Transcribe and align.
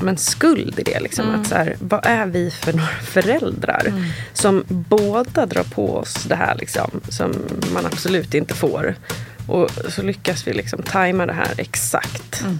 men 0.00 0.16
skuld 0.16 0.78
i 0.78 0.82
det. 0.82 1.00
Liksom. 1.00 1.28
Mm. 1.28 1.40
Att 1.40 1.46
så 1.46 1.54
här, 1.54 1.76
vad 1.80 2.06
är 2.06 2.26
vi 2.26 2.50
för 2.50 2.72
några 2.72 2.88
föräldrar 3.02 3.82
Mm. 3.86 4.04
som 4.32 4.64
båda 4.68 5.46
drar 5.46 5.62
på 5.62 5.96
oss 5.96 6.14
det 6.28 6.34
här 6.36 6.56
liksom, 6.58 7.00
som 7.08 7.32
man 7.74 7.86
absolut 7.86 8.34
inte 8.34 8.54
får. 8.54 8.94
Och 9.46 9.70
så 9.88 10.02
lyckas 10.02 10.46
vi 10.46 10.52
liksom 10.52 10.82
tajma 10.82 11.26
det 11.26 11.32
här 11.32 11.54
exakt. 11.56 12.40
Mm. 12.42 12.58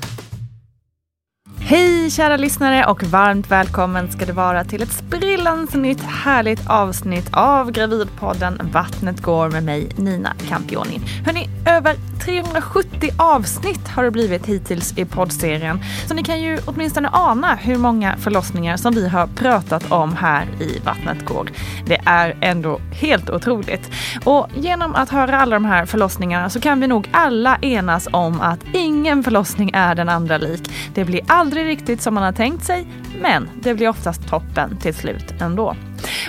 Hej 1.67 2.11
kära 2.11 2.37
lyssnare 2.37 2.87
och 2.87 3.03
varmt 3.03 3.51
välkommen 3.51 4.11
ska 4.11 4.27
det 4.27 4.33
vara 4.33 4.65
till 4.65 4.83
ett 4.83 4.93
sprillans 4.93 5.75
nytt 5.75 6.03
härligt 6.03 6.67
avsnitt 6.67 7.29
av 7.33 7.71
Gravidpodden 7.71 8.71
Vattnet 8.73 9.21
går 9.21 9.51
med 9.51 9.65
mig 9.65 9.89
Nina 9.97 10.35
Campioni. 10.49 11.01
Hörni, 11.27 11.49
över 11.67 11.95
370 12.25 13.11
avsnitt 13.19 13.89
har 13.89 14.05
det 14.05 14.11
blivit 14.11 14.47
hittills 14.47 14.99
i 14.99 15.05
poddserien 15.05 15.81
så 16.07 16.15
ni 16.15 16.23
kan 16.23 16.41
ju 16.41 16.59
åtminstone 16.65 17.09
ana 17.13 17.55
hur 17.55 17.77
många 17.77 18.17
förlossningar 18.17 18.77
som 18.77 18.95
vi 18.95 19.09
har 19.09 19.27
pratat 19.27 19.93
om 19.93 20.17
här 20.17 20.47
i 20.61 20.79
Vattnet 20.85 21.25
går. 21.25 21.51
Det 21.87 22.01
är 22.05 22.37
ändå 22.41 22.81
helt 22.93 23.31
otroligt. 23.31 23.91
Och 24.25 24.49
genom 24.55 24.95
att 24.95 25.11
höra 25.11 25.41
alla 25.41 25.57
de 25.57 25.65
här 25.65 25.87
förlossningarna 25.87 26.51
så 26.51 26.61
kan 26.61 26.81
vi 26.81 26.87
nog 26.87 27.09
alla 27.13 27.59
enas 27.63 28.09
om 28.13 28.41
att 28.41 28.61
ingen 28.73 29.23
förlossning 29.23 29.71
är 29.75 29.95
den 29.95 30.09
andra 30.09 30.39
lik. 30.39 30.71
Det 30.95 31.05
blir 31.05 31.21
aldrig 31.27 31.54
riktigt 31.63 32.03
som 32.03 32.15
man 32.15 32.23
har 32.23 32.33
tänkt 32.33 32.65
sig, 32.65 32.87
men 33.21 33.51
det 33.63 33.75
blir 33.75 33.89
oftast 33.89 34.29
toppen 34.29 34.77
till 34.77 34.95
slut 34.95 35.35
ändå. 35.41 35.77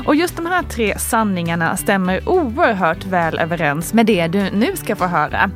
Och 0.05 0.15
just 0.15 0.35
de 0.35 0.45
här 0.45 0.63
tre 0.63 0.99
sanningarna 0.99 1.77
stämmer 1.77 2.29
oerhört 2.29 3.05
väl 3.05 3.39
överens 3.39 3.93
med 3.93 4.05
det 4.05 4.27
du 4.27 4.49
nu 4.51 4.75
ska 4.75 4.95
få 4.95 5.05
höra. 5.05 5.51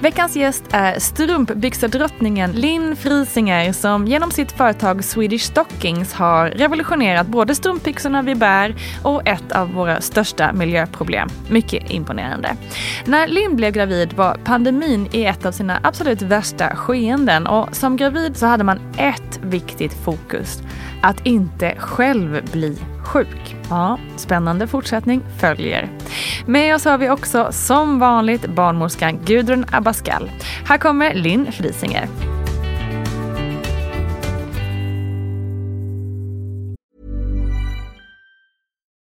Veckans 0.00 0.36
gäst 0.36 0.64
är 0.70 0.98
strumpbyxedrottningen 0.98 2.52
Linn 2.52 2.96
Frisinger 2.96 3.72
som 3.72 4.06
genom 4.06 4.30
sitt 4.30 4.52
företag 4.52 5.04
Swedish 5.04 5.44
Stockings 5.44 6.12
har 6.12 6.48
revolutionerat 6.48 7.26
både 7.26 7.54
strumpbyxorna 7.54 8.22
vi 8.22 8.34
bär 8.34 8.74
och 9.02 9.28
ett 9.28 9.52
av 9.52 9.72
våra 9.72 10.00
största 10.00 10.52
miljöproblem. 10.52 11.28
Mycket 11.48 11.90
imponerande. 11.90 12.56
När 13.04 13.26
Linn 13.26 13.56
blev 13.56 13.72
gravid 13.72 14.12
var 14.12 14.34
pandemin 14.44 15.08
i 15.12 15.24
ett 15.24 15.46
av 15.46 15.52
sina 15.52 15.80
absolut 15.82 16.22
värsta 16.22 16.76
skeenden 16.76 17.46
och 17.46 17.76
som 17.76 17.96
gravid 17.96 18.36
så 18.36 18.46
hade 18.46 18.64
man 18.64 18.80
ett 18.96 19.40
viktigt 19.42 20.04
fokus. 20.04 20.62
Att 21.02 21.26
inte 21.26 21.74
själv 21.78 22.50
bli 22.52 22.78
sjuk. 23.04 23.56
Ja, 23.70 23.98
spännande 24.16 24.66
fortsättning 24.66 25.22
följer. 25.40 25.98
Med 26.46 26.74
oss 26.74 26.84
har 26.84 26.98
vi 26.98 27.10
också 27.10 27.48
som 27.52 27.98
vanligt 27.98 28.46
barnmorskan 28.46 29.18
Gudrun 29.24 29.64
Abascal. 29.72 30.30
Här 30.64 30.78
kommer 30.78 31.14
Linn 31.14 31.52
Frisinger. 31.52 32.08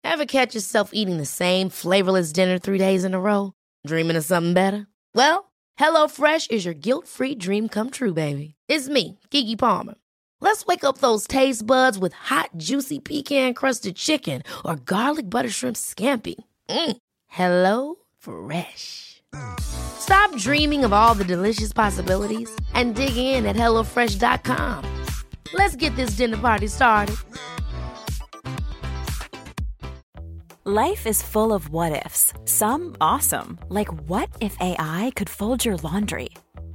Ever 0.04 0.24
catch 0.26 0.54
yourself 0.54 0.90
eating 0.92 1.18
the 1.18 1.26
same 1.26 1.70
flavorless 1.70 2.32
dinner 2.32 2.58
three 2.58 2.78
days 2.78 3.04
in 3.04 3.14
a 3.14 3.20
row? 3.20 3.52
Dreaming 3.88 4.18
of 4.18 4.24
something 4.24 4.54
better? 4.54 4.86
Well, 5.14 5.52
HelloFresh 5.80 6.50
is 6.50 6.66
your 6.66 6.74
guilt-free 6.74 7.36
dream 7.38 7.68
come 7.68 7.90
true, 7.90 8.12
baby. 8.12 8.54
It's 8.68 8.88
me, 8.88 9.18
Kiki 9.30 9.56
Palmer. 9.56 9.94
Let's 10.42 10.66
wake 10.66 10.82
up 10.82 10.98
those 10.98 11.28
taste 11.28 11.64
buds 11.64 12.00
with 12.00 12.12
hot, 12.14 12.50
juicy 12.56 12.98
pecan-crusted 12.98 13.94
chicken 13.94 14.42
or 14.64 14.74
garlic 14.74 15.30
butter 15.30 15.48
shrimp 15.48 15.76
scampi. 15.76 16.34
Mm. 16.68 16.96
Hello 17.28 17.94
Fresh. 18.18 19.22
Stop 19.60 20.36
dreaming 20.36 20.84
of 20.84 20.92
all 20.92 21.14
the 21.14 21.24
delicious 21.24 21.72
possibilities 21.72 22.50
and 22.74 22.96
dig 22.96 23.16
in 23.16 23.46
at 23.46 23.54
hellofresh.com. 23.54 24.84
Let's 25.54 25.76
get 25.76 25.94
this 25.94 26.16
dinner 26.16 26.36
party 26.36 26.66
started. 26.66 27.16
Life 30.64 31.06
is 31.06 31.22
full 31.22 31.52
of 31.52 31.68
what 31.70 32.04
ifs. 32.04 32.32
Some 32.46 32.96
awesome, 33.00 33.60
like 33.68 33.92
what 34.08 34.28
if 34.40 34.56
AI 34.60 35.12
could 35.14 35.28
fold 35.30 35.64
your 35.64 35.76
laundry? 35.76 36.30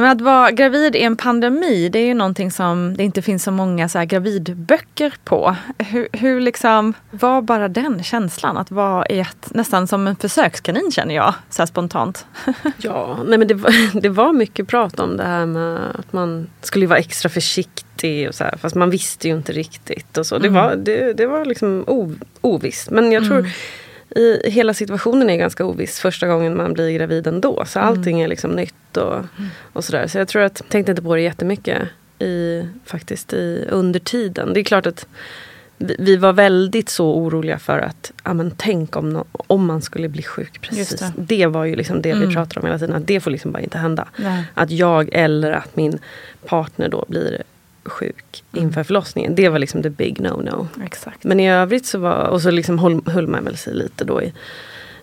Men 0.00 0.10
att 0.10 0.20
vara 0.20 0.50
gravid 0.50 0.96
i 0.96 1.02
en 1.02 1.16
pandemi, 1.16 1.88
det 1.88 1.98
är 1.98 2.06
ju 2.06 2.14
någonting 2.14 2.50
som 2.50 2.96
det 2.96 3.04
inte 3.04 3.22
finns 3.22 3.42
så 3.44 3.50
många 3.50 3.88
så 3.88 4.04
gravidböcker 4.04 5.14
på. 5.24 5.56
Hur, 5.78 6.08
hur 6.12 6.40
liksom, 6.40 6.94
var 7.10 7.42
bara 7.42 7.68
den 7.68 8.02
känslan 8.02 8.56
att 8.56 8.70
vara 8.70 9.06
i 9.06 9.20
ett, 9.20 9.48
nästan 9.54 9.86
som 9.86 10.06
en 10.06 10.16
försökskanin 10.16 10.90
känner 10.92 11.14
jag, 11.14 11.34
så 11.50 11.66
spontant. 11.66 12.26
Ja, 12.78 13.18
nej 13.26 13.38
men 13.38 13.48
det 13.48 13.54
var, 13.54 14.00
det 14.00 14.08
var 14.08 14.32
mycket 14.32 14.68
prat 14.68 15.00
om 15.00 15.16
det 15.16 15.24
här 15.24 15.46
med 15.46 15.78
att 15.98 16.12
man 16.12 16.46
skulle 16.62 16.86
vara 16.86 16.98
extra 16.98 17.28
försiktig. 17.28 18.28
Och 18.28 18.34
så 18.34 18.44
här, 18.44 18.56
fast 18.56 18.74
man 18.74 18.90
visste 18.90 19.28
ju 19.28 19.34
inte 19.36 19.52
riktigt. 19.52 20.18
Och 20.18 20.26
så. 20.26 20.38
Det, 20.38 20.48
Mm. 20.48 20.62
var, 20.62 20.76
det, 20.76 21.12
det 21.12 21.26
var 21.26 21.44
liksom 21.44 21.84
o, 21.86 22.14
ovisst. 22.40 22.90
Men 22.90 23.12
jag 23.12 23.26
tror 23.26 23.46
i, 24.16 24.40
hela 24.44 24.74
situationen 24.74 25.30
är 25.30 25.36
ganska 25.36 25.64
oviss 25.64 26.00
första 26.00 26.26
gången 26.26 26.56
man 26.56 26.72
blir 26.72 26.90
gravid 26.90 27.26
ändå. 27.26 27.64
Så 27.66 27.78
Mm. 27.78 27.88
allting 27.88 28.20
är 28.20 28.28
liksom 28.28 28.50
nytt 28.50 28.96
och, 28.96 29.24
och 29.72 29.84
sådär. 29.84 30.06
Så 30.06 30.18
jag 30.18 30.28
tror 30.28 30.42
att, 30.42 30.62
tänkte 30.68 30.92
inte 30.92 31.02
på 31.02 31.14
det 31.14 31.20
jättemycket 31.22 31.82
i, 32.18 32.62
faktiskt 32.84 33.32
i, 33.32 33.64
under 33.70 34.00
tiden. 34.00 34.52
Det 34.54 34.60
är 34.60 34.64
klart 34.64 34.86
att 34.86 35.06
vi, 35.78 36.16
var 36.16 36.32
väldigt 36.32 36.88
så 36.88 37.14
oroliga 37.14 37.58
för 37.58 37.78
att, 37.78 38.12
ja 38.24 38.34
men 38.34 38.50
tänk 38.56 38.96
om, 38.96 39.10
nå- 39.10 39.24
om 39.32 39.66
man 39.66 39.82
skulle 39.82 40.08
bli 40.08 40.22
sjuk. 40.22 40.60
Precis. 40.60 41.00
Det. 41.00 41.12
det. 41.16 41.46
var 41.46 41.64
ju 41.64 41.76
liksom 41.76 42.02
det 42.02 42.10
Mm. 42.10 42.28
vi 42.28 42.34
pratade 42.34 42.60
om 42.60 42.66
hela 42.66 42.78
tiden. 42.78 42.96
Att 42.96 43.06
det 43.06 43.20
får 43.20 43.30
liksom 43.30 43.52
bara 43.52 43.62
inte 43.62 43.78
hända. 43.78 44.08
Nej. 44.16 44.44
Att 44.54 44.70
jag 44.70 45.08
eller 45.12 45.52
att 45.52 45.76
min 45.76 45.98
partner 46.46 46.88
då 46.88 47.04
blir 47.08 47.42
sjuk 47.88 48.42
Mm. 48.52 48.66
inför 48.66 48.82
förlossningen. 48.84 49.34
Det 49.34 49.48
var 49.48 49.58
liksom 49.58 49.82
the 49.82 49.90
big 49.90 50.20
no-no. 50.20 50.68
Exakt. 50.84 51.24
Men 51.24 51.40
i 51.40 51.50
övrigt 51.50 51.86
så 51.86 51.98
var, 51.98 52.24
och 52.24 52.42
så 52.42 52.50
liksom 52.50 52.78
höll, 52.78 53.00
höll 53.06 53.26
man 53.26 53.44
väl 53.44 53.56
sig 53.56 53.74
lite 53.74 54.04
då 54.04 54.22
i, 54.22 54.32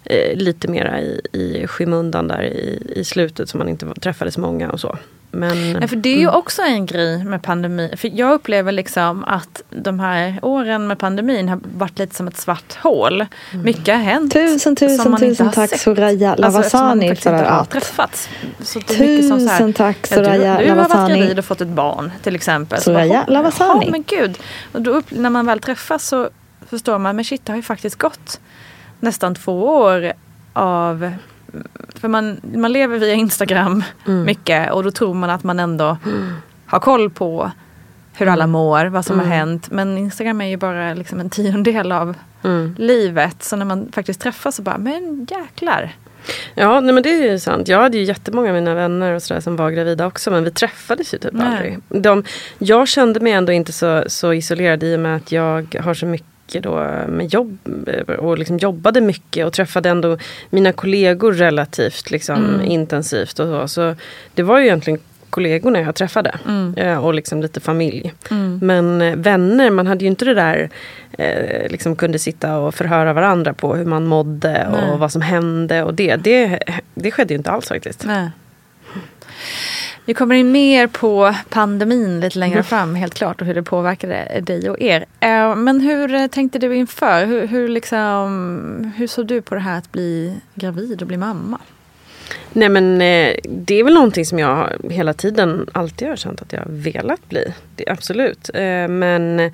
eh, 0.04 0.38
lite 0.38 0.68
mera 0.68 1.02
i, 1.02 1.22
i 1.32 1.68
skymundan 1.68 2.28
där 2.28 2.44
i, 2.44 2.94
i 2.96 3.04
slutet 3.04 3.50
så 3.50 3.58
man 3.58 3.70
inte 3.70 3.94
träffade 4.02 4.32
så 4.32 4.42
många 4.42 4.72
och 4.72 4.80
så. 4.80 4.98
Men, 5.36 5.78
Ja, 5.82 5.88
för 5.88 5.96
det 5.96 6.10
är 6.10 6.20
ju 6.20 6.30
också 6.30 6.62
en 6.62 6.86
grej 6.86 7.24
med 7.24 7.42
pandemi. 7.44 7.94
För 7.98 8.12
jag 8.14 8.34
upplever 8.34 8.72
liksom 8.72 9.24
att 9.24 9.62
de 9.70 10.00
här 10.00 10.40
åren 10.42 10.88
med 10.88 11.00
pandemin 11.00 11.50
har 11.50 11.60
varit 11.78 12.00
lite 12.00 12.16
som 12.16 12.28
ett 12.28 12.38
svart 12.38 12.76
hål. 12.76 13.26
Mycket 13.64 13.96
har 13.96 14.04
hänt. 14.04 14.34
Tusen, 14.34 14.60
som 14.60 14.76
tusen, 14.76 15.12
man 15.12 15.24
inte 15.24 15.26
tusen 15.30 15.46
har 15.46 15.54
tack 15.54 15.70
sett. 15.70 15.80
Soraya 15.82 16.30
Alltså, 16.30 16.42
Lavasani 16.42 17.08
faktiskt 17.08 17.24
för 17.24 17.34
att... 17.44 17.70
träffats. 17.70 18.30
Så 18.62 18.80
det 18.80 18.96
är 18.96 19.00
mycket 19.00 19.28
som 19.28 19.40
så 19.40 19.48
här, 19.48 19.58
Tusen 19.58 19.74
tack 19.74 19.98
ja, 20.12 20.18
du, 20.18 20.24
Soraya 20.24 20.38
du 20.38 20.70
har 20.70 20.76
varit 20.76 20.90
Lavasani. 20.90 21.20
gravid 21.20 21.40
och 21.40 21.46
fått 21.46 21.62
ett 21.62 21.68
barn 21.68 22.12
till 22.24 22.36
exempel. 22.36 22.78
Så 22.78 22.84
Soraya 22.84 23.24
bara, 23.28 23.34
Lavasani. 23.34 23.86
Ja 23.86 23.92
men 23.92 24.04
gud. 24.08 24.38
Och 24.72 24.82
då 24.82 24.92
upp, 24.92 25.06
när 25.10 25.30
man 25.30 25.46
väl 25.46 25.60
träffas 25.60 26.08
så 26.08 26.30
förstår 26.70 27.00
man, 27.00 27.16
men 27.16 27.26
shit 27.26 27.46
det 27.46 27.52
har 27.52 27.58
ju 27.58 27.64
faktiskt 27.64 27.96
gått 27.96 28.40
nästan 29.00 29.36
två 29.36 29.66
år 29.68 30.14
av 30.54 31.12
för 31.96 32.08
man, 32.08 32.38
man 32.56 32.72
lever 32.72 32.98
via 33.00 33.14
Instagram 33.14 33.84
Mm. 34.08 34.24
mycket 34.24 34.72
och 34.72 34.84
då 34.84 34.92
tror 34.92 35.14
man 35.14 35.30
att 35.30 35.44
man 35.44 35.60
ändå 35.60 35.98
har 36.66 36.80
koll 36.80 37.10
på 37.10 37.52
hur 38.16 38.28
alla 38.28 38.48
mår, 38.48 38.86
vad 38.86 39.06
som 39.06 39.20
har 39.20 39.26
hänt. 39.26 39.72
Men 39.72 39.98
Instagram 39.98 40.42
är 40.42 40.46
ju 40.46 40.58
bara 40.58 40.94
liksom 40.94 41.20
en 41.20 41.30
tiondel 41.30 41.92
av 41.92 42.16
Mm. 42.44 42.76
livet. 42.80 43.44
Så 43.44 43.56
när 43.56 43.66
man 43.66 43.92
faktiskt 43.92 44.22
träffas 44.22 44.56
så 44.56 44.62
bara, 44.62 44.78
men 44.78 45.28
jäklar. 45.30 45.96
Ja, 46.56 46.80
nej, 46.80 46.94
men 46.94 47.04
det 47.04 47.10
är 47.10 47.32
ju 47.32 47.40
sant. 47.40 47.68
Jag 47.68 47.80
hade 47.82 47.98
ju 47.98 48.04
jättemånga 48.04 48.50
av 48.50 48.56
mina 48.56 48.74
vänner 48.74 49.12
och 49.14 49.24
sådär 49.24 49.42
som 49.42 49.56
var 49.56 49.72
gravida 49.72 50.06
också. 50.06 50.32
Men 50.32 50.44
vi 50.44 50.52
träffades 50.52 51.14
ju 51.14 51.18
typ 51.18 51.34
Nej. 51.34 51.48
aldrig. 51.48 51.80
De, 52.04 52.24
jag 52.58 52.88
kände 52.88 53.20
mig 53.20 53.34
ändå 53.34 53.52
inte 53.52 53.72
så, 53.72 54.04
så 54.08 54.34
isolerad 54.34 54.84
i 54.84 54.96
och 54.96 55.00
med 55.00 55.16
att 55.16 55.32
jag 55.32 55.76
har 55.84 55.94
så 55.94 56.06
mycket 56.06 56.28
då 56.48 56.74
med 57.08 57.34
jobb 57.34 57.58
och 58.20 58.38
liksom 58.38 58.58
jobbade 58.58 59.02
mycket 59.02 59.46
och 59.46 59.54
träffade 59.54 59.90
ändå 59.90 60.18
mina 60.50 60.72
kollegor 60.72 61.34
relativt 61.34 62.12
liksom 62.12 62.62
intensivt. 62.62 63.40
Och 63.40 63.48
så. 63.48 63.68
så 63.68 63.96
det 64.34 64.44
var 64.44 64.60
ju 64.60 64.66
egentligen 64.66 65.00
kollegorna 65.34 65.80
jag 65.80 65.96
träffade 65.96 66.36
eh, 66.76 67.06
och 67.06 67.14
liksom 67.14 67.42
lite 67.42 67.60
familj. 67.60 68.14
Men 68.62 69.02
eh, 69.02 69.16
vänner, 69.16 69.70
man 69.70 69.88
hade 69.88 70.06
ju 70.06 70.10
inte 70.10 70.26
det 70.26 70.34
där 70.34 70.70
eh, 71.18 71.72
liksom 71.72 71.96
kunde 71.96 72.20
sitta 72.20 72.58
och 72.58 72.76
förhöra 72.76 73.14
varandra 73.14 73.54
på 73.54 73.76
hur 73.76 73.86
man 73.86 74.06
mådde 74.06 74.68
Nej. 74.72 74.90
och 74.90 75.00
vad 75.00 75.12
som 75.12 75.22
hände 75.22 75.84
och 75.84 75.94
det. 75.94 76.16
Det, 76.16 76.60
det 76.94 77.12
skedde 77.12 77.34
ju 77.34 77.38
inte 77.38 77.52
alls 77.52 77.68
faktiskt. 77.68 78.06
Nej. 78.06 78.30
Vi 80.06 80.14
kommer 80.14 80.36
in 80.36 80.52
mer 80.52 80.88
på 80.88 81.36
pandemin 81.50 82.20
lite 82.20 82.40
längre 82.40 82.64
fram 82.64 82.96
helt 82.96 83.14
klart 83.14 83.42
och 83.42 83.48
hur 83.48 83.54
det 83.56 83.64
påverkade 83.64 84.42
dig 84.42 84.70
och 84.70 84.82
er. 84.82 85.06
Eh, 85.20 85.56
Men 85.56 85.82
hur 85.82 86.28
tänkte 86.28 86.60
du 86.60 86.76
inför? 86.76 87.26
Hur, 87.26 87.48
hur, 87.48 87.68
liksom, 87.68 88.92
hur 88.98 89.08
såg 89.08 89.28
du 89.28 89.42
på 89.42 89.56
det 89.56 89.62
här 89.62 89.78
att 89.78 89.92
bli 89.92 90.36
gravid 90.56 91.02
och 91.02 91.08
bli 91.08 91.18
mamma? 91.18 91.60
Nej 92.54 92.70
men 92.70 93.02
eh, 93.02 93.36
det 93.44 93.76
är 93.80 93.84
väl 93.84 93.94
någonting 93.94 94.26
som 94.26 94.40
jag 94.40 94.70
hela 94.90 95.14
tiden 95.14 95.70
alltid 95.72 96.08
har 96.08 96.16
känt 96.16 96.42
att 96.42 96.54
jag 96.54 96.64
velat 96.68 97.30
bli. 97.30 97.54
Det, 97.76 97.90
absolut. 97.90 98.50
Eh, 98.54 98.88
men 98.88 99.52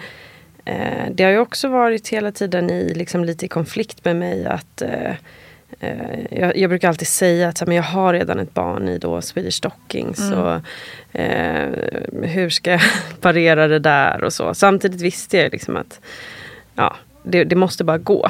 det 1.12 1.24
har 1.24 1.32
ju 1.32 1.40
också 1.40 1.68
varit 1.68 2.08
hela 2.08 2.32
tiden 2.32 2.70
i, 2.70 2.94
liksom, 2.94 3.26
lite 3.26 3.46
i 3.46 3.48
konflikt 3.48 4.06
med 4.06 4.16
mig 4.16 4.46
att 4.46 4.84
jag, 6.30 6.58
jag 6.58 6.70
brukar 6.70 6.90
alltid 6.90 7.08
säga 7.08 7.50
att 7.50 7.58
så 7.58 7.66
men 7.66 7.76
jag 7.76 7.84
har 7.84 8.14
redan 8.14 8.40
ett 8.40 8.54
barn 8.54 8.88
i 8.88 8.98
då 8.98 9.22
Swedish 9.22 9.54
Stockings. 9.54 10.32
Och, 10.32 10.62
eh, 11.20 11.70
hur 12.24 12.50
ska 12.50 12.72
jag 12.72 12.82
parera 13.22 13.68
det 13.68 13.80
där 13.80 14.24
och 14.24 14.34
så. 14.34 14.54
Samtidigt 14.54 15.02
visste 15.02 15.38
jag 15.38 15.52
liksom 15.52 15.78
att 15.78 16.00
ja, 16.76 16.96
det, 17.24 17.44
det 17.44 17.56
måste 17.56 17.84
bara 17.84 17.98
gå. 17.98 18.30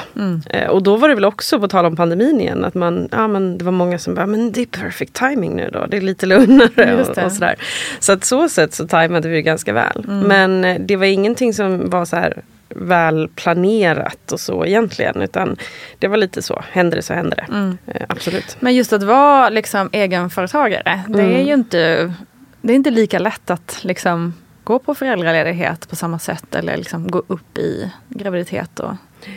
Eh, 0.49 0.67
och 0.67 0.83
då 0.83 0.97
var 0.97 1.09
det 1.09 1.15
väl 1.15 1.25
också, 1.25 1.59
på 1.59 1.67
tal 1.67 1.85
om 1.85 1.95
pandemin 1.95 2.41
igen, 2.41 2.65
att 2.65 2.73
man, 2.73 3.09
ja, 3.11 3.27
men 3.27 3.57
det 3.57 3.65
var 3.65 3.71
många 3.71 3.99
som 3.99 4.15
bara, 4.15 4.25
men 4.25 4.51
det 4.51 4.61
är 4.61 4.65
perfect 4.65 5.13
timing 5.13 5.55
nu 5.55 5.69
då. 5.73 5.85
Det 5.85 5.97
är 5.97 6.01
lite 6.01 6.25
lugnare 6.25 6.95
och, 6.95 7.23
och 7.25 7.31
sådär. 7.31 7.55
Så 7.99 8.11
att 8.11 8.23
så 8.23 8.49
sätt 8.49 8.73
så 8.73 8.87
tajmade 8.87 9.29
vi 9.29 9.35
det 9.35 9.41
ganska 9.41 9.73
väl. 9.73 10.03
Men 10.07 10.65
eh, 10.65 10.79
det 10.79 10.95
var 10.95 11.05
ingenting 11.05 11.53
som 11.53 11.89
var 11.89 12.05
så 12.05 12.15
här 12.15 12.41
väl 12.69 13.29
planerat 13.35 14.31
och 14.31 14.39
så 14.39 14.65
egentligen. 14.65 15.21
Utan 15.21 15.57
det 15.99 16.07
var 16.07 16.17
lite 16.17 16.41
så, 16.41 16.63
händer 16.71 16.97
det 16.97 17.01
så 17.01 17.13
händer 17.13 17.45
det. 17.47 17.77
Eh, 17.91 18.05
absolut. 18.09 18.57
Men 18.59 18.75
just 18.75 18.93
att 18.93 19.03
vara 19.03 19.49
liksom 19.49 19.89
egenföretagare, 19.91 21.03
det 21.07 21.21
är 21.21 21.45
ju 21.45 21.53
inte, 21.53 22.13
det 22.61 22.73
är 22.73 22.75
inte 22.75 22.91
lika 22.91 23.19
lätt 23.19 23.49
att 23.49 23.79
liksom 23.81 24.33
gå 24.63 24.79
på 24.79 24.95
föräldraledighet 24.95 25.89
på 25.89 25.95
samma 25.95 26.19
sätt 26.19 26.55
eller 26.55 26.77
liksom 26.77 27.11
gå 27.11 27.23
upp 27.27 27.57
i 27.57 27.91
graviditet 28.09 28.79
och, 28.79 28.93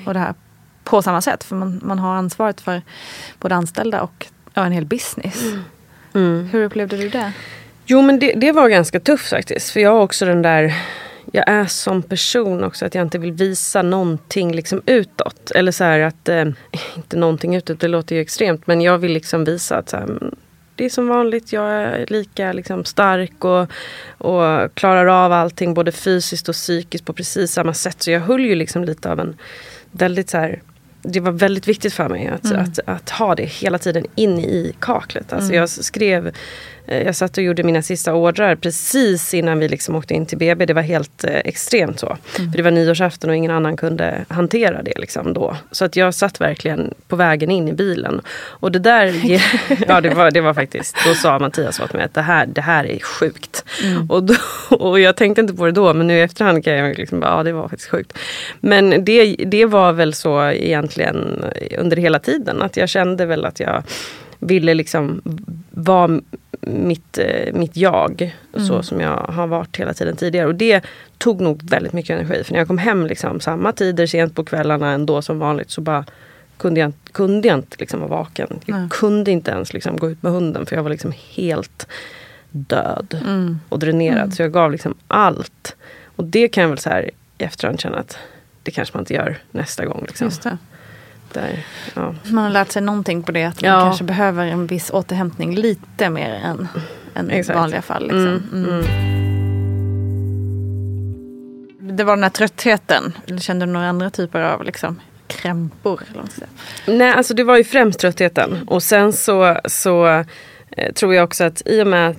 och 0.06 0.14
det 0.14 0.20
här 0.20 0.34
på 0.84 1.02
samma 1.02 1.20
sätt. 1.20 1.44
För 1.44 1.56
man, 1.56 1.80
man 1.82 1.98
har 1.98 2.14
ansvaret 2.14 2.60
för 2.60 2.82
både 3.38 3.54
anställda 3.54 4.02
och 4.02 4.26
ja, 4.54 4.64
en 4.66 4.72
hel 4.72 4.86
business. 4.86 5.42
Mm. 6.14 6.48
Hur 6.52 6.64
upplevde 6.64 6.96
du 6.96 7.08
det? 7.08 7.32
Jo 7.86 8.02
men 8.02 8.18
det, 8.18 8.32
det 8.32 8.52
var 8.52 8.68
ganska 8.68 9.00
tufft 9.00 9.30
faktiskt. 9.30 9.70
För 9.70 9.80
jag 9.80 9.90
har 9.90 10.00
också 10.00 10.24
den 10.24 10.42
där 10.42 10.74
jag 11.32 11.48
är 11.48 11.66
som 11.66 12.02
person 12.02 12.64
också 12.64 12.86
att 12.86 12.94
jag 12.94 13.02
inte 13.02 13.18
vill 13.18 13.32
visa 13.32 13.82
någonting 13.82 14.52
liksom 14.54 14.82
utåt. 14.86 15.50
Eller 15.50 15.72
så 15.72 15.84
här 15.84 16.00
att, 16.00 16.28
eh, 16.28 16.44
inte 16.96 17.16
någonting 17.16 17.56
utåt, 17.56 17.80
det 17.80 17.88
låter 17.88 18.16
ju 18.16 18.22
extremt. 18.22 18.66
Men 18.66 18.80
jag 18.80 18.98
vill 18.98 19.12
liksom 19.12 19.44
visa 19.44 19.76
att 19.76 19.88
så 19.88 19.96
här, 19.96 20.06
men 20.06 20.36
det 20.76 20.84
är 20.84 20.90
som 20.90 21.08
vanligt, 21.08 21.52
jag 21.52 21.70
är 21.70 22.06
lika 22.08 22.52
liksom 22.52 22.84
stark 22.84 23.44
och, 23.44 23.70
och 24.18 24.74
klarar 24.74 25.06
av 25.24 25.32
allting 25.32 25.74
både 25.74 25.92
fysiskt 25.92 26.48
och 26.48 26.54
psykiskt 26.54 27.04
på 27.04 27.12
precis 27.12 27.52
samma 27.52 27.74
sätt. 27.74 28.02
Så 28.02 28.10
jag 28.10 28.20
höll 28.20 28.44
ju 28.44 28.54
liksom 28.54 28.84
lite 28.84 29.10
av 29.12 29.20
en 29.20 29.36
väldigt 29.90 30.30
så 30.30 30.38
här 30.38 30.62
det 31.02 31.20
var 31.20 31.32
väldigt 31.32 31.68
viktigt 31.68 31.92
för 31.92 32.08
mig 32.08 32.26
att, 32.28 32.52
att, 32.52 32.78
att 32.86 33.10
ha 33.10 33.34
det 33.34 33.44
hela 33.44 33.78
tiden 33.78 34.06
in 34.14 34.38
i 34.38 34.74
kaklet. 34.80 35.32
Alltså 35.32 35.54
Jag 35.54 35.68
skrev, 35.68 36.32
jag 36.94 37.16
satt 37.16 37.38
och 37.38 37.44
gjorde 37.44 37.62
mina 37.62 37.82
sista 37.82 38.14
ordrar 38.14 38.56
precis 38.56 39.34
innan 39.34 39.58
vi 39.58 39.68
liksom 39.68 39.94
åkte 39.96 40.14
in 40.14 40.26
till 40.26 40.38
BB. 40.38 40.66
Det 40.66 40.74
var 40.74 40.82
helt 40.82 41.24
eh, 41.24 41.36
extremt 41.36 42.00
så. 42.00 42.16
För 42.32 42.56
det 42.56 42.62
var 42.62 42.70
nyårsafton 42.70 43.30
och 43.30 43.36
ingen 43.36 43.50
annan 43.50 43.76
kunde 43.76 44.24
hantera 44.28 44.82
det 44.82 44.92
liksom 44.96 45.32
då. 45.32 45.56
Så 45.70 45.84
att 45.84 45.96
jag 45.96 46.14
satt 46.14 46.40
verkligen 46.40 46.94
på 47.08 47.16
vägen 47.16 47.50
in 47.50 47.68
i 47.68 47.72
bilen. 47.72 48.20
Och 48.30 48.72
det 48.72 48.78
där, 48.78 49.14
ja 49.88 50.00
det 50.00 50.14
var, 50.14 50.30
det 50.30 50.40
var 50.40 50.54
faktiskt, 50.54 50.96
då 51.06 51.14
sa 51.14 51.38
Mattias 51.38 51.80
åt 51.80 51.92
mig 51.92 52.04
att 52.04 52.14
det 52.14 52.22
här, 52.22 52.46
det 52.46 52.60
här 52.60 52.84
är 52.84 52.98
sjukt. 52.98 53.64
Och, 54.08 54.22
då, 54.24 54.34
och 54.70 55.00
jag 55.00 55.16
tänkte 55.16 55.40
inte 55.40 55.54
på 55.54 55.66
det 55.66 55.72
då 55.72 55.94
men 55.94 56.06
nu 56.06 56.18
i 56.18 56.20
efterhand 56.20 56.64
kan 56.64 56.72
jag 56.74 56.98
liksom 56.98 57.20
bara, 57.20 57.30
ja 57.30 57.42
det 57.42 57.52
var 57.52 57.68
faktiskt 57.68 57.90
sjukt. 57.90 58.18
Men 58.60 59.04
det, 59.04 59.34
det 59.36 59.66
var 59.66 59.92
väl 59.92 60.14
så 60.14 60.50
egentligen 60.50 61.44
under 61.78 61.96
hela 61.96 62.18
tiden. 62.18 62.62
Att 62.62 62.76
jag 62.76 62.88
kände 62.88 63.26
väl 63.26 63.44
att 63.44 63.60
jag 63.60 63.82
ville 64.38 64.74
liksom 64.74 65.22
vara 65.70 66.20
mitt, 66.66 67.18
eh, 67.18 67.54
mitt 67.54 67.76
jag. 67.76 68.36
Så 68.68 68.82
som 68.82 69.00
jag 69.00 69.16
har 69.16 69.46
varit 69.46 69.76
hela 69.76 69.94
tiden 69.94 70.16
tidigare. 70.16 70.46
Och 70.46 70.54
det 70.54 70.84
tog 71.18 71.40
nog 71.40 71.70
väldigt 71.70 71.92
mycket 71.92 72.10
energi. 72.10 72.44
För 72.44 72.52
när 72.52 72.58
jag 72.60 72.68
kom 72.68 72.78
hem 72.78 73.06
liksom, 73.06 73.40
samma 73.40 73.72
tider 73.72 74.06
sent 74.06 74.34
på 74.34 74.44
kvällarna 74.44 74.90
ändå 74.92 75.22
som 75.22 75.38
vanligt 75.38 75.70
så 75.70 75.80
bara 75.80 76.04
kunde 76.56 76.80
jag, 76.80 76.92
kunde 77.12 77.48
jag 77.48 77.58
inte 77.58 77.76
liksom 77.78 78.00
vara 78.00 78.10
vaken. 78.10 78.60
Jag 78.64 78.90
kunde 78.90 79.30
inte 79.30 79.50
ens 79.50 79.72
liksom 79.72 79.96
gå 79.96 80.10
ut 80.10 80.22
med 80.22 80.32
hunden 80.32 80.66
för 80.66 80.76
jag 80.76 80.82
var 80.82 80.90
liksom 80.90 81.12
helt 81.34 81.86
död 82.50 83.18
och 83.68 83.78
dränerad. 83.78 84.34
Så 84.34 84.42
jag 84.42 84.52
gav 84.52 84.72
liksom 84.72 84.94
allt. 85.08 85.76
Och 86.16 86.24
det 86.24 86.48
kan 86.48 86.62
jag 86.62 86.68
väl 86.68 86.78
så 86.78 86.90
här 86.90 87.10
i 87.38 87.44
efterhand 87.44 87.80
känna 87.80 87.98
att 87.98 88.18
det 88.62 88.70
kanske 88.70 88.96
man 88.96 89.02
inte 89.02 89.14
gör 89.14 89.38
nästa 89.50 89.84
gång. 89.86 90.04
Liksom. 90.06 90.30
Där, 91.34 91.66
ja. 91.94 92.14
Man 92.24 92.44
har 92.44 92.50
lärt 92.50 92.72
sig 92.72 92.82
någonting 92.82 93.22
på 93.22 93.32
det. 93.32 93.44
Att 93.44 93.62
man 93.62 93.70
Ja. 93.70 93.80
kanske 93.80 94.04
behöver 94.04 94.46
en 94.46 94.66
viss 94.66 94.90
återhämtning 94.90 95.54
lite 95.54 96.10
mer 96.10 96.30
än, 96.44 96.68
än 97.14 97.30
Exakt. 97.30 97.58
vanliga 97.58 97.82
fall. 97.82 98.02
Liksom. 98.02 98.42
Mm, 98.52 98.64
Mm. 98.64 98.82
Det 101.96 102.04
var 102.04 102.16
den 102.16 102.22
här 102.22 102.30
tröttheten. 102.30 103.12
Kände 103.40 103.66
du 103.66 103.72
några 103.72 103.88
andra 103.88 104.10
typer 104.10 104.40
av 104.40 104.64
liksom, 104.64 105.00
krämpor? 105.26 106.00
Nej, 106.86 107.12
alltså 107.12 107.34
det 107.34 107.44
var 107.44 107.56
ju 107.56 107.64
främst 107.64 107.98
tröttheten. 108.00 108.68
Och 108.68 108.82
sen 108.82 109.12
så, 109.12 109.56
så 109.64 110.06
eh, 110.70 110.92
tror 110.94 111.14
jag 111.14 111.24
också 111.24 111.44
att 111.44 111.62
i 111.66 111.82
och 111.82 111.86
med 111.86 112.16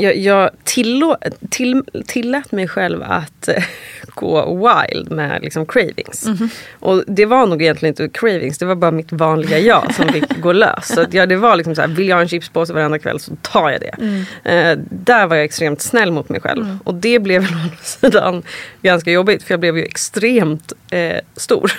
jag, 0.00 0.16
jag 0.16 0.50
tillå, 0.64 1.16
till, 1.50 1.82
tillät 2.06 2.52
mig 2.52 2.68
själv 2.68 3.02
att 3.02 3.48
eh, 3.48 3.64
gå 4.14 4.68
wild 4.68 5.10
med 5.10 5.42
liksom 5.42 5.66
cravings. 5.66 6.26
Mhm. 6.26 6.48
Och 6.72 7.04
det 7.06 7.26
var 7.26 7.46
nog 7.46 7.62
egentligen 7.62 7.92
inte 7.92 8.18
cravings, 8.18 8.58
det 8.58 8.66
var 8.66 8.74
bara 8.74 8.90
mitt 8.90 9.12
vanliga 9.12 9.58
jag 9.58 9.94
som 9.94 10.08
fick 10.08 10.38
gå 10.40 10.52
lös. 10.52 10.88
Så 10.88 11.00
att, 11.00 11.14
ja, 11.14 11.26
det 11.26 11.36
var 11.36 11.56
liksom 11.56 11.74
så 11.74 11.80
här, 11.80 11.88
vill 11.88 12.08
jag 12.08 12.16
ha 12.16 12.22
en 12.22 12.28
chipspåse 12.28 12.72
varenda 12.72 12.98
kväll 12.98 13.20
så 13.20 13.36
tar 13.42 13.70
jag 13.70 13.80
det. 13.80 13.94
Mm. 13.98 14.24
Eh, 14.44 14.84
där 14.90 15.26
var 15.26 15.36
jag 15.36 15.44
extremt 15.44 15.80
snäll 15.80 16.12
mot 16.12 16.28
mig 16.28 16.40
själv. 16.40 16.78
Och 16.84 16.94
det 16.94 17.18
blev 17.18 17.42
å 17.42 17.46
andra 17.62 17.76
sidan 17.82 18.42
ganska 18.82 19.10
jobbigt 19.10 19.42
för 19.42 19.52
jag 19.52 19.60
blev 19.60 19.76
ju 19.76 19.84
extremt 19.84 20.72
eh, 20.90 21.18
stor. 21.36 21.72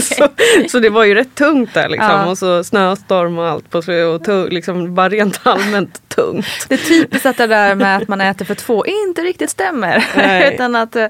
så, 0.00 0.28
så 0.68 0.78
det 0.78 0.88
var 0.88 1.04
ju 1.04 1.14
rätt 1.14 1.34
tungt 1.34 1.74
där 1.74 1.88
liksom. 1.88 2.10
Ja. 2.10 2.26
Och 2.26 2.38
så 2.38 2.64
snöstorm 2.64 3.38
och 3.38 3.46
allt 3.46 3.70
på 3.70 3.78
och 3.78 4.24
tung, 4.24 4.48
liksom 4.48 4.94
bara 4.94 5.08
rent 5.08 5.40
allmänt 5.42 6.02
tungt. 6.08 6.66
Det 6.68 6.74
är 6.74 6.78
typiskt 6.78 7.26
att 7.26 7.36
det 7.46 7.54
där 7.54 7.74
med 7.74 7.96
att 7.96 8.08
man 8.08 8.20
äter 8.20 8.44
för 8.44 8.54
två 8.54 8.86
inte 8.86 9.22
riktigt 9.22 9.50
stämmer. 9.50 10.04
Utan 10.54 10.76
att, 10.76 10.96
eh, 10.96 11.06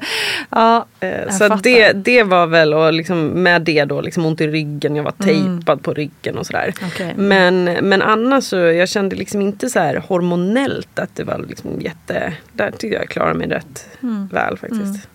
ja, 0.50 0.86
Eh, 1.04 1.20
jag 1.20 1.34
Så 1.34 1.48
det, 1.48 1.92
det 1.92 2.22
var 2.22 2.46
väl, 2.46 2.74
och 2.74 2.92
liksom 2.92 3.26
med 3.26 3.62
det 3.62 3.84
då, 3.84 4.00
liksom 4.00 4.26
ont 4.26 4.40
i 4.40 4.46
ryggen, 4.46 4.96
jag 4.96 5.04
var 5.04 5.12
tejpad 5.12 5.82
på 5.82 5.94
ryggen 5.94 6.38
och 6.38 6.46
sådär. 6.46 6.74
Mm. 6.78 6.90
Okej. 6.94 7.14
Men, 7.16 7.64
men 7.64 8.02
annars 8.02 8.44
så, 8.44 8.56
jag 8.56 8.88
kände 8.88 9.16
liksom 9.16 9.40
inte 9.40 9.70
så 9.70 9.78
här 9.78 9.96
hormonellt 10.08 10.98
att 10.98 11.16
det 11.16 11.24
var 11.24 11.44
liksom 11.48 11.80
jätte, 11.80 12.32
där 12.52 12.70
tyckte 12.70 12.86
jag 12.96 13.08
klarade 13.08 13.38
mig 13.38 13.48
rätt 13.48 13.86
Mm. 14.02 14.26
väl 14.32 14.58
faktiskt. 14.58 15.08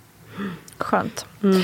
Skönt. 0.78 1.26
Mm. 1.44 1.62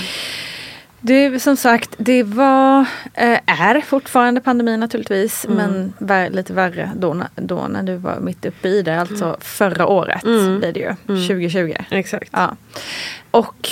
Det 1.01 1.39
som 1.39 1.57
sagt, 1.57 1.89
det 1.97 2.23
var, 2.23 2.79
eh, 3.13 3.39
är 3.45 3.81
fortfarande 3.81 4.41
pandemi 4.41 4.77
naturligtvis. 4.77 5.45
Mm. 5.45 5.91
Men 5.99 6.31
lite 6.33 6.53
värre 6.53 6.91
då, 6.95 7.23
då 7.35 7.67
när 7.69 7.83
du 7.83 7.95
var 7.95 8.19
mitt 8.19 8.45
uppe 8.45 8.67
i 8.67 8.81
det. 8.81 8.99
Alltså 9.01 9.37
förra 9.39 9.87
året 9.87 10.23
Mm. 10.23 10.59
blir 10.59 10.73
det 10.73 10.79
ju. 10.79 10.95
2020. 11.27 11.73
Exakt. 11.89 12.29
Ja. 12.33 12.55
Och 13.31 13.69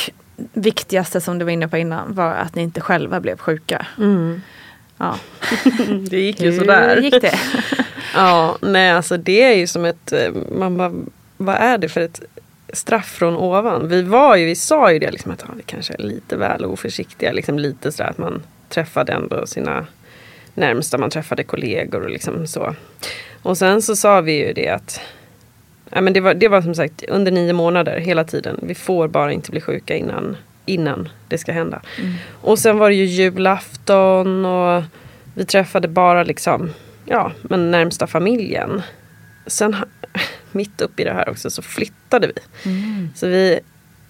viktigaste 0.53 1.22
som 1.22 1.39
du 1.39 1.46
var 1.46 1.51
inne 1.51 1.68
på 1.68 1.77
innan 1.77 2.13
var 2.13 2.32
att 2.34 2.56
ni 2.56 2.62
inte 2.62 2.82
själva 2.82 3.20
blev 3.20 3.38
sjuka. 3.38 3.86
Mm. 3.98 4.42
Ja. 4.98 5.15
Det 6.10 6.20
gick 6.20 6.42
ju 6.42 6.51
Hur 6.51 6.60
sådär. 6.60 6.98
gick 6.98 7.22
det? 7.22 7.39
Ja, 8.15 8.58
nej 8.62 8.92
alltså 8.92 9.18
det 9.18 9.44
är 9.44 9.56
ju 9.56 9.68
som 9.68 9.86
ett, 9.86 10.12
eh, 10.12 10.32
man 10.51 10.77
bara, 10.77 10.92
vad 11.38 11.56
är 11.56 11.77
det 11.77 11.89
för 11.89 12.01
ett 12.01 12.22
straff 12.74 13.12
från 13.12 13.36
ovan? 13.36 13.88
Vi 13.88 14.01
var 14.01 14.36
ju, 14.36 14.46
vi 14.46 14.56
sa 14.56 14.92
ju 14.92 15.00
det 15.00 15.12
liksom 15.12 15.32
att 15.32 15.44
ja, 15.48 15.53
vi 15.58 15.63
kanske 15.63 15.94
är 15.94 16.03
lite 16.03 16.38
väl 16.38 16.65
oförsiktiga, 16.65 17.32
liksom 17.32 17.60
lite 17.60 17.92
sådär 17.92 18.10
att 18.10 18.18
man 18.18 18.44
träffade 18.70 19.13
ändå 19.13 19.48
sina 19.48 19.86
närmsta, 20.53 20.98
man 20.98 21.10
träffade 21.10 21.44
kollegor 21.44 22.03
och 22.03 22.10
liksom 22.10 22.48
så. 22.48 22.75
Och 23.42 23.58
sen 23.58 23.82
så 23.82 23.96
sa 23.96 24.22
vi 24.22 24.48
ju 24.48 24.53
det 24.53 24.70
att 24.70 25.01
ja, 25.89 26.01
men 26.01 26.13
det, 26.13 26.20
var, 26.20 26.34
det 26.34 26.48
var 26.48 26.62
som 26.62 26.75
sagt 26.75 27.03
under 27.03 27.32
nio 27.32 27.53
månader 27.53 28.00
hela 28.00 28.24
tiden. 28.24 28.60
Vi 28.62 28.75
får 28.75 29.08
bara 29.08 29.32
inte 29.32 29.51
bli 29.51 29.62
sjuka 29.62 29.96
innan, 29.96 30.38
innan 30.65 31.10
det 31.27 31.38
ska 31.38 31.51
hända. 31.51 31.82
Och 32.42 32.60
sen 32.60 32.77
var 32.77 32.89
det 32.89 32.96
ju 32.96 33.06
julafton 33.06 34.46
och 34.46 34.84
vi 35.34 35.46
träffade 35.46 35.88
bara 35.88 36.24
liksom, 36.24 36.70
ja, 37.06 37.32
men 37.42 37.72
närmsta 37.72 38.08
familjen. 38.08 38.82
Sen 39.48 39.75
mitt 40.53 40.81
uppe 40.81 41.01
i 41.01 41.05
det 41.05 41.13
här 41.13 41.29
också 41.29 41.50
så 41.50 41.62
flyttade 41.62 42.27
vi. 42.27 42.33
Så 43.15 43.27
vi 43.27 43.60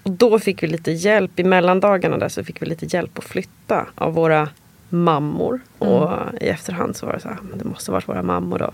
och 0.03 0.11
då 0.11 0.39
fick 0.39 0.63
vi 0.63 0.67
lite 0.67 0.91
hjälp, 0.91 1.39
i 1.39 1.43
mellandagarna 1.43 2.17
där 2.17 2.29
så 2.29 2.43
fick 2.43 2.61
vi 2.61 2.65
lite 2.65 2.85
hjälp 2.85 3.17
att 3.17 3.23
flytta 3.23 3.85
av 3.95 4.13
våra 4.13 4.49
mammor. 4.89 5.59
Och 5.77 6.11
i 6.41 6.47
efterhand 6.47 6.95
så 6.95 7.05
var 7.05 7.13
det 7.13 7.19
så 7.19 7.27
här, 7.27 7.37
men 7.41 7.57
det 7.57 7.65
måste 7.65 7.91
varit 7.91 8.07
våra 8.07 8.23
mammor 8.23 8.59
då. 8.59 8.73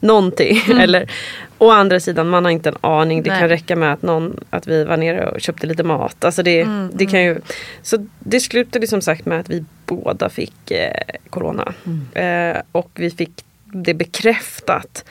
Någonting. 0.00 0.58
Eller, 0.80 1.10
å 1.58 1.70
andra 1.70 2.00
sidan, 2.00 2.28
man 2.28 2.44
har 2.44 2.52
inte 2.52 2.68
en 2.68 2.76
aning. 2.80 3.22
Det 3.22 3.30
Nej. 3.30 3.40
kan 3.40 3.48
räcka 3.48 3.76
med 3.76 3.92
att, 3.92 4.02
någon, 4.02 4.44
att 4.50 4.66
vi 4.66 4.84
var 4.84 4.96
nere 4.96 5.28
och 5.28 5.40
köpte 5.40 5.66
lite 5.66 5.82
mat. 5.82 6.24
Alltså 6.24 6.42
det, 6.42 6.66
det 6.92 7.06
kan 7.06 7.22
ju, 7.22 7.40
så 7.82 8.06
det 8.18 8.40
slutade 8.40 8.86
som 8.86 9.00
sagt 9.00 9.26
med 9.26 9.40
att 9.40 9.50
vi 9.50 9.64
båda 9.86 10.28
fick 10.28 10.70
eh, 10.70 11.02
corona. 11.30 11.74
Eh, 12.12 12.62
och 12.72 12.90
vi 12.94 13.10
fick 13.10 13.44
det 13.64 13.94
bekräftat 13.94 15.04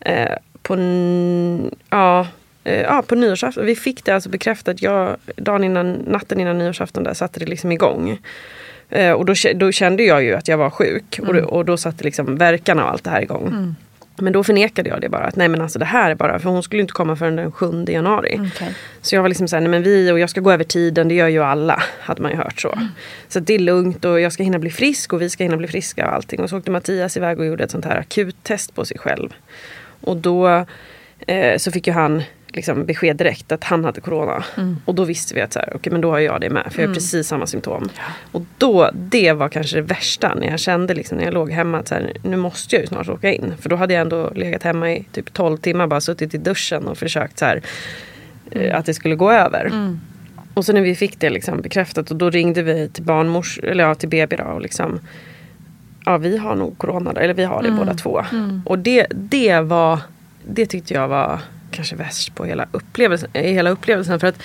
eh, 0.00 0.36
på, 0.62 0.76
ja, 1.90 2.26
eh, 2.64 2.80
ja, 2.80 3.02
på 3.06 3.14
nyårsafton. 3.14 3.66
Vi 3.66 3.76
fick 3.76 4.04
det 4.04 4.14
alltså 4.14 4.28
bekräftat. 4.28 4.82
Jag, 4.82 5.16
dagen 5.36 5.64
innan, 5.64 5.92
natten 5.92 6.40
innan 6.40 6.58
nyårsafton 6.58 7.04
där 7.04 7.14
satte 7.14 7.40
det 7.40 7.46
liksom 7.46 7.72
igång. 7.72 8.18
Eh, 8.90 9.12
och 9.12 9.24
då, 9.24 9.34
då 9.54 9.72
kände 9.72 10.02
jag 10.02 10.22
ju 10.22 10.34
att 10.34 10.48
jag 10.48 10.58
var 10.58 10.70
sjuk. 10.70 11.20
Och, 11.26 11.34
då, 11.34 11.44
och 11.44 11.64
då 11.64 11.76
satte 11.76 12.04
liksom 12.04 12.36
verkarna 12.36 12.84
och 12.84 12.90
allt 12.90 13.04
det 13.04 13.10
här 13.10 13.22
igång. 13.22 13.74
Men 14.20 14.32
då 14.32 14.44
förnekade 14.44 14.88
jag 14.88 15.00
det 15.00 15.08
bara. 15.08 15.24
Att 15.24 15.36
nej 15.36 15.48
men 15.48 15.60
alltså 15.60 15.78
det 15.78 15.84
här 15.84 16.10
är 16.10 16.14
bara, 16.14 16.38
för 16.38 16.50
hon 16.50 16.62
skulle 16.62 16.82
inte 16.82 16.92
komma 16.92 17.16
förrän 17.16 17.36
den 17.36 17.52
7 17.52 17.84
januari. 17.88 18.40
Okej. 18.54 18.74
Så 19.02 19.14
jag 19.14 19.22
var 19.22 19.28
liksom 19.28 19.48
såhär, 19.48 19.60
nej 19.60 19.70
men 19.70 19.82
vi 19.82 20.12
och 20.12 20.18
jag 20.18 20.30
ska 20.30 20.40
gå 20.40 20.52
över 20.52 20.64
tiden, 20.64 21.08
det 21.08 21.14
gör 21.14 21.28
ju 21.28 21.42
alla. 21.42 21.82
Hade 22.00 22.22
man 22.22 22.30
ju 22.30 22.36
hört 22.36 22.60
så. 22.60 22.78
Så 23.28 23.40
det 23.40 23.54
är 23.54 23.58
lugnt 23.58 24.04
och 24.04 24.20
jag 24.20 24.32
ska 24.32 24.42
hinna 24.42 24.58
bli 24.58 24.70
frisk 24.70 25.12
och 25.12 25.22
vi 25.22 25.30
ska 25.30 25.44
hinna 25.44 25.56
bli 25.56 25.68
friska 25.68 26.06
och 26.06 26.14
allting. 26.14 26.40
Och 26.40 26.50
så 26.50 26.58
åkte 26.58 26.70
Mattias 26.70 27.16
iväg 27.16 27.38
och 27.38 27.46
gjorde 27.46 27.64
ett 27.64 27.70
sånt 27.70 27.84
här 27.84 27.96
akuttest 27.96 28.74
på 28.74 28.84
sig 28.84 28.98
själv. 28.98 29.28
Och 30.00 30.16
då 30.16 30.66
eh, 31.26 31.56
så 31.56 31.72
fick 31.72 31.86
ju 31.86 31.92
han 31.92 32.22
liksom 32.54 32.86
besked 32.86 33.16
direkt 33.16 33.52
att 33.52 33.64
han 33.64 33.84
hade 33.84 34.00
corona. 34.00 34.44
Och 34.84 34.94
då 34.94 35.04
visste 35.04 35.34
vi 35.34 35.40
att 35.40 35.52
så 35.52 35.58
här, 35.58 35.76
okay, 35.76 35.92
men 35.92 36.00
då 36.00 36.10
har 36.10 36.18
jag 36.18 36.40
det 36.40 36.50
med. 36.50 36.72
För 36.72 36.82
jag 36.82 36.88
har 36.88 36.94
precis 36.94 37.28
samma 37.28 37.46
symptom. 37.46 37.88
Och 38.32 38.42
då, 38.58 38.90
det 38.94 39.32
var 39.32 39.48
kanske 39.48 39.76
det 39.76 39.82
värsta 39.82 40.34
när 40.34 40.50
jag 40.50 40.60
kände 40.60 40.94
liksom, 40.94 41.18
när 41.18 41.24
jag 41.24 41.34
låg 41.34 41.50
hemma 41.50 41.78
att 41.78 41.88
så 41.88 41.94
här, 41.94 42.12
nu 42.22 42.36
måste 42.36 42.76
jag 42.76 42.82
ju 42.82 42.86
snart 42.86 43.08
åka 43.08 43.32
in. 43.32 43.52
För 43.60 43.68
då 43.68 43.76
hade 43.76 43.94
jag 43.94 44.00
ändå 44.00 44.30
legat 44.34 44.62
hemma 44.62 44.92
i 44.92 45.04
typ 45.12 45.32
12 45.32 45.56
timmar, 45.56 45.86
bara 45.86 46.00
suttit 46.00 46.34
i 46.34 46.38
duschen 46.38 46.88
och 46.88 46.98
försökt 46.98 47.38
så 47.38 47.44
här, 47.44 47.62
eh, 48.50 48.78
att 48.78 48.86
det 48.86 48.94
skulle 48.94 49.14
gå 49.14 49.30
över. 49.32 49.72
Och 50.54 50.64
så 50.64 50.72
när 50.72 50.80
vi 50.80 50.94
fick 50.94 51.20
det 51.20 51.30
liksom 51.30 51.60
bekräftat 51.60 52.10
och 52.10 52.16
då 52.16 52.30
ringde 52.30 52.62
vi 52.62 52.88
till 52.88 53.02
barnmors 53.02 53.58
eller 53.58 53.84
ja, 53.84 53.94
till 53.94 54.08
BB 54.08 54.36
då, 54.36 54.44
och 54.44 54.60
liksom 54.60 55.00
Ja 56.04 56.18
vi 56.18 56.36
har 56.36 56.56
nog 56.56 56.78
corona 56.78 57.12
eller 57.12 57.34
vi 57.34 57.44
har 57.44 57.62
det 57.62 57.70
båda 57.70 57.94
två. 57.94 58.24
Och 58.64 58.78
det, 58.78 59.06
det 59.10 59.60
var 59.60 59.98
Det 60.46 60.66
tyckte 60.66 60.94
jag 60.94 61.08
var 61.08 61.40
kanske 61.70 61.96
värst 61.96 62.34
på 62.34 62.44
hela 62.44 62.66
upplevelsen, 62.72 63.30
hela 63.32 63.70
upplevelsen. 63.70 64.20
För 64.20 64.26
att 64.26 64.42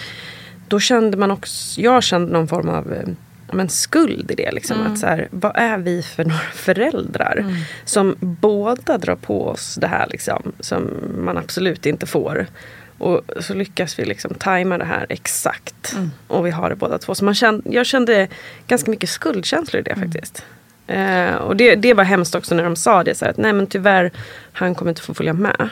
då 0.67 0.79
kände 0.79 1.17
man 1.17 1.31
också, 1.31 1.81
jag 1.81 2.03
kände 2.03 2.33
någon 2.33 2.47
form 2.47 2.69
av 2.69 2.93
eh, 2.93 3.07
men 3.51 3.69
skuld 3.69 4.31
i 4.31 4.35
det. 4.35 4.51
Liksom. 4.51 4.77
Att 4.81 4.99
så 4.99 5.07
här, 5.07 5.27
vad 5.31 5.51
är 5.55 5.77
vi 5.77 6.01
för 6.01 6.23
några 6.23 6.39
föräldrar? 6.53 7.45
Som 7.85 8.15
båda 8.19 8.97
drar 8.97 9.15
på 9.15 9.47
oss 9.47 9.75
det 9.75 9.87
här 9.87 10.07
liksom, 10.09 10.51
som 10.59 10.89
man 11.19 11.37
absolut 11.37 11.85
inte 11.85 12.05
får. 12.05 12.47
Och 12.97 13.21
så 13.39 13.53
lyckas 13.53 13.99
vi 13.99 14.05
liksom 14.05 14.33
tajma 14.33 14.77
det 14.77 14.85
här 14.85 15.05
exakt. 15.09 15.95
Och 16.27 16.45
vi 16.45 16.51
har 16.51 16.69
det 16.69 16.75
båda 16.75 16.97
två. 16.97 17.15
Så 17.15 17.25
man 17.25 17.35
kände, 17.35 17.69
jag 17.69 17.85
kände 17.85 18.27
ganska 18.67 18.91
mycket 18.91 19.09
skuldkänslor 19.09 19.79
i 19.79 19.83
det 19.83 19.95
faktiskt. 19.95 20.45
Eh, 20.87 21.35
och 21.35 21.55
det, 21.55 21.75
det 21.75 21.93
var 21.93 22.03
hemskt 22.03 22.35
också 22.35 22.55
när 22.55 22.63
de 22.63 22.75
sa 22.75 23.03
det. 23.03 23.15
Så 23.15 23.25
här, 23.25 23.31
att 23.31 23.37
nej 23.37 23.53
men 23.53 23.67
tyvärr, 23.67 24.11
han 24.51 24.75
kommer 24.75 24.91
inte 24.91 25.01
få 25.01 25.13
följa 25.13 25.33
med. 25.33 25.69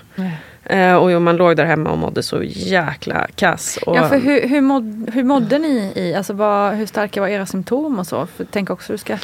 Eh, 0.66 0.94
och 0.96 1.22
man 1.22 1.36
låg 1.38 1.56
där 1.58 1.66
hemma 1.66 1.90
och 1.92 1.98
mådde 1.98 2.24
så 2.24 2.44
jäkla 2.44 3.28
kass. 3.36 3.80
Och, 3.86 3.98
Ja, 3.98 4.10
för 4.10 4.18
hur, 4.20 4.48
hur, 4.48 4.62
mådde, 4.62 5.12
hur 5.12 5.24
mådde 5.24 5.60
ni 5.60 5.92
i, 5.96 6.14
alltså 6.16 6.34
vad, 6.34 6.74
hur 6.74 6.86
starka 6.86 7.22
var 7.22 7.28
era 7.28 7.46
symptom 7.46 8.00
och 8.00 8.08
så? 8.08 8.28
För 8.38 8.46
tänk 8.52 8.70
också 8.70 8.92
du 8.94 8.98
ska 8.98 9.14
ha 9.14 9.20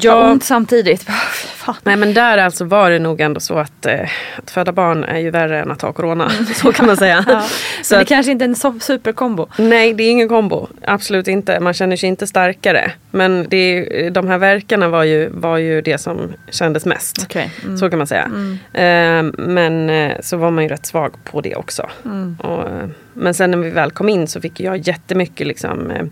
Ja. 0.00 0.30
ont 0.30 0.44
samtidigt. 0.44 1.08
Nej 1.82 1.96
men 1.96 2.14
där 2.14 2.38
alltså 2.38 2.64
var 2.64 2.90
det 2.90 2.98
nog 2.98 3.20
ändå 3.20 3.40
så 3.40 3.58
att, 3.58 3.86
eh, 3.86 4.00
att 4.36 4.50
föda 4.50 4.72
barn 4.72 5.04
är 5.04 5.18
ju 5.18 5.30
värre 5.30 5.60
än 5.62 5.70
att 5.70 5.82
ha 5.82 5.92
corona. 5.92 6.30
Så 6.54 6.72
kan 6.72 6.86
man 6.86 6.96
säga. 6.96 7.24
Ja. 7.28 7.40
Så 7.82 7.94
Men 7.94 7.98
det 7.98 8.02
att, 8.02 8.08
kanske 8.08 8.32
inte 8.32 8.44
är 8.44 8.48
en 8.74 8.80
superkombo. 8.80 9.46
nej 9.56 9.94
det 9.94 10.02
är 10.04 10.10
ingen 10.10 10.28
kombo. 10.28 10.68
Absolut 10.84 11.28
inte. 11.28 11.60
Man 11.60 11.74
känner 11.74 11.96
sig 11.96 12.08
inte 12.08 12.26
starkare. 12.26 12.92
Men 13.10 13.46
det, 13.48 13.56
är- 13.56 14.10
de 14.10 14.28
här 14.28 14.38
verkarna 14.38 14.88
var 14.88 15.04
ju, 15.04 15.28
var 15.28 15.56
ju 15.58 15.80
det 15.80 15.98
som 15.98 16.32
kändes 16.50 16.86
mest. 16.86 17.16
Okej. 17.22 17.50
Mm. 17.64 17.78
Så 17.78 17.90
kan 17.90 17.98
man 17.98 18.06
säga. 18.06 18.24
Eh, 18.72 19.22
men 19.38 19.90
eh, 19.90 20.12
så 20.20 20.36
var 20.36 20.50
man 20.50 20.67
ju 20.68 20.74
rätt 20.74 20.86
svag 20.86 21.14
på 21.24 21.40
det 21.40 21.54
också. 21.56 21.88
Mm. 22.04 22.36
Och, 22.40 22.68
men 23.14 23.34
sen 23.34 23.50
när 23.50 23.58
vi 23.58 23.70
väl 23.70 23.90
kom 23.90 24.08
in 24.08 24.26
så 24.26 24.40
fick 24.40 24.60
jag 24.60 24.76
jättemycket 24.76 25.46
liksom, 25.46 25.90
eh, 25.90 26.04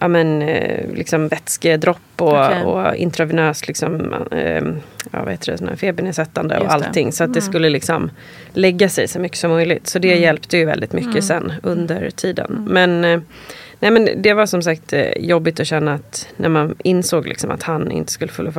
ja, 0.00 0.08
men, 0.08 0.42
eh, 0.42 0.90
liksom 0.94 1.28
vätskedropp 1.28 1.98
och, 2.16 2.44
Okej. 2.46 2.62
och 2.62 2.96
intravenös 2.96 3.68
liksom, 3.68 4.14
eh, 4.30 4.62
ja, 5.12 5.22
vad 5.24 5.30
heter 5.30 5.52
det, 5.52 5.58
sån 5.58 5.68
här 5.68 5.76
febernedsättande 5.76 6.54
och. 6.58 6.64
Mm. 6.64 6.74
allting. 6.74 7.12
Så 7.12 7.24
att 7.24 7.34
det 7.34 7.40
skulle 7.40 7.68
liksom 7.68 8.10
lägga 8.52 8.88
sig 8.88 9.08
så 9.08 9.18
mycket 9.20 9.38
som 9.38 9.50
möjligt. 9.50 9.86
Så 9.86 9.98
det 9.98 10.14
hjälpte 10.14 10.56
ju 10.56 10.64
väldigt 10.64 10.92
mycket 10.92 11.10
Mm. 11.10 11.22
sen 11.22 11.52
under 11.62 12.10
tiden. 12.10 12.66
Men, 12.70 13.04
eh, 13.04 13.20
nej, 13.80 13.90
men 13.90 14.08
det 14.22 14.32
var 14.34 14.46
som 14.46 14.62
sagt 14.62 14.92
eh, 14.92 15.10
jobbigt 15.18 15.60
att 15.60 15.66
känna 15.66 15.94
att 15.94 16.28
när 16.36 16.48
man 16.48 16.74
insåg 16.84 17.26
liksom 17.26 17.50
att 17.50 17.62
han 17.62 17.90
inte 17.90 18.12
skulle 18.12 18.32
följa, 18.32 18.52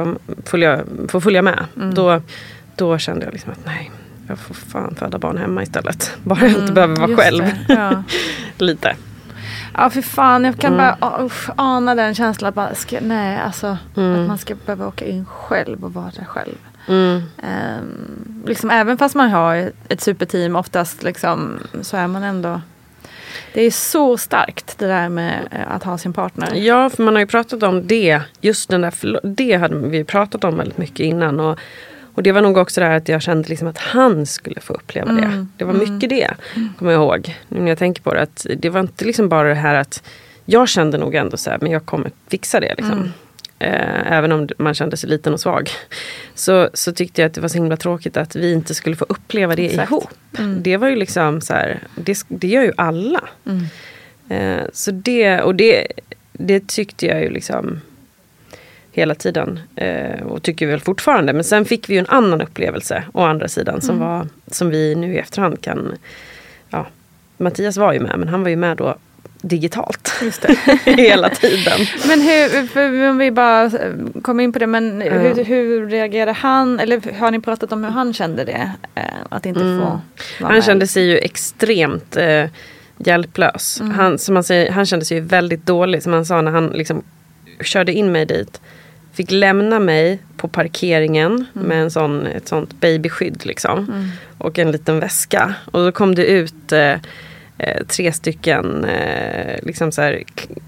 följa, 0.45 0.79
få 1.07 1.21
följa 1.21 1.41
med. 1.41 1.65
Mm. 1.75 1.93
Då, 1.93 2.21
då 2.75 2.97
kände 2.97 3.25
jag 3.25 3.33
liksom 3.33 3.51
att 3.51 3.65
nej, 3.65 3.91
jag 4.27 4.39
får 4.39 4.53
fan 4.53 4.95
föda 4.95 5.17
barn 5.17 5.37
hemma 5.37 5.63
istället. 5.63 6.17
Bara 6.23 6.39
jag 6.41 6.51
inte 6.51 6.73
behöver 6.73 6.95
vara 6.95 7.05
Mm, 7.05 7.17
själv. 7.17 7.43
Ja. 7.67 8.03
Lite. 8.57 8.95
ja, 9.73 9.89
för 9.89 10.01
fan. 10.01 10.43
Jag 10.43 10.57
kan 10.57 10.73
Mm. 10.73 10.95
bara 11.01 11.23
usch, 11.25 11.49
ana 11.55 11.95
den 11.95 12.15
känslan. 12.15 12.53
Bara, 12.53 12.75
ska, 12.75 12.97
nej, 13.01 13.37
alltså, 13.39 13.77
Mm. 13.97 14.21
att 14.21 14.27
man 14.27 14.37
ska 14.37 14.55
behöva 14.65 14.87
åka 14.87 15.05
in 15.05 15.25
själv 15.25 15.83
och 15.83 15.93
vara 15.93 16.11
där 16.17 16.25
själv. 16.25 16.55
Mm. 16.87 17.21
Ehm, 17.43 18.43
liksom, 18.45 18.69
även 18.69 18.97
fast 18.97 19.15
man 19.15 19.29
har 19.29 19.71
ett 19.89 20.01
superteam 20.01 20.55
oftast 20.55 21.03
liksom, 21.03 21.59
så 21.81 21.97
är 21.97 22.07
man 22.07 22.23
ändå 22.23 22.61
det 23.53 23.61
är 23.61 23.71
så 23.71 24.17
starkt 24.17 24.77
det 24.77 24.87
där 24.87 25.09
med 25.09 25.47
eh, 25.51 25.71
att 25.71 25.83
ha 25.83 25.97
sin 25.97 26.13
partner. 26.13 26.53
Ja, 26.55 26.89
för 26.89 27.03
man 27.03 27.13
har 27.13 27.19
ju 27.19 27.27
pratat 27.27 27.63
om 27.63 27.87
det. 27.87 28.21
Just 28.41 28.69
den 28.69 28.81
där, 28.81 29.19
det 29.23 29.53
hade 29.55 29.75
vi 29.75 30.03
pratat 30.03 30.43
om 30.43 30.57
väldigt 30.57 30.77
mycket 30.77 30.99
innan. 30.99 31.39
Och, 31.39 31.59
och 32.15 32.23
det 32.23 32.31
var 32.31 32.41
nog 32.41 32.57
också 32.57 32.81
det 32.81 32.87
här 32.87 32.97
att 32.97 33.09
jag 33.09 33.21
kände 33.21 33.49
liksom 33.49 33.67
att 33.67 33.77
han 33.77 34.25
skulle 34.25 34.61
få 34.61 34.73
uppleva 34.73 35.11
det. 35.11 35.25
Mm. 35.25 35.49
Det 35.57 35.65
var 35.65 35.73
mycket 35.73 36.09
det, 36.09 36.33
kommer 36.77 36.91
jag 36.91 37.01
ihåg. 37.01 37.35
Nu 37.47 37.59
när 37.59 37.67
jag 37.67 37.77
tänker 37.77 38.01
på 38.01 38.13
det. 38.13 38.21
Att 38.21 38.45
det 38.57 38.69
var 38.69 38.79
inte 38.79 39.05
liksom 39.05 39.29
bara 39.29 39.49
det 39.49 39.55
här 39.55 39.75
att 39.75 40.03
jag 40.45 40.69
kände 40.69 40.97
nog 40.97 41.15
ändå 41.15 41.37
så 41.37 41.49
här, 41.49 41.57
men 41.61 41.71
jag 41.71 41.85
kommer 41.85 42.11
fixa 42.27 42.59
det. 42.59 42.75
Liksom. 42.77 42.91
Mm. 42.91 43.11
Eh, 43.59 44.11
även 44.11 44.31
om 44.31 44.49
man 44.57 44.73
kände 44.73 44.97
sig 44.97 45.09
liten 45.09 45.33
och 45.33 45.39
svag. 45.39 45.69
Så, 46.35 46.69
så 46.73 46.91
tyckte 46.91 47.21
jag 47.21 47.27
att 47.29 47.33
det 47.33 47.41
var 47.41 47.47
så 47.47 47.57
himla 47.57 47.77
tråkigt 47.77 48.17
att 48.17 48.35
vi 48.35 48.53
inte 48.53 48.75
skulle 48.75 48.95
få 48.95 49.05
uppleva 49.09 49.55
det 49.55 49.65
Exakt. 49.65 49.91
ihop. 49.91 50.09
Det 50.57 50.77
var 50.77 50.89
ju 50.89 50.95
liksom 50.95 51.41
så 51.41 51.53
här, 51.53 51.79
det, 51.95 52.25
det 52.27 52.47
gör 52.47 52.63
ju 52.63 52.73
alla. 52.77 53.23
Mm. 53.45 53.65
Eh, 54.29 54.65
så 54.73 54.91
det, 54.91 55.41
och 55.41 55.55
det, 55.55 55.87
det 56.33 56.67
tyckte 56.67 57.05
jag 57.05 57.21
ju 57.21 57.29
liksom 57.29 57.81
hela 58.95 59.15
tiden. 59.15 59.59
Eh, 59.75 60.21
och 60.27 60.43
tycker 60.43 60.67
väl 60.67 60.79
fortfarande. 60.79 61.33
Men 61.33 61.43
sen 61.43 61.65
fick 61.65 61.89
vi 61.89 61.93
ju 61.93 61.99
en 61.99 62.05
annan 62.09 62.41
upplevelse 62.41 63.03
å 63.13 63.21
andra 63.23 63.47
sidan. 63.47 63.81
Som, 63.81 63.99
var, 63.99 64.27
som 64.51 64.69
vi 64.69 64.95
nu 64.95 65.13
i 65.13 65.17
efterhand 65.17 65.61
kan... 65.61 65.91
Ja, 66.69 66.87
Mattias 67.37 67.77
var 67.77 67.93
ju 67.93 67.99
med 67.99 68.19
men 68.19 68.27
han 68.27 68.43
var 68.43 68.49
ju 68.49 68.55
med 68.55 68.77
då 68.77 68.95
digitalt. 69.41 70.13
Just 70.21 70.41
det. 70.41 70.55
hela 70.91 71.29
tiden. 71.29 71.79
Men 72.07 72.21
hur, 72.21 73.09
om 73.09 73.17
vi 73.17 73.31
bara 73.31 73.63
eh, 73.65 73.71
kommer 74.21 74.43
in 74.43 74.53
på 74.53 74.59
det, 74.59 74.67
men 74.67 75.01
Ja. 75.05 75.11
hur, 75.13 75.43
hur 75.43 75.87
reagerade 75.87 76.31
han? 76.31 76.79
Eller 76.79 77.19
har 77.19 77.31
ni 77.31 77.39
pratat 77.39 77.71
om 77.71 77.83
hur 77.83 77.91
han 77.91 78.13
kände 78.13 78.43
det? 78.45 78.71
Eh, 78.95 79.03
att 79.29 79.45
inte 79.45 79.59
få 79.59 79.65
vara 79.65 79.75
Mm. 79.77 80.01
Han 80.39 80.53
med? 80.53 80.63
kände 80.63 80.87
sig 80.87 81.03
ju 81.03 81.17
extremt 81.17 82.17
eh, 82.17 82.45
hjälplös. 82.97 83.79
Mm. 83.81 83.91
Han, 83.93 84.17
som 84.17 84.33
man 84.33 84.43
säger, 84.43 84.71
han 84.71 84.85
kände 84.85 85.05
sig 85.05 85.17
ju 85.17 85.23
väldigt 85.23 85.65
dålig. 85.65 86.03
Som 86.03 86.13
han 86.13 86.25
sa 86.25 86.41
när 86.41 86.51
han 86.51 86.67
liksom 86.67 87.03
körde 87.61 87.93
in 87.93 88.11
mig 88.11 88.25
dit. 88.25 88.61
Fick 89.15 89.31
lämna 89.31 89.79
mig 89.79 90.19
på 90.37 90.47
parkeringen 90.47 91.31
Mm. 91.55 91.67
med 91.67 91.81
en 91.81 91.91
sån, 91.91 92.25
ett 92.27 92.47
sånt 92.47 92.81
babyskydd. 92.81 93.45
Liksom, 93.45 94.11
Och 94.37 94.59
en 94.59 94.71
liten 94.71 94.99
väska. 94.99 95.53
Och 95.71 95.83
då 95.85 95.91
kom 95.91 96.15
det 96.15 96.25
ut 96.25 96.71
eh, 96.71 96.93
eh, 97.57 97.83
tre 97.87 98.11
stycken 98.13 98.85
eh, 98.85 99.59
liksom 99.63 99.91
så 99.91 100.01
här, 100.01 100.23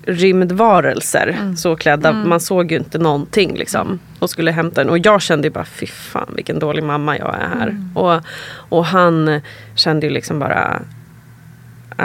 rymdvarelser. 0.06 1.36
Mm. 1.40 1.58
Så 1.58 1.76
klädda. 1.76 2.14
Man 2.14 2.40
såg 2.40 2.72
ju 2.72 2.78
inte 2.78 2.98
någonting. 2.98 3.58
Liksom, 3.58 4.00
och 4.20 4.30
skulle 4.30 4.52
hämta 4.52 4.82
den. 4.84 4.90
Och 4.90 4.98
jag 5.06 5.22
kände 5.22 5.48
ju 5.48 5.52
bara, 5.54 5.66
fy 5.66 5.86
fan 5.88 6.34
vilken 6.36 6.60
dålig 6.60 6.84
mamma 6.84 7.18
jag 7.18 7.36
är 7.36 7.48
här. 7.60 7.68
Mm. 7.68 7.98
Och, 7.98 8.22
och 8.70 8.86
han 8.86 9.42
kände 9.76 10.06
ju 10.08 10.14
liksom 10.14 10.40
bara, 10.40 10.82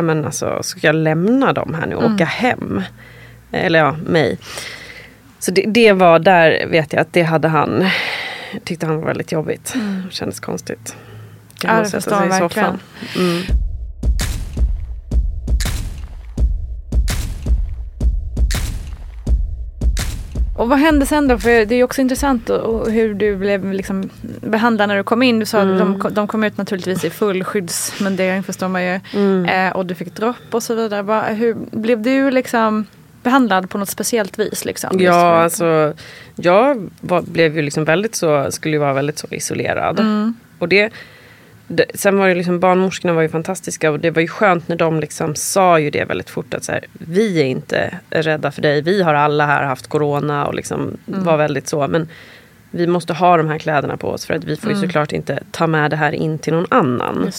men 0.02 0.24
alltså 0.24 0.58
ska 0.62 0.86
jag 0.86 0.94
lämna 0.96 1.52
dem 1.52 1.74
här 1.80 1.86
nu 1.86 1.94
och 1.94 2.02
Mm. 2.02 2.14
åka 2.14 2.24
hem? 2.24 2.82
Eller 3.52 3.78
ja, 3.78 3.96
mig. 4.06 4.38
Så 5.42 5.50
det, 5.50 5.62
det 5.68 5.92
var 5.92 6.18
där 6.18 6.66
vet 6.66 6.92
jag 6.92 7.00
att 7.02 7.12
det 7.12 7.22
hade 7.22 7.48
han, 7.48 7.84
tyckte 8.64 8.86
han 8.86 8.96
var 9.00 9.06
väldigt 9.06 9.32
jobbigt. 9.32 9.74
Kändes 10.10 10.40
konstigt. 10.40 10.96
Mm. 11.64 11.76
Ja, 11.76 11.82
det 11.82 11.90
förstår 11.90 12.24
jag 12.26 12.38
soffan. 12.38 12.78
Mm. 13.18 13.42
Och 20.56 20.68
vad 20.68 20.78
hände 20.78 21.06
sen 21.06 21.28
då? 21.28 21.38
För 21.38 21.50
det 21.50 21.74
är 21.74 21.76
ju 21.76 21.84
också 21.84 22.00
intressant 22.00 22.50
och 22.50 22.90
hur 22.90 23.14
du 23.14 23.36
blev 23.36 23.72
liksom 23.72 24.10
behandlad 24.40 24.88
när 24.88 24.96
du 24.96 25.02
kom 25.04 25.22
in. 25.22 25.38
Du 25.38 25.46
sa 25.46 25.60
Mm. 25.60 25.72
att 25.74 25.78
de, 25.78 25.98
kom- 26.00 26.14
de 26.14 26.26
kom 26.26 26.44
ut 26.44 26.56
naturligtvis 26.56 27.04
i 27.04 27.10
full 27.10 27.44
skyddsmundering 27.44 28.42
förstår 28.42 28.68
man 28.68 28.84
ju. 28.84 29.00
Mm. 29.14 29.44
Eh, 29.44 29.76
och 29.76 29.86
du 29.86 29.94
fick 29.94 30.16
dropp 30.16 30.36
och 30.50 30.62
så 30.62 30.74
vidare. 30.74 31.34
Hur, 31.34 31.54
blev 31.70 32.02
du 32.02 32.30
liksom 32.30 32.86
behandlad 33.22 33.70
på 33.70 33.78
något 33.78 33.88
speciellt 33.88 34.38
vis? 34.38 34.64
Liksom, 34.64 35.00
Ja, 35.00 35.42
alltså 35.42 35.94
jag 36.36 36.90
var, 37.00 37.22
blev 37.22 37.56
ju 37.56 37.62
liksom 37.62 37.84
väldigt 37.84 38.14
så, 38.14 38.46
skulle 38.50 38.74
ju 38.74 38.80
vara 38.80 38.92
väldigt 38.92 39.18
så 39.18 39.26
isolerad. 39.30 40.00
Mm. 40.00 40.34
Och 40.58 40.68
det, 40.68 40.92
det, 41.66 41.84
sen 41.94 42.18
var 42.18 42.28
det 42.28 42.34
liksom 42.34 42.60
barnmorskorna 42.60 43.12
var 43.14 43.22
ju 43.22 43.28
fantastiska 43.28 43.90
och 43.90 44.00
det 44.00 44.10
var 44.10 44.22
ju 44.22 44.28
skönt 44.28 44.68
när 44.68 44.76
de 44.76 45.00
liksom 45.00 45.34
sa 45.34 45.78
ju 45.78 45.90
det 45.90 46.04
väldigt 46.04 46.30
fort 46.30 46.54
att 46.54 46.64
så 46.64 46.72
här, 46.72 46.84
vi 46.92 47.40
är 47.40 47.44
inte 47.44 47.98
rädda 48.10 48.50
för 48.50 48.62
dig. 48.62 48.82
Vi 48.82 49.02
har 49.02 49.14
alla 49.14 49.46
här 49.46 49.64
haft 49.64 49.86
corona 49.86 50.46
och 50.46 50.54
liksom 50.54 50.96
var 51.06 51.36
väldigt 51.36 51.68
så. 51.68 51.88
Men 51.88 52.08
vi 52.70 52.86
måste 52.86 53.12
ha 53.12 53.36
de 53.36 53.48
här 53.48 53.58
kläderna 53.58 53.96
på 53.96 54.08
oss 54.08 54.26
för 54.26 54.34
att 54.34 54.44
vi 54.44 54.56
får 54.56 54.70
ju 54.70 54.76
såklart 54.76 55.12
inte 55.12 55.42
ta 55.50 55.66
med 55.66 55.90
det 55.90 55.96
här 55.96 56.12
in 56.12 56.38
till 56.38 56.52
någon 56.52 56.66
annan. 56.70 57.32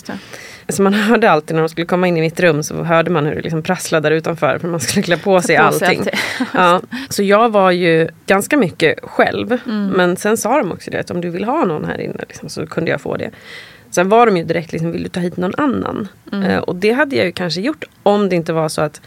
Så 0.74 0.82
man 0.82 0.94
hörde 0.94 1.32
alltid 1.32 1.56
när 1.56 1.62
de 1.62 1.70
skulle 1.70 1.86
komma 1.86 2.08
in 2.08 2.18
i 2.18 2.22
mitt 2.22 2.40
rum 2.40 2.64
så 2.64 2.84
hörde 2.84 3.12
man 3.12 3.26
hur 3.26 3.36
det 3.36 3.42
liksom 3.42 3.64
prasslade 3.64 4.10
där 4.10 4.16
utanför 4.16 4.58
för 4.60 4.68
man 4.68 4.80
skulle 4.80 5.04
klä 5.04 5.18
på 5.18 5.42
sig 5.42 5.56
allting. 5.56 6.04
Ja, 6.54 6.82
så 7.10 7.24
jag 7.24 7.52
var 7.52 7.72
ju 7.72 8.08
ganska 8.26 8.58
mycket 8.58 9.00
själv. 9.04 9.58
Mm. 9.66 9.88
Men 9.88 10.18
sen 10.18 10.38
sa 10.38 10.58
de 10.58 10.72
också 10.72 10.92
det 10.92 11.00
att 11.00 11.12
om 11.12 11.22
du 11.22 11.30
vill 11.30 11.44
ha 11.44 11.66
någon 11.66 11.86
här 11.86 12.02
inne 12.02 12.24
liksom, 12.28 12.50
så 12.50 12.68
kunde 12.68 12.92
jag 12.92 13.02
få 13.02 13.18
det. 13.18 13.32
Sen 13.92 14.10
var 14.10 14.26
de 14.26 14.38
ju 14.38 14.44
direkt 14.44 14.72
liksom, 14.72 14.92
vill 14.92 15.04
du 15.04 15.10
ta 15.10 15.20
hit 15.20 15.38
någon 15.38 15.56
annan? 15.58 16.08
Mm. 16.32 16.44
Eh, 16.44 16.60
och 16.60 16.76
det 16.76 16.92
hade 16.92 17.16
jag 17.16 17.26
ju 17.26 17.32
kanske 17.32 17.62
gjort 17.62 17.86
om 18.04 18.30
det 18.30 18.36
inte 18.36 18.54
var 18.54 18.70
så 18.70 18.82
att 18.82 19.02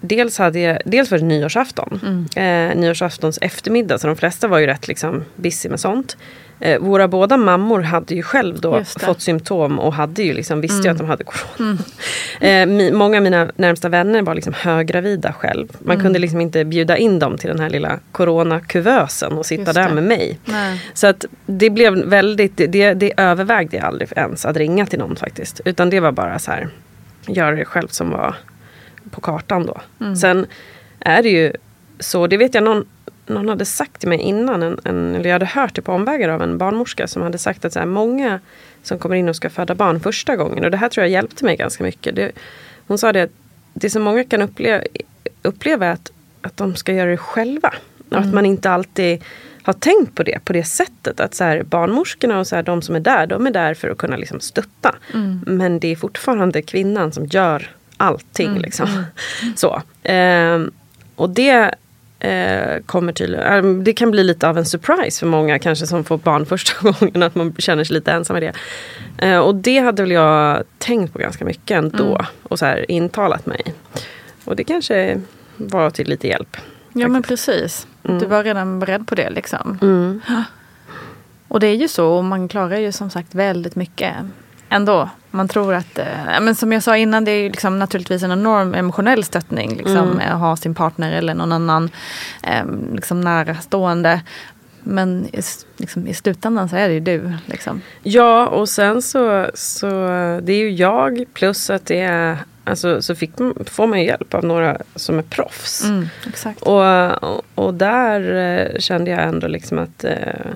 Dels, 0.00 0.38
hade 0.38 0.60
jag, 0.60 0.78
dels 0.84 1.10
var 1.10 1.18
det 1.18 1.24
nyårsafton. 1.24 2.00
Mm. 2.36 2.70
Eh, 2.70 2.76
nyårsaftons 2.76 3.38
eftermiddag. 3.42 3.98
Så 3.98 4.06
de 4.06 4.16
flesta 4.16 4.48
var 4.48 4.58
ju 4.58 4.66
rätt 4.66 4.88
liksom, 4.88 5.24
busy 5.36 5.68
med 5.68 5.80
sånt. 5.80 6.16
Eh, 6.60 6.80
våra 6.80 7.08
båda 7.08 7.36
mammor 7.36 7.80
hade 7.82 8.14
ju 8.14 8.22
själv 8.22 8.60
då. 8.60 8.72
Mm. 8.72 8.84
fått 8.84 9.20
symptom 9.20 9.78
och 9.78 9.92
hade 9.92 10.22
ju 10.22 10.34
liksom, 10.34 10.60
visste 10.60 10.88
ju 10.88 10.92
att 10.92 10.98
de 10.98 11.06
hade 11.08 11.24
corona. 11.24 11.78
Eh, 12.40 12.66
mi, 12.66 12.92
många 12.92 13.16
av 13.16 13.22
mina 13.22 13.50
närmsta 13.56 13.88
vänner 13.88 14.22
var 14.22 14.34
liksom 14.34 14.52
höggravida 14.56 15.32
själv. 15.32 15.68
Man 15.78 15.94
Mm. 15.94 16.04
kunde 16.04 16.18
liksom 16.18 16.40
inte 16.40 16.64
bjuda 16.64 16.96
in 16.96 17.18
dem 17.18 17.38
till 17.38 17.48
den 17.48 17.60
här 17.60 17.70
lilla 17.70 17.98
coronakuvösen 18.12 19.32
och 19.32 19.46
sitta 19.46 19.72
där 19.72 19.88
med 19.90 20.02
mig. 20.04 20.38
Nej. 20.44 20.82
Så 20.94 21.06
att 21.06 21.24
det 21.46 21.70
blev 21.70 21.92
väldigt, 22.04 22.56
det- 22.56 22.66
det, 22.66 22.94
det 22.94 23.12
övervägde 23.16 23.76
jag 23.76 23.86
aldrig 23.86 24.08
ens 24.16 24.44
att 24.46 24.56
ringa 24.56 24.86
till 24.86 24.98
någon 24.98 25.16
faktiskt. 25.16 25.60
Utan 25.64 25.90
det 25.90 26.00
var 26.00 26.12
bara 26.12 26.38
så 26.38 26.50
här, 26.50 26.68
göra 27.26 27.56
det 27.56 27.64
själv 27.64 27.88
som 27.88 28.10
var 28.10 28.34
på 29.10 29.20
kartan 29.20 29.66
då. 29.66 29.80
Mm. 30.00 30.16
Sen 30.16 30.46
är 31.00 31.22
det 31.22 31.28
ju 31.28 31.52
så, 32.00 32.26
det 32.26 32.36
vet 32.36 32.54
jag 32.54 32.64
någon, 32.64 32.84
någon 33.26 33.48
hade 33.48 33.64
sagt 33.64 34.00
till 34.00 34.08
mig 34.08 34.18
innan, 34.18 34.62
en, 34.62 34.80
en, 34.84 35.14
eller 35.14 35.28
jag 35.28 35.34
hade 35.34 35.46
hört 35.46 35.74
det 35.74 35.82
på 35.82 35.92
omvägar 35.92 36.28
av 36.28 36.42
en 36.42 36.58
barnmorska 36.58 37.06
som 37.06 37.22
hade 37.22 37.38
sagt 37.38 37.64
att 37.64 37.72
så 37.72 37.78
här, 37.78 37.86
många 37.86 38.40
som 38.82 38.98
kommer 38.98 39.16
in 39.16 39.28
och 39.28 39.36
ska 39.36 39.50
föda 39.50 39.74
barn 39.74 40.00
första 40.00 40.36
gången, 40.36 40.64
och 40.64 40.70
det 40.70 40.76
här 40.76 40.88
tror 40.88 41.04
jag 41.04 41.10
hjälpte 41.10 41.44
mig 41.44 41.56
ganska 41.56 41.84
mycket. 41.84 42.16
Det, 42.16 42.32
hon 42.86 42.98
sa 42.98 43.12
det 43.12 43.22
att 43.22 43.30
det 43.74 43.90
som 43.90 44.02
många 44.02 44.24
kan 44.24 44.42
uppleva, 44.42 44.82
uppleva 45.42 45.86
är 45.86 45.92
att, 45.92 46.12
att 46.42 46.56
de 46.56 46.74
ska 46.74 46.92
göra 46.92 47.10
det 47.10 47.16
själva. 47.16 47.74
Och 48.10 48.16
att 48.16 48.34
man 48.34 48.46
inte 48.46 48.70
alltid 48.70 49.24
har 49.62 49.72
tänkt 49.72 50.14
på 50.14 50.22
det 50.22 50.44
på 50.44 50.52
det 50.52 50.64
sättet. 50.64 51.20
Att 51.20 51.34
så 51.34 51.44
här, 51.44 51.62
barnmorskorna 51.62 52.38
och 52.38 52.46
så 52.46 52.56
här, 52.56 52.62
de 52.62 52.82
som 52.82 52.96
är 52.96 53.00
där, 53.00 53.26
de 53.26 53.46
är 53.46 53.50
där 53.50 53.74
för 53.74 53.90
att 53.90 53.98
kunna 53.98 54.16
liksom 54.16 54.40
stötta. 54.40 54.94
Men 55.46 55.80
det 55.80 55.88
är 55.88 55.96
fortfarande 55.96 56.62
kvinnan 56.62 57.12
som 57.12 57.26
gör 57.26 57.70
allting. 57.96 58.58
Liksom. 58.58 59.04
Så. 59.56 59.82
Ehm, 60.02 60.70
och 61.16 61.30
det 61.30 61.74
eh, 62.26 62.82
kommer 62.86 63.12
tydligen, 63.12 63.76
eh, 63.78 63.82
det 63.82 63.92
kan 63.92 64.10
bli 64.10 64.24
lite 64.24 64.48
av 64.48 64.58
en 64.58 64.64
surprise 64.64 65.20
för 65.20 65.26
många 65.26 65.58
kanske 65.58 65.86
som 65.86 66.04
får 66.04 66.18
barn 66.18 66.46
första 66.46 66.90
gången. 66.90 67.22
Att 67.22 67.34
man 67.34 67.54
känner 67.58 67.84
sig 67.84 67.94
lite 67.94 68.12
ensam 68.12 68.34
med 68.34 68.42
det. 68.42 68.52
Eh, 69.26 69.38
och 69.38 69.54
det 69.54 69.78
hade 69.78 70.02
väl 70.02 70.10
jag 70.10 70.62
tänkt 70.78 71.12
på 71.12 71.18
ganska 71.18 71.44
mycket 71.44 71.76
ändå. 71.76 72.20
Och 72.42 72.58
så 72.58 72.66
här 72.66 72.90
intalat 72.90 73.46
mig. 73.46 73.74
Och 74.44 74.56
det 74.56 74.64
kanske 74.64 75.20
var 75.56 75.90
till 75.90 76.08
lite 76.08 76.28
hjälp. 76.28 76.56
Ja 76.92 77.08
men 77.08 77.22
precis. 77.22 77.86
Mm. 78.04 78.18
Du 78.18 78.26
var 78.26 78.44
redan 78.44 78.80
beredd 78.80 79.06
på 79.06 79.14
det 79.14 79.30
liksom. 79.30 79.78
Och 81.48 81.60
det 81.60 81.66
är 81.66 81.74
ju 81.74 81.88
så 81.88 82.08
och 82.08 82.24
man 82.24 82.48
klarar 82.48 82.78
ju 82.78 82.92
som 82.92 83.10
sagt 83.10 83.34
väldigt 83.34 83.76
mycket 83.76 84.14
ändå. 84.76 85.08
Man 85.30 85.48
tror 85.48 85.74
att, 85.74 85.98
eh, 85.98 86.40
men 86.40 86.54
som 86.54 86.72
jag 86.72 86.82
sa 86.82 86.96
innan, 86.96 87.24
det 87.24 87.30
är 87.30 87.42
ju 87.42 87.48
liksom 87.48 87.78
naturligtvis 87.78 88.22
en 88.22 88.32
enorm 88.32 88.74
emotionell 88.74 89.24
stöttning. 89.24 89.76
Liksom, 89.76 89.96
Mm. 89.96 90.32
Att 90.32 90.40
ha 90.40 90.56
sin 90.56 90.74
partner 90.74 91.12
eller 91.12 91.34
någon 91.34 91.52
annan 91.52 91.90
eh, 92.42 92.64
liksom 92.92 93.20
närstående. 93.20 94.20
Men 94.82 95.26
i, 95.32 95.42
liksom, 95.76 96.06
i 96.06 96.14
slutändan 96.14 96.68
så 96.68 96.76
är 96.76 96.88
det 96.88 96.94
ju 96.94 97.00
du. 97.00 97.32
Liksom. 97.46 97.82
Ja, 98.02 98.46
och 98.46 98.68
sen 98.68 99.02
så, 99.02 99.50
så 99.54 99.86
det 100.42 100.52
är 100.52 100.58
ju 100.58 100.70
jag 100.70 101.24
plus 101.34 101.70
att 101.70 101.86
det 101.86 102.00
är 102.00 102.38
Alltså, 102.68 103.02
så 103.02 103.14
fick, 103.14 103.30
får 103.66 103.86
man 103.86 104.02
hjälp 104.02 104.34
av 104.34 104.44
några 104.44 104.78
som 104.94 105.18
är 105.18 105.22
proffs. 105.22 105.84
Mm. 105.84 106.08
Och, 106.60 107.22
och, 107.24 107.42
och 107.54 107.74
där 107.74 108.34
eh, 108.34 108.78
kände 108.78 109.10
jag 109.10 109.22
ändå 109.22 109.46
liksom 109.46 109.78
att 109.78 110.04
eh, 110.04 110.52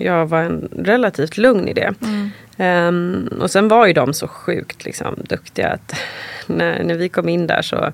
jag 0.00 0.26
var 0.26 0.42
en, 0.42 0.68
relativt 0.76 1.36
lugn 1.36 1.68
i 1.68 1.72
det. 1.72 1.94
Mm. 2.02 2.30
Ehm, 2.56 3.28
och 3.40 3.50
sen 3.50 3.68
var 3.68 3.86
ju 3.86 3.92
de 3.92 4.14
så 4.14 4.28
sjukt 4.28 4.84
liksom, 4.84 5.14
duktiga 5.28 5.68
att 5.68 5.94
när, 6.46 6.84
när 6.84 6.94
vi 6.94 7.08
kom 7.08 7.28
in 7.28 7.46
där 7.46 7.62
så 7.62 7.92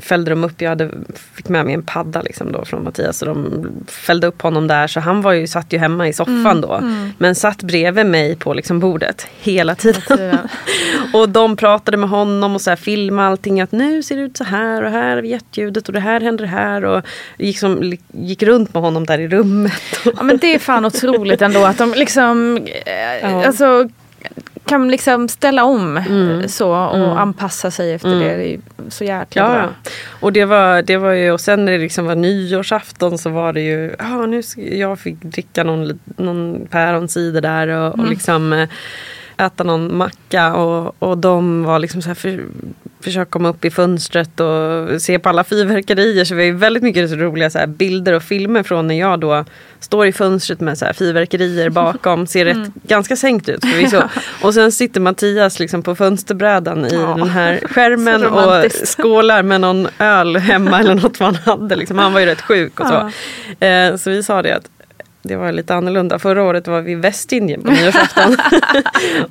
fällde 0.00 0.30
de 0.30 0.44
upp, 0.44 0.60
jag 0.62 0.68
hade, 0.68 0.90
fick 1.34 1.48
med 1.48 1.64
mig 1.64 1.74
en 1.74 1.82
padda 1.82 2.22
liksom 2.22 2.52
då 2.52 2.64
från 2.64 2.84
Mattias. 2.84 3.22
Och 3.22 3.28
de 3.28 3.66
fällde 3.88 4.26
upp 4.26 4.42
honom 4.42 4.66
där 4.66 4.86
så 4.86 5.00
han 5.00 5.22
var 5.22 5.32
ju, 5.32 5.46
satt 5.46 5.72
ju 5.72 5.78
hemma 5.78 6.08
i 6.08 6.12
soffan 6.12 6.36
Mm, 6.46 6.60
då. 6.60 6.80
Men 7.18 7.34
satt 7.34 7.62
bredvid 7.62 8.06
mig 8.06 8.36
på 8.36 8.54
liksom 8.54 8.80
bordet 8.80 9.26
hela 9.40 9.74
tiden. 9.74 10.02
tiden. 10.08 10.38
och 11.12 11.28
de 11.28 11.56
pratade 11.56 11.96
med 11.96 12.08
honom 12.08 12.54
och 12.54 12.60
så 12.60 12.70
här 12.70 12.76
filmade 12.76 13.28
allting. 13.28 13.60
Att 13.60 13.72
nu 13.72 14.02
ser 14.02 14.16
det 14.16 14.22
ut 14.22 14.36
så 14.36 14.44
här 14.44 14.82
och 14.82 14.90
här 14.90 15.16
är 15.16 15.22
hjärtljudet 15.22 15.86
och 15.86 15.92
det 15.92 16.00
här 16.00 16.20
händer 16.20 16.44
här. 16.44 16.84
Och 16.84 17.02
gick, 17.38 17.58
som, 17.58 17.92
gick 18.12 18.42
runt 18.42 18.74
med 18.74 18.82
honom 18.82 19.06
där 19.06 19.18
i 19.20 19.28
rummet. 19.28 19.72
Ja 20.04 20.22
men 20.22 20.36
det 20.38 20.54
är 20.54 20.58
fan 20.58 20.84
otroligt 20.84 21.42
ändå 21.42 21.64
att 21.64 21.78
de 21.78 21.92
liksom 21.96 22.56
eh, 22.86 23.30
Ja. 23.30 23.46
alltså, 23.46 23.88
kan 24.66 24.88
liksom 24.88 25.28
ställa 25.28 25.64
om 25.64 25.96
Mm. 25.96 26.48
så 26.48 26.70
och 26.70 27.20
anpassa 27.20 27.70
sig 27.70 27.92
efter 27.92 28.10
det. 28.10 28.36
Det 28.36 28.54
är 28.54 28.60
så 28.88 29.04
jäkla 29.04 29.42
Ja, 29.42 29.48
bra. 29.52 29.68
Och 30.20 30.32
det 30.32 30.44
var, 30.44 30.82
det 30.82 30.96
var 30.96 31.12
ju, 31.12 31.32
och 31.32 31.40
sen 31.40 31.64
när 31.64 31.72
det 31.72 31.78
liksom 31.78 32.06
var 32.06 32.14
nyårsafton 32.14 33.18
så 33.18 33.30
var 33.30 33.52
det 33.52 33.60
ju, 33.60 33.94
ja 33.98 34.26
nu 34.26 34.42
ska, 34.42 34.60
jag 34.62 34.98
fick 34.98 35.22
dricka 35.22 35.64
någon, 35.64 35.98
någon 36.16 36.66
päronsider 36.70 37.40
där 37.40 37.68
och, 37.68 37.94
Mm. 37.94 38.00
och 38.00 38.10
liksom 38.10 38.52
eh, 38.52 38.68
äta 39.36 39.64
någon 39.64 39.96
macka 39.96 40.54
och, 40.54 40.94
och 40.98 41.18
de 41.18 41.64
var 41.64 41.78
liksom 41.78 42.02
så 42.02 42.08
här 42.08 42.14
för, 42.14 42.40
försöka 43.06 43.30
komma 43.30 43.48
upp 43.48 43.64
i 43.64 43.70
fönstret 43.70 44.40
och 44.40 45.02
se 45.02 45.18
på 45.18 45.28
alla 45.28 45.44
fyrverkerier. 45.44 46.24
Så 46.24 46.34
vi 46.34 46.46
har 46.50 46.56
väldigt 46.56 46.82
mycket 46.82 47.12
roliga 47.12 47.50
så 47.50 47.66
bilder 47.66 48.12
och 48.12 48.22
filmer 48.22 48.62
från 48.62 48.86
när 48.86 48.98
jag 48.98 49.20
då 49.20 49.44
står 49.80 50.06
i 50.06 50.12
fönstret 50.12 50.60
med 50.60 50.78
så 50.78 50.84
här 50.84 50.92
fyrverkerier 50.92 51.70
bakom. 51.70 52.26
Ser 52.26 52.44
rätt, 52.44 52.68
ganska 52.82 53.16
sänkt 53.16 53.48
ut 53.48 53.64
förvisso. 53.64 54.02
Och 54.42 54.54
sen 54.54 54.72
sitter 54.72 55.00
Mattias 55.00 55.58
liksom 55.58 55.82
på 55.82 55.94
fönsterbrädan 55.94 56.84
i 56.86 56.88
Ja. 56.92 57.14
den 57.18 57.28
här 57.28 57.60
skärmen 57.68 58.24
och 58.24 58.72
skålar 58.88 59.42
med 59.42 59.60
någon 59.60 59.88
öl 59.98 60.36
hemma 60.36 60.80
eller 60.80 60.94
något 60.94 61.20
man 61.20 61.34
hade. 61.34 61.76
Liksom. 61.76 61.98
Han 61.98 62.12
var 62.12 62.20
ju 62.20 62.26
rätt 62.26 62.40
sjuk 62.40 62.80
och 62.80 62.86
så. 62.86 63.10
Eh, 63.66 63.96
så 63.96 64.10
vi 64.10 64.22
sa 64.22 64.42
det 64.42 64.52
att 64.56 64.68
det 65.26 65.36
var 65.36 65.52
lite 65.52 65.74
annorlunda. 65.74 66.18
Förra 66.18 66.42
året 66.42 66.68
var 66.68 66.80
vi 66.80 66.92
i 66.92 66.94
Västindien 66.94 67.62
på 67.62 67.70
nyårsafton. 67.70 68.36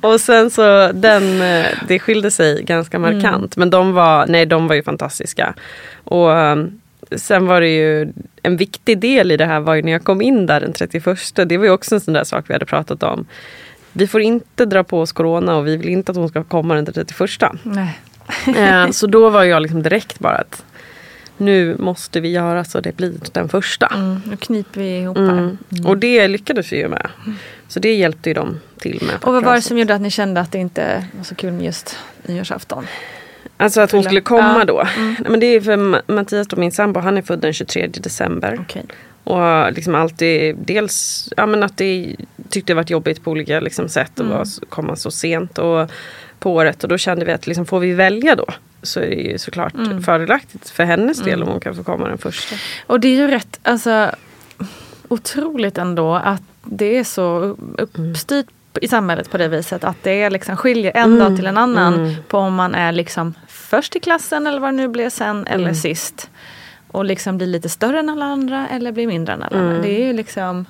och 0.10 0.20
sen 0.20 0.50
så 0.50 0.92
den, 0.92 1.42
eh, 1.42 1.66
det 1.88 1.98
skilde 1.98 2.30
sig 2.30 2.62
ganska 2.62 2.98
markant. 2.98 3.56
Men 3.56 3.70
de 3.70 3.92
var, 3.92 4.26
nej, 4.26 4.46
de 4.46 4.68
var 4.68 4.74
ju 4.74 4.82
fantastiska. 4.82 5.54
Och 6.04 6.28
um, 6.28 6.80
sen 7.16 7.46
var 7.46 7.60
det 7.60 7.68
ju 7.68 8.12
en 8.42 8.56
viktig 8.56 8.98
del 8.98 9.32
i 9.32 9.36
det 9.36 9.46
här 9.46 9.60
var 9.60 9.74
ju 9.74 9.82
när 9.82 9.92
jag 9.92 10.04
kom 10.04 10.22
in 10.22 10.46
där 10.46 10.60
den 10.60 10.72
31. 10.72 11.18
Det 11.34 11.58
var 11.58 11.64
ju 11.64 11.70
också 11.70 11.94
en 11.94 12.00
sån 12.00 12.14
där 12.14 12.24
sak 12.24 12.44
vi 12.48 12.52
hade 12.52 12.66
pratat 12.66 13.02
om. 13.02 13.26
Vi 13.92 14.06
får 14.06 14.20
inte 14.20 14.64
dra 14.64 14.84
på 14.84 15.00
oss 15.00 15.12
corona 15.12 15.56
och 15.56 15.66
vi 15.66 15.76
vill 15.76 15.88
inte 15.88 16.12
att 16.12 16.18
hon 16.18 16.28
ska 16.28 16.44
komma 16.44 16.74
den 16.74 16.86
31. 16.86 17.30
Nej. 17.62 18.00
Eh, 18.56 18.90
så 18.90 19.06
då 19.06 19.30
var 19.30 19.44
jag 19.44 19.62
liksom 19.62 19.82
direkt 19.82 20.18
bara 20.18 20.34
att 20.34 20.64
nu 21.36 21.76
måste 21.78 22.20
vi 22.20 22.28
göra 22.28 22.64
så 22.64 22.80
det 22.80 22.96
blir 22.96 23.12
den 23.32 23.48
första. 23.48 23.86
Mm, 23.86 24.20
nu 24.26 24.36
kniper 24.36 24.80
vi 24.80 24.98
ihop 24.98 25.16
här. 25.18 25.28
Mm. 25.32 25.56
Och 25.84 25.98
det 25.98 26.28
lyckades 26.28 26.72
vi 26.72 26.76
ju 26.76 26.88
med. 26.88 27.08
Så 27.68 27.80
det 27.80 27.94
hjälpte 27.94 28.30
ju 28.30 28.34
dem 28.34 28.60
till 28.78 29.02
med. 29.06 29.14
Och 29.24 29.32
vad 29.32 29.44
var 29.44 29.54
det 29.54 29.62
som 29.62 29.78
gjorde 29.78 29.94
att 29.94 30.00
ni 30.00 30.10
kände 30.10 30.40
att 30.40 30.52
det 30.52 30.58
inte 30.58 31.06
var 31.16 31.24
så 31.24 31.34
kul 31.34 31.52
med 31.52 31.64
just 31.64 31.96
nyårsafton? 32.22 32.86
Alltså 33.56 33.80
att 33.80 33.92
hon 33.92 34.02
skulle 34.04 34.20
komma 34.20 34.54
Ja. 34.58 34.64
då. 34.64 34.88
Nej, 34.98 35.16
men 35.28 35.40
det 35.40 35.46
är 35.46 35.60
för 35.60 35.76
Ma- 35.76 36.02
Mattias 36.06 36.46
och 36.46 36.58
min 36.58 36.72
sambo, 36.72 37.00
han 37.00 37.18
är 37.18 37.22
född 37.22 37.38
den 37.40 37.52
23 37.52 37.86
december. 37.86 38.58
Okej. 38.60 38.84
Och 39.24 39.72
liksom 39.72 39.94
alltid, 39.94 40.56
dels 40.64 41.28
ja, 41.36 41.46
men 41.46 41.62
att 41.62 41.76
det 41.76 42.16
tyckte 42.48 42.72
det 42.72 42.74
varit 42.74 42.90
jobbigt 42.90 43.24
på 43.24 43.30
olika 43.30 43.60
liksom, 43.60 43.88
sätt 43.88 44.20
att 44.20 44.26
vara, 44.26 44.44
komma 44.68 44.96
så 44.96 45.10
sent 45.10 45.58
och, 45.58 45.90
på 46.38 46.54
året. 46.54 46.82
Och 46.82 46.88
då 46.88 46.98
kände 46.98 47.24
vi 47.24 47.32
att 47.32 47.46
liksom, 47.46 47.66
får 47.66 47.80
vi 47.80 47.92
välja 47.92 48.34
då 48.34 48.46
så 48.86 49.00
är 49.00 49.10
det 49.10 49.14
ju 49.14 49.38
såklart 49.38 49.72
fördelaktigt 50.04 50.70
för 50.70 50.84
hennes 50.84 51.18
del 51.18 51.42
om 51.42 51.48
hon 51.48 51.60
kan 51.60 51.74
få 51.74 51.84
komma 51.84 52.08
den 52.08 52.18
första. 52.18 52.56
Och 52.86 53.00
det 53.00 53.08
är 53.08 53.16
ju 53.16 53.28
rätt, 53.28 53.60
alltså 53.62 54.10
otroligt 55.08 55.78
ändå 55.78 56.14
att 56.14 56.42
det 56.64 56.98
är 56.98 57.04
så 57.04 57.56
uppstyrt 57.76 58.46
i 58.80 58.88
samhället 58.88 59.30
på 59.30 59.38
det 59.38 59.48
viset 59.48 59.84
att 59.84 59.96
det 60.02 60.22
är 60.22 60.30
liksom 60.30 60.56
skiljer 60.56 60.92
en 60.96 61.18
dag 61.18 61.36
till 61.36 61.46
en 61.46 61.58
annan 61.58 62.16
på 62.28 62.38
om 62.38 62.54
man 62.54 62.74
är 62.74 62.92
liksom 62.92 63.34
först 63.48 63.96
i 63.96 64.00
klassen 64.00 64.46
eller 64.46 64.60
vad 64.60 64.68
det 64.68 64.76
nu 64.76 64.88
blir 64.88 65.10
sen 65.10 65.46
eller 65.46 65.72
sist. 65.72 66.30
Och 66.88 67.04
liksom 67.04 67.36
blir 67.36 67.46
lite 67.46 67.68
större 67.68 67.98
än 67.98 68.08
alla 68.08 68.24
andra 68.24 68.68
eller 68.68 68.92
blir 68.92 69.06
mindre 69.06 69.34
än 69.34 69.42
alla 69.42 69.58
andra. 69.58 69.78
Det 69.78 70.02
är 70.02 70.06
ju 70.06 70.12
liksom 70.12 70.66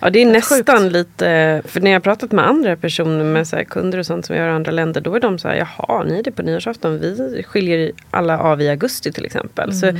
Ja 0.00 0.10
det 0.10 0.22
är 0.22 0.26
Rätt 0.26 0.32
nästan 0.50 0.78
sjukt. 0.82 0.92
lite, 0.92 1.62
för 1.64 1.80
när 1.80 1.90
jag 1.90 1.94
har 1.94 2.00
pratat 2.00 2.32
med 2.32 2.46
andra 2.48 2.76
personer 2.76 3.24
med 3.24 3.48
så 3.48 3.56
kunder 3.68 3.98
och 3.98 4.06
sånt 4.06 4.26
som 4.26 4.36
gör 4.36 4.48
i 4.48 4.50
andra 4.50 4.72
länder. 4.72 5.00
Då 5.00 5.14
är 5.14 5.20
de 5.20 5.38
så 5.38 5.48
här, 5.48 5.54
jaha 5.56 6.02
ni 6.04 6.18
är 6.18 6.22
det 6.22 6.30
på 6.32 6.42
nyårsafton. 6.42 6.98
Vi 7.00 7.42
skiljer 7.46 7.92
alla 8.10 8.38
av 8.38 8.62
i 8.62 8.68
augusti 8.68 9.12
till 9.12 9.24
exempel. 9.24 9.72
Så 9.74 9.92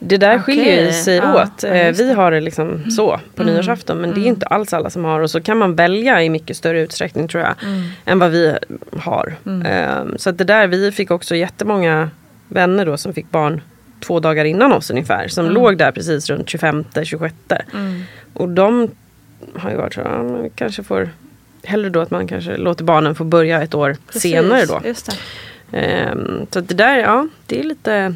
det 0.00 0.16
där 0.16 0.38
Okej, 0.38 0.42
skiljer 0.56 0.92
sig 0.92 1.16
ja, 1.16 1.42
åt. 1.42 1.62
ja, 1.62 1.68
Eh, 1.68 1.94
vi 1.94 2.12
har 2.12 2.30
det 2.30 2.40
liksom 2.40 2.90
så 2.90 3.20
på 3.34 3.42
nyårsafton. 3.42 3.98
Men 4.00 4.14
det 4.14 4.20
är 4.20 4.26
inte 4.26 4.46
alls 4.46 4.72
alla 4.72 4.90
som 4.90 5.04
har. 5.04 5.20
Och 5.20 5.30
så 5.30 5.40
kan 5.40 5.58
man 5.58 5.74
välja 5.74 6.22
i 6.22 6.30
mycket 6.30 6.56
större 6.56 6.80
utsträckning 6.80 7.28
tror 7.28 7.42
jag. 7.44 7.54
Än 8.04 8.18
vad 8.18 8.30
vi 8.30 8.54
har. 8.98 9.34
Eh, 9.64 10.04
så 10.16 10.30
att 10.30 10.38
det 10.38 10.44
där, 10.44 10.66
vi 10.66 10.92
fick 10.92 11.10
också 11.10 11.36
jättemånga 11.36 12.10
vänner 12.48 12.86
då 12.86 12.96
som 12.96 13.14
fick 13.14 13.30
barn 13.30 13.60
två 14.06 14.20
dagar 14.20 14.44
innan 14.44 14.72
oss 14.72 14.90
ungefär. 14.90 15.28
Som 15.28 15.50
låg 15.50 15.78
där 15.78 15.92
precis 15.92 16.30
runt 16.30 16.46
25-26. 16.48 17.62
Och 18.34 18.48
de 18.48 18.88
har 19.56 19.70
ju 19.70 19.76
varit 19.76 19.94
så, 19.94 20.00
ja, 20.00 20.22
men 20.22 20.42
vi 20.42 20.50
kanske 20.54 20.82
får 20.82 21.10
Hellre 21.64 21.90
då 21.90 22.00
att 22.00 22.10
man 22.10 22.26
kanske 22.28 22.56
låter 22.56 22.84
barnen 22.84 23.14
få 23.14 23.24
börja 23.24 23.62
ett 23.62 23.74
år 23.74 23.96
senare 24.10 24.64
då. 24.66 24.80
Ehm, 25.72 26.46
så 26.50 26.60
det 26.60 26.74
där, 26.74 26.98
ja, 26.98 27.28
det 27.46 27.60
är 27.60 27.62
lite, 27.64 28.14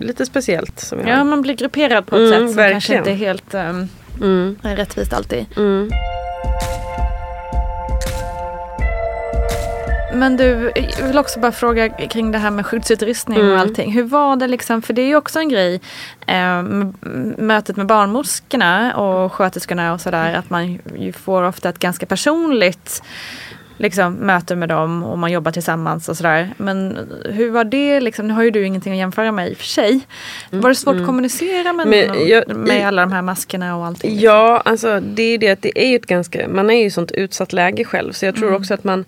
lite 0.00 0.26
speciellt. 0.26 0.80
Som 0.80 1.06
Ja, 1.08 1.16
har. 1.16 1.24
man 1.24 1.42
blir 1.42 1.54
grupperad 1.54 2.06
på 2.06 2.16
ett 2.16 2.20
Mm, 2.20 2.30
sätt 2.48 2.54
som 2.54 2.62
kanske 2.70 2.92
verkligen. 2.92 2.98
inte 3.00 3.10
är 3.10 3.14
helt 3.14 3.54
um, 3.54 3.88
Mm, 4.22 4.56
rättvist 4.62 5.12
alltid. 5.12 5.46
mm. 5.56 5.90
Men 10.14 10.36
du, 10.36 10.72
jag 10.98 11.06
vill 11.06 11.18
också 11.18 11.40
bara 11.40 11.52
fråga 11.52 11.88
kring 11.88 12.32
det 12.32 12.38
här 12.38 12.50
med 12.50 12.66
skyddsutrustning 12.66 13.38
Mm. 13.38 13.52
och 13.52 13.58
allting. 13.58 13.92
Hur 13.92 14.02
var 14.02 14.36
det 14.36 14.46
liksom, 14.48 14.82
för 14.82 14.92
det 14.94 15.02
är 15.02 15.06
ju 15.06 15.16
också 15.16 15.38
en 15.38 15.48
grej, 15.48 15.80
eh, 16.26 16.62
med 16.62 16.94
mötet 17.38 17.76
med 17.76 17.86
barnmorskorna 17.86 18.96
och 18.96 19.32
sköterskorna 19.32 19.92
och 19.92 20.00
sådär, 20.00 20.34
att 20.34 20.50
man 20.50 20.78
ju 20.98 21.12
får 21.12 21.42
ofta 21.42 21.68
ett 21.68 21.78
ganska 21.78 22.06
personligt 22.06 23.02
liksom, 23.76 24.12
möte 24.14 24.56
med 24.56 24.68
dem 24.68 25.02
och 25.04 25.18
man 25.18 25.32
jobbar 25.32 25.50
tillsammans 25.52 26.08
och 26.08 26.16
sådär. 26.16 26.50
Men 26.56 26.98
hur 27.24 27.50
var 27.50 27.64
det, 27.64 28.00
liksom, 28.00 28.28
nu 28.28 28.34
har 28.34 28.42
ju 28.42 28.50
du 28.50 28.66
ingenting 28.66 28.92
att 28.92 28.98
jämföra 28.98 29.32
med 29.32 29.50
i 29.50 29.52
och 29.54 29.56
för 29.58 29.64
sig. 29.64 30.00
Var 30.50 30.68
det 30.68 30.74
svårt 30.74 30.96
att 30.96 31.06
kommunicera 31.06 31.72
med, 31.72 31.86
Mm. 31.86 32.08
Men 32.16 32.28
jag- 32.28 32.56
med 32.56 32.86
alla 32.88 33.02
de 33.02 33.12
här 33.12 33.22
maskerna 33.22 33.76
och 33.76 33.86
allting? 33.86 34.10
liksom? 34.10 34.24
Ja, 34.26 34.62
alltså 34.64 35.00
det 35.00 35.22
är 35.22 35.30
ju 35.30 35.38
det 35.38 35.50
att 35.50 35.62
det 35.62 35.78
är 35.84 35.88
ju 35.88 35.96
ett 35.96 36.06
ganska, 36.06 36.48
man 36.48 36.70
är 36.70 36.74
ju 36.74 36.82
i 36.82 36.86
ett 36.86 36.92
sånt 36.92 37.10
utsatt 37.12 37.52
läge 37.52 37.84
själv. 37.84 38.12
Så 38.12 38.26
jag 38.26 38.34
tror 38.34 38.48
Mm. 38.48 38.60
också 38.60 38.74
att 38.74 38.84
man, 38.84 39.04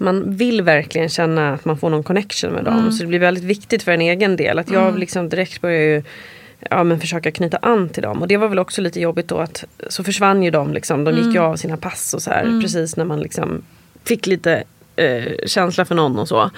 man 0.00 0.36
vill 0.36 0.62
verkligen 0.62 1.08
känna 1.08 1.54
att 1.54 1.64
man 1.64 1.78
får 1.78 1.90
någon 1.90 2.02
connection 2.02 2.52
med 2.52 2.64
dem. 2.64 2.78
Mm. 2.78 2.92
Så 2.92 3.02
det 3.02 3.08
blir 3.08 3.18
väldigt 3.18 3.44
viktigt 3.44 3.82
för 3.82 3.92
en 3.92 4.00
egen 4.00 4.36
del. 4.36 4.58
Att 4.58 4.70
jag 4.70 4.98
liksom 4.98 5.28
direkt 5.28 5.60
börjar 5.60 5.80
ju 5.82 6.02
ja, 6.70 6.84
men 6.84 7.00
försöka 7.00 7.30
knyta 7.30 7.56
an 7.56 7.88
till 7.88 8.02
dem. 8.02 8.22
Och 8.22 8.28
det 8.28 8.36
var 8.36 8.48
väl 8.48 8.58
också 8.58 8.80
lite 8.82 9.00
jobbigt 9.00 9.28
då 9.28 9.38
att 9.38 9.64
så 9.88 10.04
försvann 10.04 10.42
ju 10.42 10.50
de. 10.50 10.72
Liksom. 10.72 11.04
De 11.04 11.10
Mm. 11.14 11.24
gick 11.26 11.34
ju 11.34 11.40
av 11.40 11.56
sina 11.56 11.76
pass 11.76 12.14
och 12.14 12.22
så 12.22 12.30
här. 12.30 12.60
Precis 12.62 12.96
när 12.96 13.04
man 13.04 13.20
liksom 13.20 13.62
fick 14.04 14.26
lite 14.26 14.64
eh, 14.96 15.32
känsla 15.46 15.84
för 15.84 15.94
någon 15.94 16.18
och 16.18 16.28
så. 16.28 16.50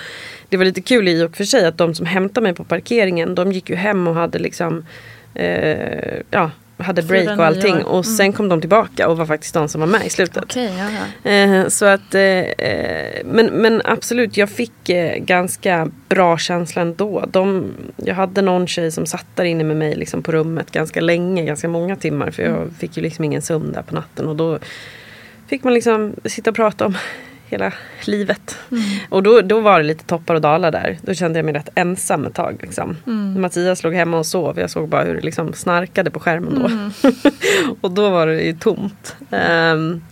Det 0.49 0.57
var 0.57 0.65
lite 0.65 0.81
kul 0.81 1.09
i 1.09 1.25
och 1.25 1.37
för 1.37 1.45
sig 1.45 1.67
att 1.67 1.79
de 1.79 1.95
som 1.95 2.07
hämtade 2.07 2.43
mig 2.43 2.55
på 2.55 2.65
parkeringen 2.65 3.35
de 3.35 3.53
gick 3.53 3.71
ju 3.71 3.77
hem 3.77 4.09
och 4.09 4.15
hade 4.15 4.39
liksom 4.39 4.87
eh, 5.35 6.21
ja, 6.31 6.51
hade 6.81 7.03
break 7.03 7.25
Fyra, 7.25 7.35
och 7.35 7.45
allting. 7.45 7.77
år. 7.77 7.89
Och 7.89 8.07
sen 8.07 8.33
kom 8.33 8.49
de 8.49 8.61
tillbaka 8.61 9.09
och 9.09 9.17
var 9.17 9.27
faktiskt 9.27 9.55
de 9.55 9.69
som 9.69 9.81
var 9.81 9.89
med 9.89 10.07
i 10.07 10.11
slutet. 10.11 10.57
Ja. 10.57 11.31
Eh, 11.31 11.69
så 11.69 11.87
att, 11.87 12.15
eh, 12.15 12.23
eh, 12.23 13.25
men, 13.25 13.47
men 13.47 13.83
absolut, 13.85 14.37
jag 14.37 14.51
fick 14.51 14.89
eh, 14.89 15.17
ganska 15.19 15.91
bra 16.09 16.39
känsla 16.39 16.83
ändå. 16.83 17.25
De, 17.29 17.73
jag 17.97 18.15
hade 18.15 18.43
någon 18.43 18.67
tjej 18.67 18.91
som 18.91 19.07
satt 19.07 19.27
där 19.35 19.45
inne 19.45 19.65
med 19.65 19.77
mig 19.77 19.95
liksom 19.95 20.23
på 20.23 20.33
rummet 20.33 20.71
ganska 20.71 21.01
länge, 21.01 21.45
ganska 21.45 21.69
många 21.69 21.97
timmar. 21.97 22.31
För 22.31 22.43
jag 22.43 22.71
fick 22.79 22.97
ju 22.97 23.03
liksom 23.03 23.25
ingen 23.25 23.43
sömn 23.43 23.73
där 23.73 23.83
på 23.83 23.95
natten. 23.95 24.29
Och 24.29 24.37
då 24.37 24.59
fick 25.49 25.65
man 25.65 25.75
liksom 25.75 26.15
sitta 26.25 26.51
och 26.51 26.57
prata 26.57 26.87
om 26.87 26.97
hela 27.51 27.73
livet. 28.05 28.59
Och 29.09 29.23
då, 29.23 29.41
då 29.41 29.61
var 29.61 29.79
det 29.79 29.87
lite 29.87 30.05
toppar 30.05 30.35
och 30.35 30.41
dalar 30.41 30.71
där. 30.71 30.99
Då 31.03 31.15
kände 31.15 31.39
jag 31.39 31.45
mig 31.45 31.55
rätt 31.55 31.69
ensam 31.75 32.25
ett 32.25 32.35
tag. 32.35 32.59
Liksom. 32.63 32.97
Mattias 33.37 33.85
låg 33.85 33.95
hemma 33.95 34.19
och 34.19 34.27
sov. 34.27 34.59
Jag 34.59 34.71
såg 34.71 34.89
bara 34.89 35.05
hur 35.05 35.15
det 35.15 35.21
liksom 35.21 35.53
snarkade 35.53 36.11
på 36.11 36.21
skärmen 36.21 36.55
då. 36.55 36.71
och 37.81 37.91
då 37.91 38.11
var 38.11 38.27
det 38.27 38.43
ju 38.43 38.53
tomt. 38.53 39.17
Ehm, 39.31 40.03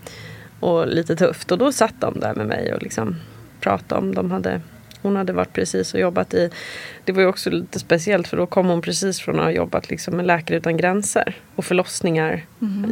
och 0.61 0.87
lite 0.87 1.17
tufft. 1.17 1.53
Och 1.53 1.59
då 1.59 1.73
satt 1.73 1.95
de 2.01 2.21
där 2.21 2.35
med 2.35 2.47
mig 2.47 2.75
och 2.75 2.83
liksom 2.83 3.17
pratade 3.61 4.01
om. 4.01 4.15
De 4.15 4.31
hade, 4.31 4.61
hon 5.03 5.17
hade 5.17 5.33
varit 5.33 5.53
precis 5.53 5.95
och 5.95 6.01
jobbat 6.01 6.35
i... 6.35 6.51
Det 7.05 7.13
var 7.13 7.23
ju 7.23 7.29
också 7.29 7.51
lite 7.51 7.79
speciellt 7.79 8.29
för 8.29 8.37
då 8.37 8.47
kom 8.47 8.67
hon 8.67 8.83
precis 8.83 9.21
från 9.21 9.39
att 9.39 9.45
ha 9.45 9.51
jobbat 9.51 9.91
liksom 9.91 10.17
med 10.17 10.27
Läkare 10.27 10.59
Utan 10.59 10.77
Gränser. 10.77 11.37
Och 11.55 11.65
förlossningar 11.65 12.45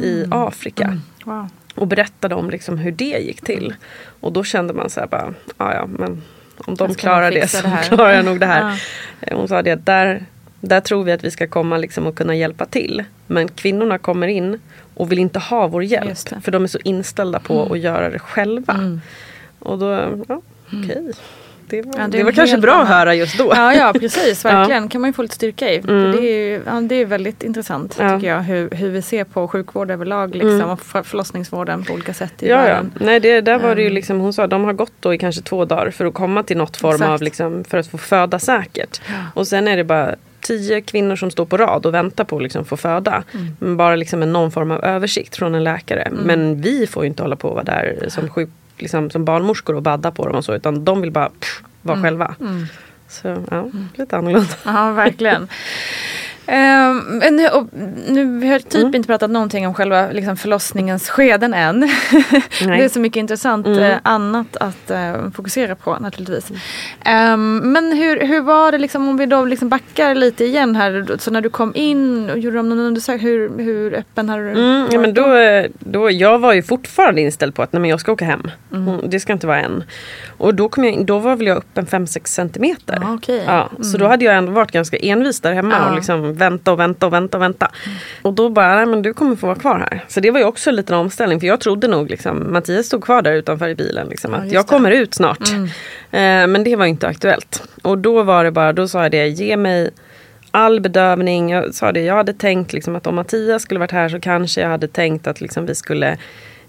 i 0.03 0.25
Afrika. 0.31 0.99
Wow. 1.25 1.49
Och 1.77 1.87
berättade 1.87 2.35
om 2.35 2.49
liksom 2.49 2.77
hur 2.77 2.91
det 2.91 3.17
gick 3.19 3.41
till. 3.41 3.75
Och 4.19 4.31
då 4.31 4.43
kände 4.43 4.73
man 4.73 4.89
så 4.89 4.99
här 4.99 5.07
bara, 5.07 5.33
"Ah, 5.57 5.73
ja 5.73 5.85
men 5.85 6.23
om 6.57 6.75
de 6.75 6.95
klarar 6.95 7.31
det 7.31 7.47
så 7.47 7.61
det 7.61 7.67
här." 7.67 7.83
klarar 7.89 8.11
jag 8.13 8.25
nog 8.25 8.39
det 8.39 8.45
här. 8.45 8.79
Ja. 9.19 9.35
Hon 9.35 9.47
sa 9.47 9.61
det 9.61 9.75
där, 9.75 10.25
Där 10.59 10.81
tror 10.81 11.03
vi 11.03 11.11
att 11.11 11.23
vi 11.23 11.31
ska 11.31 11.47
komma 11.47 11.77
liksom 11.77 12.07
och 12.07 12.15
kunna 12.17 12.35
hjälpa 12.35 12.65
till. 12.65 13.03
Men 13.27 13.47
kvinnorna 13.47 13.97
kommer 13.97 14.27
in 14.27 14.59
och 14.93 15.11
vill 15.11 15.19
inte 15.19 15.39
ha 15.39 15.67
vår 15.67 15.83
hjälp. 15.83 16.17
För 16.41 16.51
de 16.51 16.63
är 16.63 16.67
så 16.67 16.79
inställda 16.83 17.39
på 17.39 17.73
att 17.73 17.79
göra 17.79 18.09
det 18.09 18.19
själva. 18.19 18.73
Mm. 18.73 19.01
Och 19.59 19.79
då, 19.79 19.91
ja, 20.27 20.41
okej. 20.67 21.11
Det 21.69 21.81
var, 21.81 21.93
Ja, 21.97 22.07
det 22.07 22.17
det 22.17 22.23
var 22.23 22.31
kanske 22.31 22.57
bra 22.57 22.81
att 22.81 22.87
höra 22.87 23.15
just 23.15 23.37
då. 23.37 23.51
Ja, 23.55 23.73
ja 23.73 23.93
precis, 23.99 24.45
verkligen. 24.45 24.89
kan 24.89 25.01
man 25.01 25.09
ju 25.09 25.13
få 25.13 25.21
lite 25.21 25.35
styrka 25.35 25.71
i. 25.73 25.77
Mm. 25.77 26.11
Det, 26.11 26.17
är 26.17 26.49
ju, 26.49 26.61
ja, 26.65 26.81
det 26.81 26.95
är 26.95 27.05
väldigt 27.05 27.43
intressant 27.43 27.95
Ja. 27.99 28.15
tycker 28.15 28.27
jag 28.33 28.39
hur, 28.41 28.69
hur 28.69 28.89
vi 28.89 29.01
ser 29.01 29.23
på 29.23 29.47
sjukvård 29.47 29.91
överlag 29.91 30.35
liksom, 30.35 30.49
Mm. 30.55 30.69
och 30.69 30.81
för- 30.81 31.03
förlossningsvården 31.03 31.83
på 31.83 31.93
olika 31.93 32.13
sätt 32.13 32.33
i 32.43 32.47
Ja, 32.49 32.55
ja. 32.55 32.61
världen. 32.63 32.91
Nej, 32.99 33.19
det, 33.19 33.41
där 33.41 33.59
var 33.59 33.75
det 33.75 33.81
ju 33.81 33.87
Mm. 33.87 33.95
liksom, 33.95 34.19
hon 34.19 34.33
sa 34.33 34.47
de 34.47 34.63
har 34.63 34.73
gått 34.73 34.93
då 34.99 35.13
i 35.13 35.17
kanske 35.17 35.41
två 35.41 35.65
dagar 35.65 35.91
för 35.91 36.05
att 36.05 36.13
komma 36.13 36.43
till 36.43 36.57
något 36.57 36.77
form 36.77 36.91
Exakt. 36.93 37.09
av 37.11 37.21
liksom, 37.21 37.63
för 37.63 37.77
att 37.77 37.87
få 37.87 37.97
föda 37.97 38.39
säkert. 38.39 39.01
Och 39.33 39.47
sen 39.47 39.67
är 39.67 39.77
det 39.77 39.83
bara 39.83 40.15
tio 40.41 40.81
kvinnor 40.81 41.15
som 41.15 41.31
står 41.31 41.45
på 41.45 41.57
rad 41.57 41.85
och 41.85 41.93
väntar 41.93 42.23
på 42.23 42.35
att 42.37 42.43
liksom 42.43 42.65
få 42.65 42.77
föda. 42.77 43.23
Mm. 43.61 43.77
Bara 43.77 43.95
liksom 43.95 44.23
en 44.23 44.33
någon 44.33 44.51
form 44.51 44.71
av 44.71 44.83
översikt 44.83 45.35
från 45.35 45.55
en 45.55 45.63
läkare. 45.63 46.07
Men 46.11 46.61
vi 46.61 46.87
får 46.87 47.03
ju 47.03 47.07
inte 47.07 47.23
hålla 47.23 47.35
på 47.35 47.47
att 47.47 47.53
vara 47.53 47.63
där 47.63 48.05
som, 48.09 48.29
sjuk, 48.29 48.49
liksom, 48.77 49.09
som 49.09 49.25
barnmorskor 49.25 49.75
och 49.75 49.81
badda 49.81 50.11
på 50.11 50.27
dem 50.27 50.35
och 50.35 50.45
så. 50.45 50.53
Utan 50.53 50.85
de 50.85 51.01
vill 51.01 51.11
bara 51.11 51.29
pff, 51.29 51.63
vara 51.81 52.01
själva. 52.01 52.35
Mm. 52.39 52.65
Så 53.07 53.43
ja, 53.51 53.69
lite 53.95 54.17
annorlunda. 54.17 54.53
Ja, 54.65 54.91
verkligen. 54.91 55.47
Men 56.51 57.35
nu, 57.35 57.47
och, 57.47 57.67
nu, 58.07 58.39
vi 58.39 58.47
har 58.49 58.59
typ 58.59 58.75
Mm. 58.75 58.95
inte 58.95 59.07
pratat 59.07 59.29
någonting 59.31 59.67
om 59.67 59.73
själva 59.73 60.07
liksom, 60.11 60.37
förlossningens 60.37 61.09
skeden 61.09 61.53
än. 61.53 61.79
Det 62.59 62.83
är 62.83 62.89
så 62.89 62.99
mycket 62.99 63.19
intressant 63.19 63.67
Mm. 63.67 63.79
eh, 63.83 63.97
annat 64.03 64.57
att 64.57 64.91
eh, 64.91 65.13
fokusera 65.35 65.75
på 65.75 65.97
naturligtvis. 65.99 66.51
Ehm, 67.05 67.57
men 67.57 67.91
hur, 67.97 68.19
hur 68.27 68.41
var 68.41 68.71
det 68.71 68.77
liksom, 68.77 69.09
om 69.09 69.17
vi 69.17 69.25
då 69.25 69.45
liksom 69.45 69.69
backar 69.69 70.15
lite 70.15 70.45
igen 70.45 70.75
här. 70.75 71.07
Så 71.19 71.31
när 71.31 71.41
du 71.41 71.49
kom 71.49 71.71
in 71.75 72.29
och 72.29 72.39
gjorde 72.39 72.57
de 72.57 72.69
någon 72.69 72.79
undersökning, 72.79 73.27
hur, 73.27 73.57
hur 73.59 73.93
öppen 73.93 74.29
har 74.29 74.39
du 74.39 74.49
Mm, 74.51 74.87
ja, 74.91 74.99
men 74.99 75.13
varit 75.13 75.71
då, 75.79 75.89
då, 75.91 76.11
jag 76.11 76.39
var 76.39 76.53
ju 76.53 76.63
fortfarande 76.63 77.21
inställd 77.21 77.55
på 77.55 77.61
att 77.61 77.73
nej, 77.73 77.79
men 77.81 77.89
jag 77.89 77.99
ska 77.99 78.11
åka 78.11 78.25
hem. 78.25 78.51
Mm. 78.71 78.85
Hon, 78.85 79.09
det 79.09 79.19
ska 79.19 79.33
inte 79.33 79.47
vara 79.47 79.59
än. 79.61 79.83
Och 80.37 80.55
då, 80.55 80.69
kom 80.69 80.83
jag, 80.83 80.93
in- 80.93 81.05
då 81.05 81.19
var 81.19 81.35
väl 81.35 81.47
jag 81.47 81.57
upp 81.57 81.77
en 81.77 81.85
5-6 81.85 82.25
centimeter. 82.25 82.97
Ja, 83.01 83.13
okej. 83.13 83.43
Ja, 83.47 83.69
Så 83.83 83.97
då 83.97 84.07
hade 84.07 84.25
jag 84.25 84.35
ändå 84.35 84.51
varit 84.51 84.71
ganska 84.71 84.97
envis 84.97 85.39
där 85.41 85.53
hemma 85.53 85.75
Ja. 85.79 85.89
och 85.89 85.95
liksom 85.95 86.36
vänta 86.37 86.71
och 86.71 86.79
vänta 86.79 87.05
och 87.05 87.13
vänta 87.13 87.37
och 87.37 87.43
vänta. 87.43 87.71
Och 88.21 88.33
då 88.33 88.49
bara, 88.49 88.75
nej 88.75 88.85
men 88.85 89.01
du 89.01 89.13
kommer 89.13 89.35
få 89.35 89.47
vara 89.47 89.59
kvar 89.59 89.79
här. 89.79 90.05
Så 90.07 90.19
det 90.19 90.31
var 90.31 90.39
ju 90.39 90.45
också 90.45 90.69
en 90.69 90.75
liten 90.75 90.95
omställning 90.95 91.39
för 91.39 91.47
jag 91.47 91.59
trodde 91.59 91.87
nog 91.87 92.09
liksom, 92.09 92.53
Mattias 92.53 92.85
stod 92.85 93.03
kvar 93.03 93.21
där 93.21 93.33
utanför 93.33 93.69
i 93.69 93.75
bilen. 93.75 94.07
Liksom, 94.09 94.31
Ja, 94.33 94.37
att 94.37 94.51
jag 94.51 94.65
det. 94.65 94.69
kommer 94.69 94.91
ut 94.91 95.13
snart. 95.13 95.49
Mm. 95.49 95.63
Eh, 96.11 96.47
men 96.53 96.63
det 96.63 96.75
var 96.75 96.85
inte 96.85 97.07
aktuellt. 97.07 97.63
Och 97.81 97.97
då 97.97 98.23
var 98.23 98.43
det 98.43 98.51
bara, 98.51 98.73
då 98.73 98.87
sa 98.87 99.03
jag 99.03 99.11
det, 99.11 99.27
ge 99.27 99.57
mig 99.57 99.89
all 100.51 100.81
bedövning. 100.81 101.49
Jag 101.49 101.73
sa 101.75 101.91
det, 101.91 102.01
jag 102.01 102.15
hade 102.15 102.33
tänkt 102.33 102.73
liksom 102.73 102.95
att 102.95 103.07
om 103.07 103.15
Mattias 103.15 103.61
skulle 103.61 103.79
varit 103.79 103.91
här 103.91 104.09
så 104.09 104.19
kanske 104.19 104.61
jag 104.61 104.69
hade 104.69 104.87
tänkt 104.87 105.27
att 105.27 105.41
liksom 105.41 105.65
vi 105.65 105.75
skulle 105.75 106.17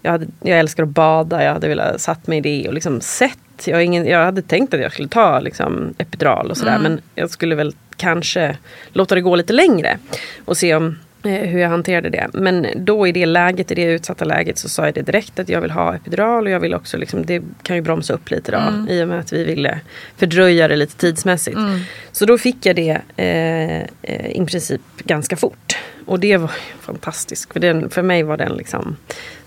jag, 0.03 0.11
hade, 0.11 0.27
jag 0.43 0.59
älskar 0.59 0.83
att 0.83 0.89
bada, 0.89 1.45
jag 1.45 1.53
hade 1.53 1.69
velat 1.69 2.01
satt 2.01 2.27
mig 2.27 2.39
i 2.39 2.41
det 2.41 2.69
och 2.69 2.75
liksom 2.75 3.01
sett. 3.01 3.39
Jag, 3.65 3.85
ingen, 3.85 4.07
jag 4.07 4.25
hade 4.25 4.43
tänkt 4.43 4.75
att 4.75 4.81
jag 4.81 4.93
skulle 4.93 5.09
ta 5.09 5.41
liksom 5.41 5.95
epidural 5.99 6.51
och 6.51 6.57
sådär 6.57 6.79
men 6.83 7.01
jag 7.15 7.31
skulle 7.31 7.55
väl 7.55 7.73
kanske 7.99 8.57
låta 8.93 9.15
det 9.15 9.21
gå 9.21 9.37
lite 9.37 9.53
längre 9.53 9.99
och 10.45 10.57
se 10.57 10.75
om 10.75 10.99
eh, 11.23 11.33
hur 11.33 11.61
jag 11.61 11.69
hanterade 11.69 12.11
det. 12.11 12.29
Men 12.33 12.67
då 12.77 13.07
i 13.07 13.13
det 13.13 13.27
läget, 13.27 13.71
i 13.71 13.75
det 13.75 13.85
utsatta 13.85 14.25
läget 14.25 14.59
så 14.59 14.69
sa 14.69 14.85
jag 14.85 14.95
det 14.95 15.03
direkt 15.03 15.39
att 15.39 15.49
jag 15.49 15.61
vill 15.61 15.71
ha 15.71 15.95
epidural 15.95 16.47
och 16.47 16.51
jag 16.51 16.61
vill 16.61 16.75
också 16.75 16.97
liksom, 16.97 17.27
det 17.27 17.43
kan 17.63 17.77
ju 17.77 17.83
bromsa 17.83 18.15
upp 18.15 18.31
lite 18.31 18.53
då 18.53 18.93
i 18.93 19.03
och 19.03 19.09
med 19.09 19.19
att 19.19 19.33
vi 19.33 19.45
ville 19.45 19.81
fördröja 20.17 20.69
det 20.69 20.77
lite 20.77 20.97
tidsmässigt. 20.97 21.59
Så 22.13 22.27
då 22.27 22.39
fick 22.39 22.67
jag 22.67 22.77
det 22.77 23.01
eh, 23.17 23.81
eh, 24.03 24.31
i 24.31 24.47
princip 24.47 24.81
ganska 25.05 25.37
fort. 25.37 25.77
Och 26.07 26.21
det 26.21 26.37
var 26.37 26.51
fantastiskt. 26.81 27.53
För, 27.53 27.61
den, 27.61 27.91
för 27.91 28.03
mig 28.03 28.23
var 28.23 28.37
den 28.37 28.53
liksom, 28.53 28.97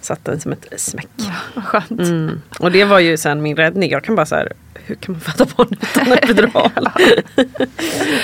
satt 0.02 0.26
den 0.26 0.40
som 0.40 0.52
ett 0.52 0.68
smäck. 0.78 1.08
Skönt. 1.56 1.92
Mm. 1.92 2.42
Och 2.60 2.72
det 2.72 2.86
var 2.86 3.00
ju 3.00 3.18
sen 3.18 3.42
min 3.42 3.56
räddning. 3.56 3.92
Jag 3.92 4.04
kan 4.04 4.16
bara 4.16 4.26
så 4.26 4.36
här, 4.36 4.54
hur 4.86 4.96
kan 4.96 5.14
man 5.14 5.22
föda 5.22 5.46
barn 5.58 5.68
utan 5.82 6.14
epidural? 6.14 6.72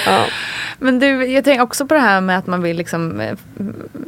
ja. 0.06 0.26
Men 0.80 1.00
du, 1.00 1.26
jag 1.26 1.44
tänker 1.44 1.64
också 1.64 1.88
på 1.88 1.94
det 1.94 2.00
här 2.00 2.22
med 2.22 2.38
att 2.38 2.48
man 2.48 2.62
vill 2.62 2.78
liksom 2.78 3.20
eh, 3.20 3.38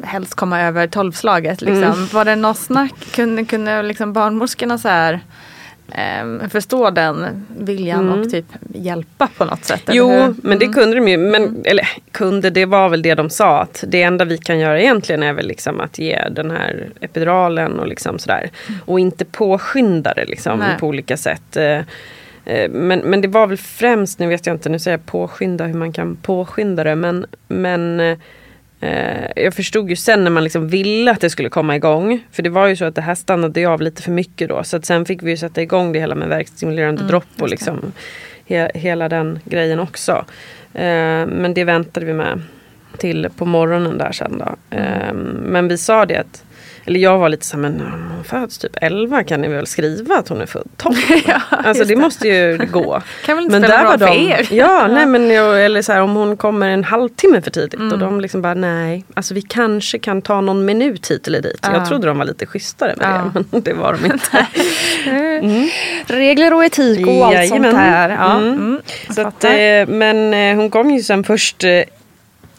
helst 0.04 0.36
komma 0.36 0.62
över 0.62 0.88
tolvslaget. 0.88 1.62
Liksom. 1.62 1.84
Mm. 1.84 2.08
Var 2.14 2.26
det 2.26 2.36
något 2.36 2.58
snack? 2.58 3.12
Kunde, 3.12 3.46
kunde 3.46 3.82
liksom 3.82 4.14
barnmorskorna 4.14 4.78
så 4.78 4.88
här 4.88 5.20
eh, 5.92 6.50
förstå 6.50 6.90
den 6.90 7.46
viljan 7.60 8.10
och 8.10 8.30
typ 8.30 8.46
hjälpa 8.74 9.28
på 9.38 9.46
något 9.46 9.66
sätt? 9.66 9.90
Mm. 9.90 9.98
Jo, 9.98 10.10
hur? 10.12 10.36
men 10.44 10.60
det 10.60 10.68
kunde 10.68 10.96
de 10.96 11.08
ju. 11.08 11.18
Men, 11.18 11.62
Eller 11.66 11.90
kunde, 12.12 12.50
det 12.50 12.66
var 12.66 12.90
väl 12.90 13.02
det 13.02 13.16
de 13.16 13.30
sa. 13.30 13.62
Att 13.62 13.84
det 13.88 14.02
enda 14.02 14.26
vi 14.26 14.38
kan 14.38 14.60
göra 14.60 14.82
egentligen 14.82 15.24
är 15.24 15.34
väl 15.34 15.48
liksom 15.48 15.80
att 15.80 16.00
ge 16.00 16.30
den 16.32 16.52
här 16.52 16.90
epiduralen 17.02 17.80
och 17.80 17.88
liksom 17.88 18.20
sådär. 18.20 18.50
Och 18.86 19.00
inte 19.00 19.26
påskynda 19.26 20.14
det 20.14 20.26
liksom 20.26 20.60
Nej. 20.60 20.78
på 20.80 20.88
olika 20.88 21.18
sätt. 21.18 21.58
Eh, 22.50 22.70
Men, 22.70 23.00
men 23.00 23.22
det 23.22 23.28
var 23.28 23.48
väl 23.48 23.58
främst, 23.58 24.20
nu 24.20 24.28
vet 24.28 24.46
jag 24.46 24.56
inte, 24.56 24.70
nu 24.70 24.80
säger 24.80 24.98
jag 24.98 25.06
påskynda 25.06 25.66
hur 25.66 25.74
man 25.74 25.92
kan 25.92 26.16
påskynda 26.16 26.84
det. 26.84 26.96
Men, 26.96 27.26
men 27.48 28.00
eh, 28.00 28.18
jag 29.36 29.54
förstod 29.54 29.90
ju 29.90 29.96
sen 29.96 30.24
när 30.24 30.32
man 30.32 30.44
liksom 30.44 30.68
ville 30.68 31.12
att 31.12 31.22
det 31.22 31.30
skulle 31.30 31.50
komma 31.50 31.76
igång. 31.76 32.24
För 32.32 32.44
det 32.44 32.50
var 32.50 32.68
ju 32.68 32.76
så 32.76 32.86
att 32.86 32.96
det 32.96 33.02
här 33.02 33.16
stannade 33.16 33.60
ju 33.60 33.66
av 33.66 33.82
lite 33.82 34.02
för 34.02 34.12
mycket 34.12 34.50
då. 34.50 34.64
Så 34.64 34.78
att 34.78 34.86
sen 34.86 35.06
fick 35.06 35.24
vi 35.24 35.32
ju 35.32 35.38
sätta 35.38 35.62
igång 35.62 35.92
det 35.92 36.00
hela 36.00 36.16
med 36.16 36.30
verkstimulerande 36.30 37.04
dropp 37.04 37.42
och 37.42 37.50
liksom 37.50 37.92
he, 38.46 38.72
hela 38.74 39.10
den 39.10 39.40
grejen 39.46 39.80
också. 39.80 40.26
Eh, 40.74 41.26
men 41.28 41.54
det 41.54 41.64
väntade 41.64 42.06
vi 42.06 42.14
med 42.14 42.42
till 42.98 43.28
på 43.38 43.46
morgonen 43.46 43.98
där 43.98 44.12
sen 44.12 44.38
då. 44.38 44.78
Eh, 44.78 45.14
men 45.44 45.68
vi 45.68 45.78
sa 45.78 46.06
det 46.06 46.18
att 46.18 46.44
eller 46.86 47.00
jag 47.00 47.18
var 47.18 47.30
lite 47.30 47.46
så 47.46 47.56
här, 47.58 47.62
men 47.62 47.82
om 47.82 48.12
hon 48.16 48.24
föds 48.24 48.58
typ 48.58 48.72
11 48.82 49.24
kan 49.24 49.42
ni 49.42 49.48
väl 49.48 49.68
skriva 49.68 50.16
att 50.16 50.28
hon 50.30 50.42
är 50.42 50.46
född 50.46 50.68
12? 50.78 50.96
alltså 51.50 51.84
det 51.84 51.96
måste 51.96 52.28
ju 52.28 52.58
gå. 52.72 53.02
Kan 53.26 53.36
väl 53.36 53.46
inte 53.46 53.58
spela 53.60 53.84
roll 53.92 54.00
för 54.00 54.08
er? 54.30 54.48
Ja, 54.52 54.88
nej 54.88 55.06
men 55.06 55.30
jag, 55.30 55.66
eller 55.66 55.82
så 55.82 55.92
här, 55.94 56.02
om 56.02 56.16
hon 56.16 56.38
kommer 56.38 56.70
en 56.70 56.84
halvtimme 56.84 57.42
för 57.42 57.52
tidigt 57.52 57.74
och 57.94 58.00
de 58.00 58.22
liksom 58.22 58.42
bara 58.42 58.54
nej, 58.54 59.06
alltså 59.14 59.34
vi 59.34 59.42
kanske 59.42 60.00
kan 60.00 60.22
ta 60.22 60.42
någon 60.42 60.66
minut 60.66 61.12
hit 61.12 61.28
eller 61.28 61.42
dit. 61.42 61.60
Ja. 61.62 61.74
Jag 61.74 61.88
trodde 61.88 62.08
de 62.08 62.18
var 62.18 62.26
lite 62.26 62.46
schysstare 62.46 62.94
med 62.98 63.08
Ja. 63.08 63.32
det, 63.34 63.44
men 63.52 63.62
det 63.62 63.74
var 63.74 63.94
de 64.02 64.06
inte. 64.06 64.46
Regler 66.08 66.54
och 66.54 66.66
etik 66.66 67.08
och 67.08 67.14
allt 67.26 67.48
sånt 67.48 67.64
Jajamän. 67.64 67.76
här. 67.76 68.10
Ja. 68.10 68.38
Mm. 68.38 68.54
Mm. 68.54 68.82
Så 69.10 69.22
att, 69.28 69.44
eh, 69.44 69.50
men 69.88 70.34
eh, 70.34 70.56
hon 70.56 70.70
kom 70.70 70.90
ju 70.92 71.04
sen 71.04 71.24
först, 71.24 71.64
eh, 71.64 71.70
ja, 71.72 71.86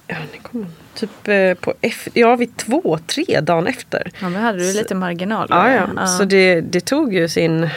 när 0.06 0.38
kom 0.42 0.61
hon? 0.61 0.66
Typ 1.00 1.28
eh, 1.28 1.54
på 1.54 1.74
ja, 2.14 2.36
vid 2.36 2.56
två, 2.56 2.98
tre 3.06 3.40
dagen 3.40 3.66
efter. 3.66 4.10
ja, 4.20 4.28
men 4.28 4.42
hade 4.42 4.58
du 4.58 4.72
lite 4.72 4.94
marginal. 4.94 5.46
Ja, 5.50 5.70
ja. 5.70 5.88
Ja. 5.96 6.06
Så 6.06 6.24
det, 6.24 6.60
det 6.60 6.80
tog 6.80 7.14
ju 7.14 7.28
sin, 7.28 7.68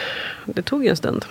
det 0.44 0.62
tog 0.62 0.84
ju 0.84 0.90
en 0.90 0.96
stund. 0.96 1.24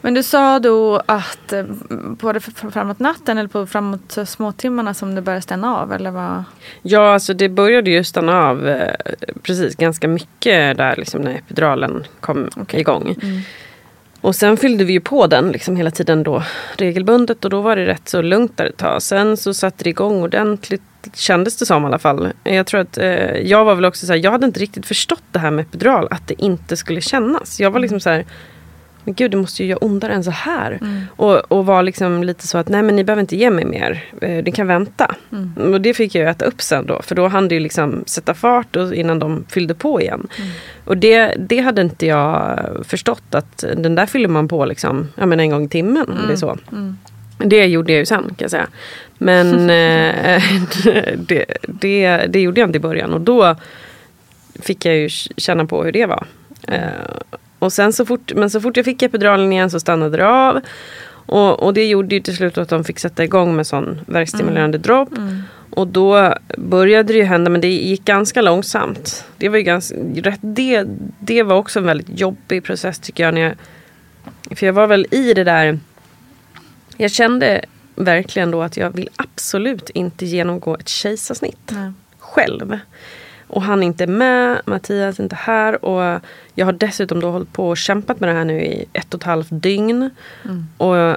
Men 0.00 0.14
du 0.14 0.22
sa 0.22 0.58
då 0.58 1.02
att 1.06 1.52
eh, 1.52 1.64
både 1.90 2.40
framåt 2.40 2.98
natten 2.98 3.38
eller 3.38 3.48
på 3.48 3.66
framåt 3.66 4.18
småtimmarna 4.24 4.94
som 4.94 5.14
det 5.14 5.22
började 5.22 5.42
stänna 5.42 5.76
av 5.76 5.92
eller 5.92 6.10
vad? 6.10 6.44
Ja, 6.82 7.12
alltså 7.12 7.34
det 7.34 7.48
började 7.48 7.90
ju 7.90 8.04
stanna 8.04 8.48
av 8.48 8.68
eh, 8.68 8.94
precis 9.42 9.76
ganska 9.76 10.08
mycket 10.08 10.76
där 10.76 10.96
liksom 10.96 11.22
när 11.22 11.34
epiduralen 11.34 12.04
kom 12.20 12.50
igång. 12.70 13.16
Och 14.26 14.34
sen 14.34 14.56
fyllde 14.56 14.84
vi 14.84 14.92
ju 14.92 15.00
på 15.00 15.26
den 15.26 15.52
liksom 15.52 15.76
hela 15.76 15.90
tiden 15.90 16.22
då 16.22 16.42
regelbundet 16.76 17.44
och 17.44 17.50
då 17.50 17.60
var 17.60 17.76
det 17.76 17.86
rätt 17.86 18.08
så 18.08 18.22
lugnt 18.22 18.56
där 18.56 18.66
ett 18.66 18.76
tag. 18.76 19.02
Sen 19.02 19.36
så 19.36 19.54
satte 19.54 19.84
det 19.84 19.90
igång 19.90 20.22
ordentligt 20.22 20.82
kändes 21.14 21.56
det 21.56 21.66
som 21.66 21.82
i 21.82 21.86
alla 21.86 21.98
fall. 21.98 22.32
Jag 22.44 22.66
tror 22.66 22.80
att 22.80 22.98
eh, 22.98 23.36
jag 23.36 23.64
var 23.64 23.74
väl 23.74 23.84
också 23.84 24.06
så 24.06 24.12
här, 24.12 24.20
jag 24.24 24.30
hade 24.30 24.46
inte 24.46 24.60
riktigt 24.60 24.86
förstått 24.86 25.22
det 25.32 25.38
här 25.38 25.50
med 25.50 25.62
epidural, 25.62 26.08
att 26.10 26.28
det 26.28 26.42
inte 26.42 26.76
skulle 26.76 27.00
kännas. 27.00 27.60
Jag 27.60 27.70
var 27.70 27.80
liksom 27.80 28.00
så 28.00 28.10
här, 28.10 28.24
men 29.06 29.14
gud 29.14 29.30
det 29.30 29.36
måste 29.36 29.62
ju 29.62 29.68
göra 29.68 29.78
ondare 29.84 30.14
än 30.14 30.24
så 30.24 30.30
här. 30.30 30.80
Och, 31.16 31.52
och 31.52 31.66
var 31.66 31.82
liksom 31.82 32.24
lite 32.24 32.46
så 32.46 32.58
att 32.58 32.68
nej 32.68 32.82
men 32.82 32.96
ni 32.96 33.04
behöver 33.04 33.20
inte 33.20 33.36
ge 33.36 33.50
mig 33.50 33.64
mer, 33.64 34.04
eh, 34.20 34.44
det 34.44 34.50
kan 34.50 34.66
vänta. 34.66 35.14
Och 35.72 35.80
det 35.80 35.94
fick 35.94 36.14
jag 36.14 36.22
ju 36.22 36.30
äta 36.30 36.44
upp 36.44 36.62
sen 36.62 36.86
då, 36.86 37.02
för 37.02 37.14
då 37.14 37.28
hann 37.28 37.48
det 37.48 37.54
ju 37.54 37.60
liksom 37.60 38.04
sätta 38.06 38.34
fart 38.34 38.76
och, 38.76 38.94
innan 38.94 39.18
de 39.18 39.44
fyllde 39.48 39.74
på 39.74 40.00
igen. 40.00 40.26
Och 40.84 40.96
det, 40.96 41.34
det 41.38 41.58
hade 41.58 41.82
inte 41.82 42.06
jag 42.06 42.58
förstått 42.84 43.34
att 43.34 43.64
den 43.76 43.94
där 43.94 44.06
fyller 44.06 44.28
man 44.28 44.48
på 44.48 44.64
liksom, 44.64 45.08
ja, 45.14 45.26
men 45.26 45.40
en 45.40 45.50
gång 45.50 45.64
i 45.64 45.68
timmen 45.68 46.08
om 46.08 46.28
det 46.28 46.36
så. 46.36 46.58
Det 47.38 47.66
gjorde 47.66 47.92
jag 47.92 47.98
ju 47.98 48.06
sen 48.06 48.22
kan 48.22 48.34
jag 48.38 48.50
säga. 48.50 48.66
Men 49.18 49.70
eh, 49.70 50.42
det, 51.16 51.44
det, 51.62 52.26
det 52.28 52.40
gjorde 52.40 52.60
jag 52.60 52.68
inte 52.68 52.76
i 52.76 52.80
början 52.80 53.12
och 53.12 53.20
då 53.20 53.56
fick 54.60 54.84
jag 54.84 54.96
ju 54.96 55.08
känna 55.36 55.66
på 55.66 55.84
hur 55.84 55.92
det 55.92 56.06
var. 56.06 56.26
Och 57.66 57.72
sen 57.72 57.92
så 57.92 58.06
fort, 58.06 58.32
men 58.34 58.50
så 58.50 58.60
fort 58.60 58.76
jag 58.76 58.84
fick 58.84 59.02
epiduralen 59.02 59.52
igen 59.52 59.70
så 59.70 59.80
stannade 59.80 60.16
det 60.16 60.28
av. 60.28 60.60
Och, 61.26 61.62
och 61.62 61.74
det 61.74 61.86
gjorde 61.86 62.14
ju 62.14 62.20
till 62.20 62.36
slut 62.36 62.58
att 62.58 62.68
de 62.68 62.84
fick 62.84 62.98
sätta 62.98 63.24
igång 63.24 63.56
med 63.56 63.66
sån 63.66 64.00
värkstimulerande 64.06 64.78
dropp. 64.78 65.08
Och 65.70 65.86
då 65.86 66.34
började 66.56 67.12
det 67.12 67.18
ju 67.18 67.24
hända, 67.24 67.50
men 67.50 67.60
det 67.60 67.68
gick 67.68 68.04
ganska 68.04 68.42
långsamt. 68.42 69.24
Det 69.36 69.48
var 69.48 69.56
ju 69.56 69.62
ganska, 69.62 69.96
det, 70.40 70.84
det 71.20 71.42
var 71.42 71.56
också 71.56 71.78
en 71.78 71.86
väldigt 71.86 72.20
jobbig 72.20 72.64
process 72.64 72.98
tycker 72.98 73.24
jag. 73.24 73.38
Jag 73.38 73.54
för 74.58 74.66
jag 74.66 74.72
var 74.72 74.86
väl 74.86 75.06
i 75.10 75.34
det 75.34 75.44
där, 75.44 75.78
jag 76.96 77.10
kände 77.10 77.64
verkligen 77.94 78.50
då 78.50 78.62
att 78.62 78.76
jag 78.76 78.90
vill 78.90 79.08
absolut 79.16 79.90
inte 79.90 80.26
genomgå 80.26 80.74
ett 80.74 80.88
kejsarsnitt 80.88 81.72
själv. 82.18 82.78
Och 83.48 83.62
han 83.62 83.82
är 83.82 83.86
inte 83.86 84.06
med, 84.06 84.60
Mattias 84.64 85.18
är 85.18 85.22
inte 85.22 85.36
här 85.36 85.84
och 85.84 86.20
jag 86.54 86.66
har 86.66 86.72
dessutom 86.72 87.20
då 87.20 87.30
hållit 87.30 87.52
på 87.52 87.68
och 87.68 87.76
kämpat 87.76 88.20
med 88.20 88.28
det 88.28 88.32
här 88.32 88.44
nu 88.44 88.60
i 88.60 88.84
ett 88.92 89.14
och 89.14 89.20
ett 89.20 89.26
halvt 89.26 89.48
dygn. 89.50 90.10
Och 90.76 91.16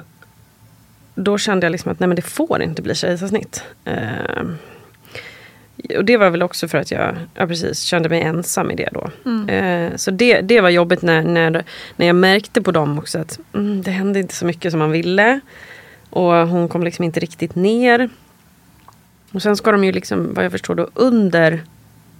då 1.14 1.38
kände 1.38 1.66
jag 1.66 1.72
liksom 1.72 1.92
att 1.92 2.00
nej 2.00 2.06
men 2.06 2.16
det 2.16 2.22
får 2.22 2.62
inte 2.62 2.82
bli 2.82 2.94
kejsarsnitt. 2.94 3.64
Eh, 3.84 4.44
och 5.96 6.04
det 6.04 6.16
var 6.16 6.30
väl 6.30 6.42
också 6.42 6.68
för 6.68 6.78
att 6.78 6.90
jag 6.90 7.16
ja, 7.34 7.46
precis, 7.46 7.80
kände 7.80 8.08
mig 8.08 8.22
ensam 8.22 8.70
i 8.70 8.74
det 8.74 8.88
då. 8.92 9.10
Eh, 9.52 9.96
så 9.96 10.10
det, 10.10 10.40
det 10.40 10.60
var 10.60 10.70
jobbigt 10.70 11.02
när, 11.02 11.22
när, 11.22 11.64
när 11.96 12.06
jag 12.06 12.16
märkte 12.16 12.62
på 12.62 12.72
dem 12.72 12.98
också 12.98 13.18
att 13.18 13.38
mm, 13.54 13.82
det 13.82 13.90
hände 13.90 14.20
inte 14.20 14.34
så 14.34 14.46
mycket 14.46 14.70
som 14.70 14.78
man 14.78 14.90
ville. 14.90 15.40
Och 16.10 16.32
hon 16.32 16.68
kom 16.68 16.82
liksom 16.82 17.04
inte 17.04 17.20
riktigt 17.20 17.54
ner. 17.54 18.10
Och 19.32 19.42
sen 19.42 19.56
ska 19.56 19.72
de 19.72 19.84
ju 19.84 19.92
liksom, 19.92 20.34
vad 20.34 20.44
jag 20.44 20.52
förstår 20.52 20.74
då, 20.74 20.88
under 20.94 21.62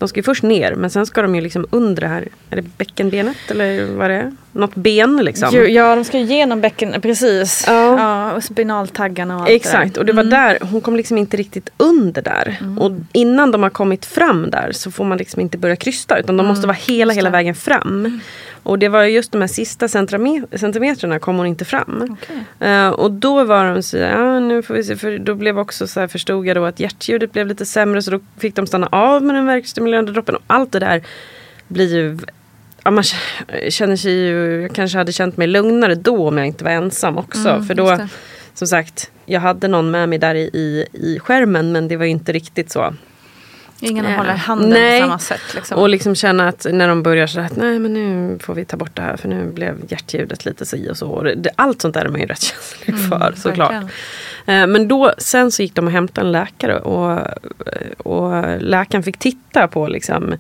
de 0.00 0.08
ska 0.08 0.18
ju 0.18 0.22
först 0.24 0.42
ner 0.42 0.74
men 0.74 0.90
sen 0.90 1.06
ska 1.06 1.22
de 1.22 1.34
ju 1.34 1.40
liksom 1.40 1.66
under 1.70 2.00
det 2.02 2.08
här, 2.08 2.28
är 2.50 2.56
det 2.56 2.62
bäckenbenet 2.62 3.36
eller 3.48 3.84
vad 3.96 4.10
det 4.10 4.14
är? 4.16 4.32
Något 4.52 4.74
ben 4.74 5.16
liksom. 5.16 5.66
Ja, 5.68 5.94
de 5.96 6.04
ska 6.04 6.18
ju 6.18 6.24
genom 6.24 6.60
bäcken, 6.60 6.94
precis. 7.00 7.64
Ja. 7.66 7.98
Ja, 7.98 8.32
och 8.32 8.44
spinaltaggarna 8.44 9.34
och 9.36 9.40
allt 9.42 9.50
Exakt, 9.50 9.96
och 9.96 10.06
det 10.06 10.12
var 10.12 10.24
där, 10.24 10.58
hon 10.60 10.80
kom 10.80 10.96
liksom 10.96 11.18
inte 11.18 11.36
riktigt 11.36 11.70
under 11.76 12.22
där. 12.22 12.56
Mm. 12.60 12.78
Och 12.78 12.92
innan 13.12 13.50
de 13.50 13.62
har 13.62 13.70
kommit 13.70 14.04
fram 14.06 14.50
där 14.50 14.72
så 14.72 14.90
får 14.90 15.04
man 15.04 15.18
liksom 15.18 15.40
inte 15.40 15.58
börja 15.58 15.76
krysta 15.76 16.18
utan 16.18 16.36
de 16.36 16.46
måste 16.46 16.66
vara 16.66 16.76
hela, 16.86 17.02
Mm. 17.02 17.08
just 17.08 17.18
hela 17.18 17.30
det. 17.30 17.36
vägen 17.36 17.54
fram. 17.54 18.20
Och 18.62 18.78
det 18.78 18.88
var 18.88 19.04
just 19.04 19.32
de 19.32 19.40
här 19.40 19.48
sista 19.48 19.88
centimetrarna 19.88 21.18
kom 21.18 21.36
hon 21.36 21.46
inte 21.46 21.64
fram. 21.64 22.16
Okej. 22.22 22.68
Eh, 22.70 22.88
och 22.88 23.10
då 23.10 23.44
var 23.44 23.74
de 23.74 23.82
så 23.82 23.96
ja 23.96 24.40
nu 24.40 24.62
får 24.62 24.74
vi 24.74 24.84
se, 24.84 24.96
för 24.96 25.18
då 25.18 25.34
blev 25.34 25.58
också 25.58 25.86
så 25.86 26.00
här, 26.00 26.06
förstod 26.08 26.46
jag 26.46 26.56
då 26.56 26.64
att 26.64 26.80
hjärtljudet 26.80 27.32
blev 27.32 27.46
lite 27.46 27.66
sämre 27.66 28.02
så 28.02 28.10
då 28.10 28.20
fick 28.38 28.54
de 28.56 28.66
stanna 28.66 28.86
av 28.86 29.22
med 29.22 29.34
den 29.34 29.46
verkstimulerande 29.46 30.12
droppen 30.12 30.34
och 30.36 30.42
allt 30.46 30.72
det 30.72 30.78
där 30.78 31.02
blir 31.68 31.94
ju 31.94 32.18
Ja, 32.84 32.90
man 32.90 33.04
k- 33.04 33.56
känner 33.70 33.96
sig 33.96 34.12
ju, 34.12 34.62
jag 34.62 34.74
kanske 34.74 34.98
hade 34.98 35.12
känt 35.12 35.36
mig 35.36 35.46
lugnare 35.46 35.94
då 35.94 36.28
om 36.28 36.38
jag 36.38 36.46
inte 36.46 36.64
var 36.64 36.70
ensam 36.70 37.18
också. 37.18 37.48
Mm, 37.48 37.64
för 37.64 37.74
då, 37.74 37.98
som 38.54 38.66
sagt, 38.68 39.10
jag 39.26 39.40
hade 39.40 39.68
någon 39.68 39.90
med 39.90 40.08
mig 40.08 40.18
där 40.18 40.34
i, 40.34 40.40
i, 40.52 40.86
i 40.92 41.18
skärmen 41.18 41.72
men 41.72 41.88
det 41.88 41.96
var 41.96 42.04
ju 42.04 42.10
inte 42.10 42.32
riktigt 42.32 42.70
så. 42.70 42.94
Ingen 43.80 44.04
Ja. 44.04 44.16
hålla 44.16 44.34
i 44.34 44.36
handen 44.36 44.70
Nej. 44.70 45.00
på 45.00 45.06
samma 45.06 45.18
sätt. 45.18 45.54
Liksom. 45.54 45.78
Och 45.78 45.88
liksom 45.88 46.14
känna 46.14 46.48
att 46.48 46.66
när 46.72 46.88
de 46.88 47.02
börjar 47.02 47.26
så 47.26 47.40
att 47.40 47.56
nej 47.56 47.78
men 47.78 47.92
nu 47.92 48.38
får 48.38 48.54
vi 48.54 48.64
ta 48.64 48.76
bort 48.76 48.96
det 48.96 49.02
här 49.02 49.16
för 49.16 49.28
nu 49.28 49.46
blev 49.52 49.74
hjärtljudet 49.88 50.44
lite 50.44 50.66
si 50.66 50.90
och 50.90 50.96
så. 50.96 51.08
Och 51.10 51.24
det, 51.24 51.50
allt 51.56 51.82
sånt 51.82 51.94
där 51.94 52.04
är 52.04 52.08
man 52.08 52.20
ju 52.20 52.26
rätt 52.26 52.42
känslig 52.42 52.98
för 53.08 53.32
såklart. 53.36 53.70
Mm, 53.70 53.82
verkligen. 53.82 54.62
Eh, 54.62 54.66
Men 54.66 54.88
då, 54.88 55.12
sen 55.18 55.50
så 55.50 55.62
gick 55.62 55.74
de 55.74 55.86
och 55.86 55.92
hämtade 55.92 56.26
en 56.26 56.32
läkare 56.32 56.78
och, 56.78 57.18
och 57.98 58.44
läkaren 58.62 59.02
fick 59.02 59.18
titta 59.18 59.68
på 59.68 59.86
liksom, 59.88 60.34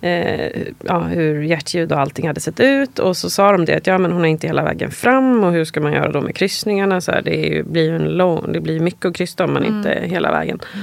eh, 0.00 0.50
ja, 0.84 1.00
hur 1.00 1.42
hjärtljud 1.42 1.92
och 1.92 2.00
allting 2.00 2.26
hade 2.26 2.40
sett 2.40 2.60
ut. 2.60 2.98
Och 2.98 3.16
så 3.16 3.30
sa 3.30 3.52
de 3.52 3.64
det 3.64 3.76
att 3.76 3.86
ja, 3.86 3.98
men 3.98 4.12
hon 4.12 4.24
är 4.24 4.28
inte 4.28 4.46
hela 4.46 4.64
vägen 4.64 4.90
fram 4.90 5.44
och 5.44 5.52
hur 5.52 5.64
ska 5.64 5.80
man 5.80 5.92
göra 5.92 6.12
då 6.12 6.20
med 6.20 6.34
kryssningarna? 6.36 7.00
Så 7.00 7.12
här, 7.12 7.22
det 7.22 7.58
är 7.58 7.62
blir 7.62 7.92
en 7.92 8.04
lång, 8.08 8.52
det 8.52 8.60
blir 8.60 8.80
mycket 8.80 9.04
att 9.04 9.16
kryssa 9.16 9.44
om 9.44 9.52
man 9.52 9.64
inte 9.64 9.90
är 9.92 10.06
hela 10.06 10.30
vägen. 10.32 10.60
Men 10.72 10.82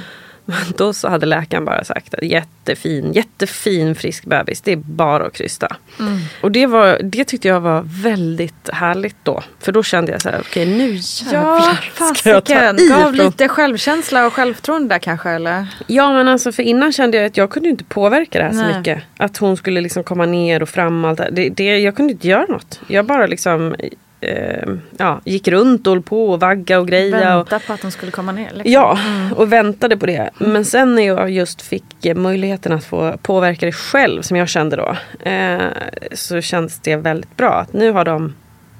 då 0.78 0.94
så 0.94 1.10
hade 1.10 1.26
läkaren 1.26 1.66
bara 1.66 1.84
sagt 1.84 2.14
att 2.14 2.24
jättefin, 2.24 3.14
jättefin 3.14 3.96
frisk 3.96 4.26
bebis, 4.26 4.62
det 4.62 4.72
är 4.72 4.76
bara 4.76 5.26
att 5.26 5.34
krysta. 5.34 5.78
Och 6.42 6.52
det, 6.52 6.68
var, 6.68 7.00
det 7.04 7.24
tyckte 7.24 7.48
jag 7.48 7.62
var 7.62 7.84
väldigt 8.04 8.70
härligt 8.74 9.16
då. 9.24 9.44
För 9.60 9.72
då 9.72 9.84
kände 9.84 10.12
jag 10.12 10.22
så 10.22 10.30
här, 10.30 10.40
okej 10.40 10.66
nu 10.66 11.00
Ja, 11.32 11.60
jävlar 11.60 12.14
ska 12.14 12.30
jag 12.30 12.46
ta 12.46 12.84
i. 12.84 12.88
Gav 12.90 13.14
lite 13.14 13.48
självkänsla 13.48 14.26
och 14.26 14.34
självförtroende 14.34 14.96
där 14.96 15.00
kanske 15.00 15.30
eller? 15.30 15.68
Ja 15.88 16.14
men 16.14 16.28
alltså 16.28 16.52
för 16.52 16.64
innan 16.64 16.92
kände 16.92 17.18
jag 17.18 17.26
att 17.26 17.38
jag 17.38 17.50
kunde 17.50 17.70
inte 17.70 17.84
påverka 17.84 18.40
det 18.40 18.46
här 18.46 18.52
så 18.52 18.58
Nej. 18.58 18.78
mycket. 18.78 19.04
Att 19.18 19.38
hon 19.38 19.58
skulle 19.58 19.82
liksom 19.82 20.04
komma 20.04 20.26
ner 20.26 20.62
och 20.62 20.70
fram 20.70 21.04
och 21.04 21.10
allt 21.10 21.18
det, 21.18 21.30
det, 21.32 21.50
det 21.50 21.80
Jag 21.80 21.96
kunde 21.96 22.14
inte 22.14 22.28
göra 22.28 22.46
något. 22.46 22.80
Jag 22.88 23.06
bara 23.06 23.28
liksom 23.28 23.76
eh, 24.21 24.73
ja, 24.97 25.21
gick 25.25 25.47
runt 25.47 25.88
och 25.88 25.93
höll 25.93 26.01
på 26.01 26.29
och 26.31 26.39
vagga 26.39 26.79
och 26.79 26.88
greja. 26.88 27.38
Och, 27.38 27.51
Vänta 27.51 27.67
på 27.67 27.73
att 27.73 27.81
de 27.81 27.91
skulle 27.91 28.12
komma 28.12 28.31
ner. 28.31 28.49
Liksom. 28.53 28.71
ja, 28.71 28.99
och 29.36 29.53
väntade 29.53 29.97
på 29.97 30.05
det. 30.05 30.29
Men 30.38 30.65
sen 30.65 30.95
när 30.95 31.03
jag 31.03 31.31
just 31.31 31.62
fick 31.62 32.05
eh, 32.05 32.15
möjligheten 32.15 32.71
att 32.71 32.86
få 32.86 33.17
påverka 33.21 33.65
det 33.65 33.71
själv 33.71 34.21
som 34.21 34.38
jag 34.38 34.49
kände 34.49 34.75
då. 34.75 34.95
Eh, 35.29 35.62
så 36.12 36.41
känns 36.41 36.79
det 36.79 36.95
väldigt 36.95 37.38
bra. 37.38 37.53
Att 37.53 37.73
nu 37.73 37.91
har 37.91 38.05
de 38.05 38.34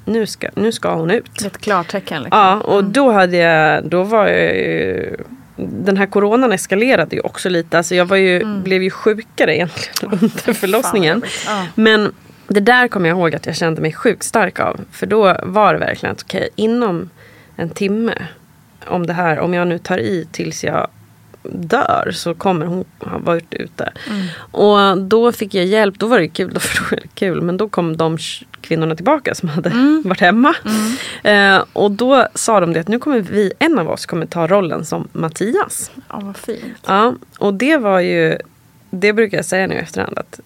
nu 0.06 0.28
ska, 0.28 0.50
nu 0.56 0.72
ska 0.72 0.94
hon 0.94 1.12
ut. 1.12 1.42
Ett 1.46 1.58
klartecken. 1.58 2.24
Liksom. 2.24 2.40
Ja, 2.40 2.60
och 2.60 2.84
då 2.84 3.12
hade 3.12 3.38
jag, 3.38 3.86
då 3.86 4.04
var 4.04 4.28
jag 4.28 4.56
ju, 4.56 5.18
den 5.56 5.98
här 5.98 6.06
coronan 6.06 6.52
eskalerade 6.52 7.16
ju 7.16 7.22
också 7.22 7.50
lite. 7.50 7.78
Alltså 7.78 7.96
jag 7.96 8.06
var 8.06 8.18
ju, 8.18 8.46
blev 8.64 8.84
ju 8.84 8.90
sjukare 8.90 9.56
egentligen 9.56 10.14
under 10.22 10.54
förlossningen. 10.54 11.22
Fan, 11.22 11.58
jobbigt. 11.58 11.76
Men 11.76 12.14
det 12.54 12.60
där 12.60 12.88
kommer 12.88 13.10
jag 13.10 13.18
ihåg 13.18 13.36
att 13.36 13.46
jag 13.46 13.56
kände 13.56 13.82
mig 13.82 13.94
sjukt 13.94 14.24
stark 14.24 14.60
av. 14.60 14.80
För 14.92 15.06
då 15.06 15.38
var 15.44 15.74
det 15.74 15.80
verkligen 15.80 16.14
att 16.14 16.24
okej, 16.24 16.50
inom 16.56 17.10
en 17.56 17.70
timme 17.70 18.14
om 18.88 19.08
det 19.08 19.14
här, 19.14 19.40
om 19.40 19.54
jag 19.54 19.68
nu 19.68 19.78
tar 19.78 19.98
i 19.98 20.28
tills 20.32 20.64
jag 20.64 20.88
dör 21.44 22.12
så 22.14 22.34
kommer 22.34 22.66
hon 22.66 22.86
ha 23.00 23.18
varit 23.18 23.54
ute. 23.54 23.94
Och 24.38 24.98
då 24.98 25.32
fick 25.32 25.54
jag 25.54 25.66
hjälp, 25.66 26.00
då 26.00 26.08
var 26.08 26.20
det 26.20 26.28
kul, 26.28 26.50
då 26.54 26.60
var 26.60 27.00
det 27.02 27.08
kul 27.16 27.42
men 27.42 27.58
då 27.58 27.70
kom 27.70 27.98
de 27.98 28.18
kvinnorna 28.62 28.96
tillbaka 28.96 29.36
som 29.36 29.50
hade 29.50 29.70
varit 30.06 30.22
hemma. 30.22 30.56
Eh, 31.24 31.64
och 31.74 31.92
då 31.92 32.28
sa 32.34 32.60
de 32.60 32.74
det 32.74 32.80
att 32.80 32.88
nu 32.88 33.00
kommer 33.00 33.20
vi, 33.20 33.54
en 33.60 33.80
av 33.80 33.90
oss 33.90 34.06
kommer 34.06 34.26
ta 34.26 34.48
rollen 34.48 34.86
som 34.86 35.08
Mattias. 35.12 35.92
Ja, 36.10 36.20
vad 36.20 36.38
fint. 36.38 36.78
Ja, 36.86 37.16
och 37.38 37.54
det 37.54 37.78
var 37.78 38.00
ju, 38.00 38.38
det 38.90 39.14
brukar 39.14 39.38
jag 39.38 39.46
säga 39.46 39.68
nu 39.68 39.76
i 39.76 39.78
efterhand 39.78 40.18
att 40.18 40.40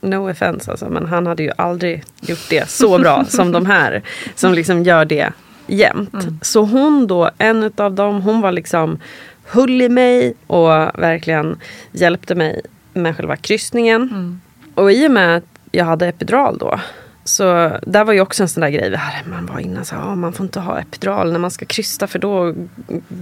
no 0.00 0.30
offense 0.30 0.70
alltså, 0.70 0.88
men 0.88 1.06
han 1.06 1.26
hade 1.26 1.42
ju 1.42 1.50
aldrig 1.56 2.04
gjort 2.20 2.50
det 2.50 2.70
så 2.70 2.98
bra 2.98 3.24
som 3.28 3.52
de 3.52 3.66
här 3.66 4.02
som 4.34 4.54
liksom 4.54 4.82
gör 4.82 5.04
det 5.04 5.32
jämt. 5.66 6.26
Så 6.42 6.62
hon 6.64 7.06
då, 7.06 7.30
en 7.38 7.72
av 7.76 7.94
dem, 7.94 8.22
hon 8.22 8.40
var 8.40 8.52
liksom 8.52 8.98
höll 9.44 9.82
i 9.82 9.88
mig 9.88 10.34
och 10.46 10.68
verkligen 10.94 11.58
hjälpte 11.92 12.34
mig 12.34 12.60
med 12.92 13.16
själva 13.16 13.36
kryssningen. 13.36 14.40
Och 14.74 14.92
i 14.92 15.06
och 15.06 15.10
med 15.10 15.36
att 15.36 15.44
jag 15.72 15.84
hade 15.84 16.06
epidural 16.06 16.58
då 16.58 16.80
så 17.24 17.72
där 17.82 18.04
var 18.04 18.12
ju 18.12 18.20
också 18.20 18.42
en 18.42 18.48
sån 18.48 18.60
där 18.60 18.70
grej. 18.70 18.96
Här, 18.96 19.24
man 19.26 19.46
var 19.46 19.58
innan 19.58 19.84
så 19.84 19.96
ah, 19.96 20.14
man 20.14 20.32
får 20.32 20.44
inte 20.44 20.60
ha 20.60 20.80
epidural 20.80 21.32
när 21.32 21.38
man 21.38 21.50
ska 21.50 21.64
krysta 21.64 22.06
för 22.06 22.18
då 22.18 22.54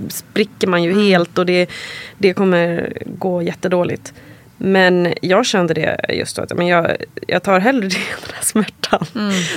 spricker 0.08 0.66
man 0.68 0.82
ju 0.82 1.02
helt 1.02 1.38
och 1.38 1.46
det, 1.46 1.70
det 2.18 2.34
kommer 2.34 2.92
gå 3.06 3.42
jättedåligt. 3.42 4.14
Men 4.58 5.14
jag 5.22 5.46
kände 5.46 5.74
det 5.74 6.00
just 6.08 6.36
då 6.36 6.42
att 6.42 6.56
men 6.56 6.66
jag, 6.66 6.96
jag 7.26 7.42
tar 7.42 7.60
hellre 7.60 7.88
det 7.88 7.96
än 7.96 8.20
den 8.26 8.34
här 8.34 8.44
smärtan. 8.44 9.06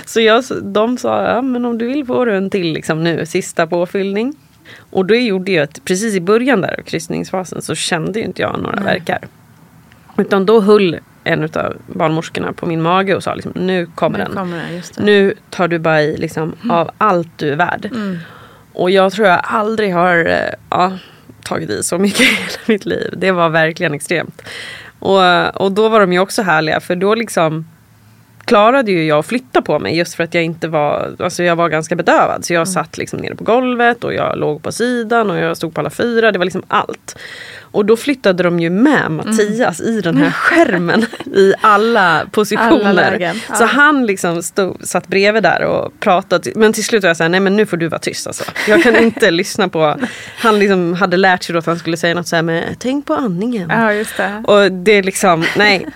Så 0.06 0.22
jag, 0.22 0.44
de 0.62 0.98
sa, 0.98 1.24
ja, 1.24 1.42
men 1.42 1.66
om 1.66 1.78
du 1.78 1.88
vill 1.88 2.06
får 2.06 2.26
du 2.26 2.36
en 2.36 2.50
till 2.50 2.74
liksom 2.74 3.04
nu, 3.04 3.26
sista 3.26 3.68
påfyllning. 3.68 4.36
Och 4.90 5.06
då 5.06 5.16
gjorde 5.16 5.52
jag 5.52 5.64
att 5.64 5.86
precis 5.86 6.16
i 6.16 6.22
början 6.22 6.62
där 6.62 6.80
av 6.80 6.84
kryssningsfasen 6.84 7.62
så 7.62 7.76
kände 7.76 8.20
ju 8.20 8.26
inte 8.26 8.42
jag 8.42 8.60
några 8.62 8.82
verkar. 8.84 9.20
Utan 10.18 10.46
då 10.46 10.62
höll 10.62 11.00
en 11.24 11.44
av 11.44 11.78
barnmorskorna 11.88 12.54
på 12.54 12.66
min 12.66 12.82
mage 12.82 13.16
och 13.16 13.24
sa 13.24 13.34
liksom, 13.34 13.52
nu 13.56 13.86
kommer 13.96 14.18
Nu 14.18 14.24
den. 14.24 14.34
kommer 14.34 14.58
det, 14.58 14.82
det. 14.96 15.04
Nu 15.04 15.34
tar 15.50 15.68
du 15.68 15.80
bara 15.80 16.02
i 16.02 16.18
liksom, 16.18 16.56
av 16.70 16.92
allt 16.98 17.38
du 17.38 17.52
är 17.52 17.56
värd. 17.56 17.90
Och 18.74 18.92
jag 18.92 19.14
tror 19.14 19.28
jag 19.28 19.42
aldrig 19.44 19.94
har 19.94 20.26
eh, 20.26 20.54
ja, 20.70 20.98
tagit 21.44 21.70
i 21.70 21.84
så 21.84 21.98
mycket 21.98 22.22
i 22.22 22.24
hela 22.24 22.60
mitt 22.66 22.86
liv. 22.86 23.14
Det 23.18 23.32
var 23.32 23.50
verkligen 23.50 23.94
extremt. 23.94 24.42
Och, 25.02 25.62
och 25.62 25.72
då 25.72 25.90
var 25.90 26.00
de 26.00 26.14
ju 26.14 26.20
också 26.20 26.42
härliga 26.42 26.80
för 26.80 26.96
då 26.96 27.16
liksom 27.16 27.66
klarade 28.46 28.92
ju 28.92 29.06
jag 29.06 29.20
att 29.20 29.26
flytta 29.26 29.62
på 29.62 29.80
mig 29.80 29.98
just 29.98 30.14
för 30.14 30.24
att 30.24 30.34
jag 30.34 30.44
inte 30.44 30.68
var, 30.68 31.16
alltså 31.20 31.44
jag 31.44 31.56
var 31.56 31.70
ganska 31.70 31.96
bedövad. 31.96 32.46
Så 32.46 32.54
jag 32.54 32.68
satt 32.68 32.98
liksom 32.98 33.20
nere 33.20 33.36
på 33.36 33.44
golvet 33.44 34.04
och 34.04 34.14
jag 34.14 34.38
låg 34.38 34.64
på 34.64 34.72
sidan 34.72 35.32
och 35.32 35.38
jag 35.38 35.58
stod 35.58 35.74
på 35.74 35.82
alla 35.82 35.90
fyra. 35.90 36.32
Det 36.32 36.38
var 36.38 36.46
liksom 36.46 36.64
allt. 36.68 37.18
Och 37.72 37.86
då 37.86 37.98
flyttade 37.98 38.44
de 38.44 38.60
ju 38.60 38.70
med 38.70 39.12
Mattias 39.12 39.82
i 39.82 40.02
den 40.02 40.18
här 40.18 40.32
skärmen 40.32 41.06
i 41.36 41.54
alla 41.62 42.26
positioner. 42.32 42.86
Alla 42.86 43.20
ja. 43.20 43.34
Så 43.56 43.66
han 43.66 44.06
liksom 44.06 44.44
stod, 44.44 44.88
satt 44.88 45.08
bredvid 45.08 45.44
där 45.44 45.62
och 45.62 46.00
pratade. 46.00 46.52
Men 46.56 46.74
till 46.74 46.84
slut 46.84 47.04
var 47.04 47.10
jag 47.10 47.18
såhär, 47.18 47.30
nej 47.30 47.40
men 47.40 47.56
nu 47.56 47.66
får 47.66 47.78
du 47.78 47.88
vara 47.88 48.00
tyst 48.00 48.28
alltså. 48.28 48.44
Jag 48.68 48.84
kan 48.84 48.96
inte 49.04 49.32
lyssna 49.32 49.68
på. 49.70 49.98
Han 50.38 50.60
liksom 50.60 50.94
hade 50.94 51.18
lärt 51.18 51.44
sig 51.44 51.54
då 51.54 51.60
att 51.60 51.66
han 51.66 51.80
skulle 51.80 51.98
säga 51.98 52.14
något 52.14 52.28
såhär 52.28 52.44
med 52.44 52.76
tänk 52.80 53.06
på 53.06 53.14
andningen. 53.14 53.70
Ja, 53.70 53.94
just 53.94 54.18
det. 54.18 54.44
Och 54.48 54.72
det 54.72 54.92
är 54.92 55.04
liksom, 55.04 55.46
nej. 55.58 55.88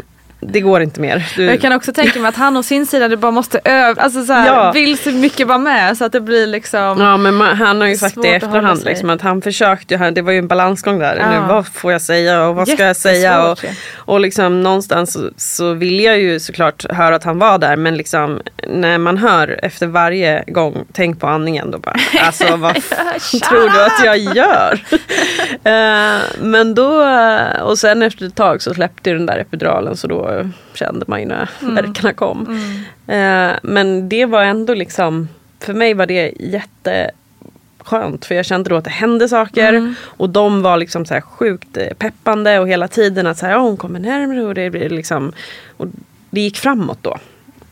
Det 0.48 0.62
går 0.62 0.82
inte 0.82 1.02
mer. 1.02 1.28
Du, 1.36 1.43
Jag 1.46 1.62
kan 1.62 1.74
också 1.74 1.93
tänka 1.93 2.20
mig 2.20 2.30
att 2.30 2.36
han 2.36 2.58
å 2.58 2.64
sin 2.64 2.86
sida 2.86 3.08
det 3.08 3.18
bara 3.18 3.32
måste 3.32 3.60
öva, 3.64 4.02
alltså 4.02 4.24
så 4.26 4.34
här, 4.34 4.48
Ja. 4.48 4.72
vill 4.72 4.98
så 4.98 5.12
mycket 5.12 5.48
vara 5.48 5.58
med 5.58 5.98
så 5.98 6.06
att 6.06 6.12
det 6.12 6.22
blir 6.22 6.48
liksom 6.48 7.02
Ja 7.02 7.18
men 7.18 7.36
man, 7.36 7.56
han 7.56 7.82
har 7.82 7.88
ju 7.88 7.96
sagt 7.98 8.16
det 8.22 8.28
i 8.28 8.36
att 8.36 8.43
efterhand 8.43 8.80
sig. 8.80 8.89
liksom, 8.89 9.10
att 9.10 9.22
han 9.22 9.41
försökte 9.41 9.93
ju, 9.96 10.12
det 10.12 10.22
var 10.22 10.32
ju 10.32 10.39
en 10.39 10.48
balansgång 10.48 11.00
där. 11.00 11.16
Ja. 11.18 11.30
Nu, 11.30 11.48
vad 11.48 11.68
får 11.68 11.91
jag 11.91 12.02
säga 12.02 12.43
och 12.48 12.56
vad 12.56 12.68
ska 12.68 12.84
jag 12.86 12.96
säga? 12.96 13.43
Och, 13.52 13.66
och 13.96 14.20
liksom 14.20 14.64
någonstans 14.64 15.14
så, 15.14 15.30
så 15.38 15.74
vill 15.74 16.00
jag 16.00 16.20
ju 16.20 16.39
såklart 16.39 16.86
höra 16.91 17.16
att 17.16 17.24
han 17.24 17.39
var 17.39 17.58
där 17.58 17.76
men 17.76 17.98
liksom 17.98 18.41
när 18.68 18.98
man 18.98 19.18
hör 19.18 19.60
efter 19.64 19.88
varje 19.88 20.43
gång, 20.48 20.86
tänk 20.93 21.20
på 21.20 21.28
andningen 21.28 21.72
då 21.72 21.78
bara, 21.78 21.96
alltså 22.26 22.56
vad 22.56 22.74
tror 23.50 23.70
du 23.74 23.84
att 23.84 24.06
jag 24.06 24.18
gör? 24.18 24.80
Eh, 25.64 26.22
men 26.39 26.76
då, 26.76 27.08
och 27.62 27.78
sen 27.78 28.02
efter 28.02 28.26
ett 28.26 28.36
tag 28.36 28.62
så 28.62 28.74
släppte 28.74 29.12
den 29.12 29.26
där 29.26 29.38
epiduralen 29.38 29.98
så 29.98 30.08
då 30.08 30.35
eh, 30.40 30.48
kände 30.74 31.06
man 31.08 31.20
ju 31.20 31.26
när 31.28 31.50
Mm. 31.62 31.76
värkarna 31.76 32.14
kom. 32.14 32.60
Eh, 33.08 33.52
men 33.64 34.10
det 34.10 34.26
var 34.26 34.44
ändå 34.44 34.74
liksom, 34.74 35.28
för 35.60 35.74
mig 35.74 35.94
var 35.94 36.06
det 36.06 36.34
jätteskönt 36.40 38.26
för 38.26 38.36
jag 38.36 38.46
kände 38.46 38.70
då 38.70 38.76
att 38.76 38.84
det 38.84 38.90
hände 38.90 39.30
saker 39.30 39.74
Mm. 39.74 39.96
och 40.04 40.30
de 40.30 40.62
var 40.62 40.78
liksom 40.78 41.06
så 41.06 41.22
sjukt 41.22 41.78
eh, 41.78 41.88
peppande 41.98 42.60
och 42.60 42.70
hela 42.70 42.88
tiden 42.88 43.28
att 43.28 43.38
så 43.38 43.46
här, 43.46 43.54
ja, 43.54 43.60
hon 43.60 43.78
kommer 43.78 44.00
närmare 44.00 44.44
och 44.44 44.54
det 44.54 44.70
blir 44.70 44.90
liksom 44.90 45.32
och 45.78 45.88
det 46.30 46.42
gick 46.42 46.58
framåt 46.58 46.98
då. 47.02 47.18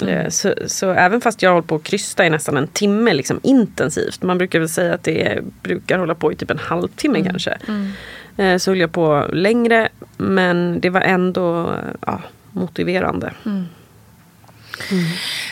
Mm. 0.02 0.16
Eh, 0.18 0.30
Så, 0.30 0.54
så 0.68 0.92
även 0.92 1.22
fast 1.22 1.42
jag 1.42 1.50
håller 1.52 1.68
på 1.68 1.76
att 1.76 1.84
krysta 1.84 2.26
i 2.26 2.30
nästan 2.30 2.58
en 2.58 2.68
timme 2.68 3.14
liksom 3.14 3.40
intensivt. 3.44 4.22
Man 4.24 4.38
brukar 4.38 4.60
väl 4.60 4.70
säga 4.70 4.94
att 4.94 5.04
det 5.04 5.40
brukar 5.64 5.98
hålla 6.00 6.16
på 6.16 6.32
i 6.32 6.36
typ 6.36 6.52
en 6.52 6.58
halvtimme 6.60 7.20
Mm. 7.20 7.30
kanske. 7.32 7.58
Eh, 8.38 8.58
Så 8.58 8.72
höll 8.72 8.80
jag 8.80 8.92
på 8.92 9.28
längre 9.34 9.90
men 10.18 10.80
det 10.80 10.90
var 10.90 11.02
ändå 11.02 11.74
ja, 12.06 12.22
motiverande. 12.54 13.34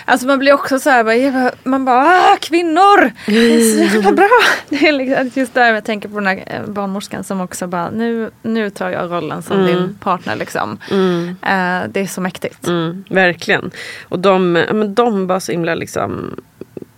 Alltså 0.05 0.27
man 0.27 0.39
blir 0.39 0.53
också 0.53 0.79
så 0.79 0.89
här, 0.89 1.03
bara, 1.03 1.31
bara- 1.31 1.51
man 1.63 1.85
bara 1.85 2.03
ah, 2.05 2.37
kvinnor! 2.41 3.11
Det 3.25 3.55
är 3.55 3.59
så 3.89 3.95
jävla 3.95 4.11
bra! 4.11 4.29
Det 4.69 4.87
är 4.87 4.91
liksom, 4.91 5.31
just 5.41 5.53
där 5.53 5.73
jag 5.73 5.83
tänker 5.83 6.09
på 6.09 6.15
den 6.15 6.27
här 6.27 6.43
eh, 6.47 6.65
barnmorskan 6.71 7.23
som 7.23 7.41
också 7.41 7.67
bara 7.67 7.89
nu, 7.89 8.31
nu 8.41 8.69
tar 8.69 8.89
jag 8.89 9.11
rollen 9.11 9.41
som 9.43 9.65
din 9.65 9.97
partner 10.01 10.35
liksom. 10.35 10.77
Eh, 11.41 11.89
det 11.89 11.99
är 11.99 12.07
så 12.07 12.21
mäktigt. 12.21 12.67
Mm, 12.67 13.03
verkligen. 13.09 13.71
Och 14.09 14.19
de, 14.19 14.51
men 14.51 14.93
de 14.93 15.27
var 15.27 15.39
så 15.39 15.51
himla 15.51 15.75
liksom 15.75 16.35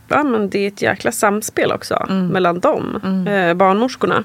Ja, 0.08 0.24
men 0.24 0.50
det 0.50 0.60
är 0.60 0.68
ett 0.68 0.82
jäkla 0.82 1.12
samspel 1.12 1.72
också 1.72 2.06
mellan 2.10 2.60
dem, 2.60 2.96
eh, 3.28 3.54
barnmorskorna 3.54 4.24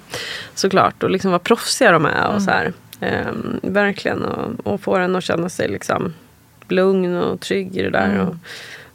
såklart. 0.54 1.02
Och 1.02 1.10
liksom 1.10 1.30
vad 1.30 1.42
proffsiga 1.42 1.92
de 1.92 2.06
är 2.06 2.26
och 2.28 2.42
så 2.42 2.50
här. 2.50 2.72
Ehm, 3.00 3.60
verkligen. 3.62 4.24
Och, 4.24 4.72
och 4.72 4.80
få 4.80 4.96
en 4.96 5.16
att 5.16 5.24
känna 5.24 5.48
sig 5.48 5.68
liksom 5.68 6.14
lugn 6.68 7.16
och 7.16 7.40
trygg 7.40 7.76
i 7.76 7.82
det 7.82 7.90
där. 7.90 8.20
Och, 8.20 8.34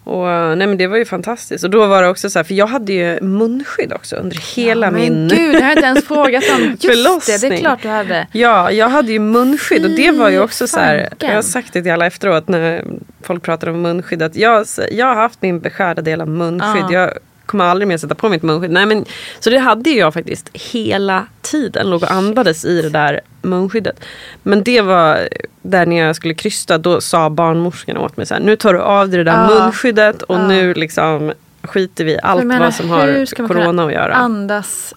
och, 0.03 0.57
nej 0.57 0.67
men 0.67 0.77
det 0.77 0.87
var 0.87 0.97
ju 0.97 1.05
fantastiskt. 1.05 1.63
Och 1.63 1.69
då 1.69 1.87
var 1.87 2.01
det 2.01 2.09
också 2.09 2.29
så 2.29 2.39
här, 2.39 2.43
för 2.43 2.53
jag 2.53 2.67
hade 2.67 2.93
ju 2.93 3.21
munskydd 3.21 3.93
också 3.93 4.15
under 4.15 4.55
hela 4.55 4.91
men 4.91 5.01
min 5.01 5.27
gud, 5.27 5.55
det 5.55 5.61
har 5.61 5.69
jag 5.69 5.77
inte 5.77 5.85
ens 5.85 6.07
frågat 6.07 6.43
om. 6.55 6.61
Just 6.79 6.81
det, 6.81 6.87
det 6.87 6.93
är 6.93 6.95
Förlossning. 6.95 7.59
klart 7.59 7.81
du 7.81 7.87
hade. 7.87 8.27
Ja, 8.31 8.71
jag 8.71 8.89
hade 8.89 9.11
ju 9.11 9.19
munskydd 9.19 9.85
och 9.85 9.91
det 9.91 10.11
var 10.11 10.29
ju 10.29 10.39
också 10.39 10.67
så 10.67 10.79
här, 10.79 11.07
fanken. 11.09 11.29
jag 11.29 11.35
har 11.35 11.41
sagt 11.41 11.73
det 11.73 11.81
till 11.81 11.91
alla 11.91 12.05
efteråt 12.05 12.47
när 12.47 12.83
folk 13.21 13.43
pratar 13.43 13.67
om 13.67 13.81
munskydd, 13.81 14.21
att 14.21 14.35
jag, 14.35 14.65
jag 14.91 15.05
har 15.05 15.15
haft 15.15 15.41
min 15.41 15.59
beskärda 15.59 16.01
del 16.01 16.21
av 16.21 16.27
munskydd. 16.27 16.85
Ja. 16.89 16.91
Jag 16.91 17.13
kommer 17.53 17.65
aldrig 17.65 17.87
mer 17.87 17.97
sätta 17.97 18.15
på 18.15 18.29
mitt 18.29 18.43
munskydd. 18.43 18.71
Nej, 18.71 18.85
men, 18.85 19.05
så 19.39 19.49
det 19.49 19.57
hade 19.57 19.89
jag 19.89 20.13
faktiskt 20.13 20.49
hela 20.53 21.25
tiden, 21.41 21.89
låg 21.89 22.03
och 22.03 22.11
andades 22.11 22.65
i 22.65 22.81
det 22.81 22.89
där 22.89 23.21
munskyddet. 23.41 24.03
Men 24.43 24.63
det 24.63 24.81
var 24.81 25.29
där 25.61 25.85
när 25.85 25.95
jag 25.97 26.15
skulle 26.15 26.33
krysta, 26.33 26.77
då 26.77 27.01
sa 27.01 27.29
barnmorskan 27.29 27.97
åt 27.97 28.17
mig 28.17 28.25
så 28.25 28.33
här, 28.33 28.41
nu 28.41 28.55
tar 28.55 28.73
du 28.73 28.79
av 28.81 29.09
dig 29.09 29.17
det 29.17 29.31
där 29.31 29.49
Ja. 29.49 29.59
munskyddet 29.63 30.21
och 30.21 30.35
Ja. 30.35 30.47
nu 30.47 30.73
liksom 30.73 31.33
skiter 31.63 32.03
vi 32.03 32.11
i 32.11 32.19
allt 32.23 32.43
menar, 32.45 32.65
vad 32.65 32.73
som 32.73 32.89
har 32.89 33.47
corona 33.47 33.85
att 33.85 33.93
göra. 33.93 34.13
Andas 34.13 34.93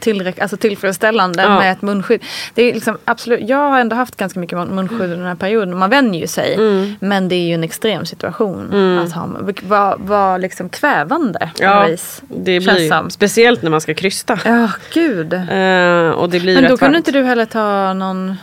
tillräck- 0.00 0.40
alltså 0.40 0.56
tillfredsställande 0.56 1.42
Ja. 1.42 1.58
med 1.58 1.72
ett 1.72 1.82
munskydd. 1.82 2.22
Det 2.54 2.62
är 2.62 2.74
liksom 2.74 2.98
absolut, 3.04 3.48
jag 3.48 3.70
har 3.70 3.80
ändå 3.80 3.96
haft 3.96 4.16
ganska 4.16 4.40
mycket 4.40 4.58
mun- 4.58 4.74
munskydd 4.74 5.00
under 5.00 5.16
den 5.16 5.26
här 5.26 5.34
perioden. 5.34 5.78
Man 5.78 5.90
vänjer 5.90 6.20
ju 6.20 6.26
sig. 6.26 6.54
Mm. 6.54 6.94
Men 7.00 7.28
det 7.28 7.34
är 7.34 7.46
ju 7.48 7.54
en 7.54 7.64
extrem 7.64 8.06
situation 8.06 8.98
att 9.06 9.12
ha. 9.12 9.28
Var, 9.62 9.96
var 9.98 10.38
liksom 10.38 10.68
kvävande 10.68 11.50
Ja, 11.58 11.86
vis. 11.86 12.22
det 12.28 12.60
blir 12.60 12.88
som. 12.90 13.10
speciellt 13.10 13.62
när 13.62 13.70
man 13.70 13.80
ska 13.80 13.94
krysta. 13.94 14.38
Ja, 14.44 14.68
gud. 14.94 15.32
Eh, 15.32 16.10
och 16.10 16.30
det 16.30 16.40
blir 16.40 16.54
Men 16.54 16.62
då 16.62 16.68
kunde 16.76 16.84
varmt. 16.84 16.96
inte 16.96 17.12
du 17.12 17.22
heller 17.24 17.44
ta 17.44 17.92
någon 17.92 18.34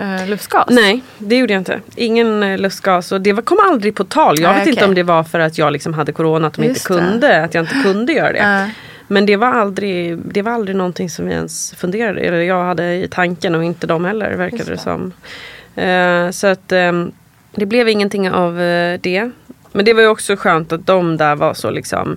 uh, 0.00 0.28
lustgas? 0.28 0.66
Nej, 0.70 1.02
det 1.18 1.36
gjorde 1.38 1.52
jag 1.52 1.60
inte. 1.60 1.80
Ingen 1.96 2.42
eh, 2.42 2.58
lustgas 2.58 3.12
och 3.12 3.20
det 3.20 3.32
var, 3.32 3.42
kom 3.42 3.58
aldrig 3.70 3.94
på 3.94 4.04
tal. 4.04 4.40
Jag 4.40 4.48
Nej, 4.50 4.58
vet 4.58 4.68
inte 4.68 4.78
okej. 4.80 4.88
om 4.88 4.94
det 4.94 5.02
var 5.02 5.24
för 5.24 5.40
att 5.40 5.58
jag 5.58 5.72
liksom 5.72 5.94
hade 5.94 6.12
corona 6.12 6.46
att 6.46 6.54
de 6.54 6.64
Just 6.64 6.90
inte 6.90 6.94
det. 7.04 7.10
kunde, 7.10 7.44
att 7.44 7.54
jag 7.54 7.62
inte 7.62 7.74
kunde 7.82 8.12
göra 8.12 8.32
det. 8.32 8.46
Nej. 8.48 8.74
Men 9.12 9.26
det 9.26 9.36
var, 9.36 9.46
aldrig, 9.46 10.18
det 10.18 10.42
var 10.42 10.52
aldrig 10.52 10.76
någonting 10.76 11.10
som 11.10 11.26
vi 11.26 11.32
ens 11.32 11.74
funderade 11.74 12.20
eller 12.20 12.40
jag 12.40 12.64
hade 12.64 12.94
i 12.94 13.08
tanken 13.08 13.54
och 13.54 13.64
inte 13.64 13.86
de 13.86 14.04
heller 14.04 14.34
verkade 14.36 14.70
det 14.70 14.78
som. 14.78 15.12
Eh, 15.76 16.30
så 16.30 16.46
att 16.46 16.72
ehm, 16.72 17.12
det 17.54 17.66
blev 17.66 17.88
ingenting 17.88 18.30
av 18.30 18.60
eh, 18.60 19.00
det. 19.02 19.30
Men 19.72 19.84
det 19.84 19.92
var 19.92 20.02
ju 20.02 20.08
också 20.08 20.36
skönt 20.36 20.72
att 20.72 20.86
de 20.86 21.16
där 21.16 21.36
var 21.36 21.54
så 21.54 21.70
liksom 21.70 22.16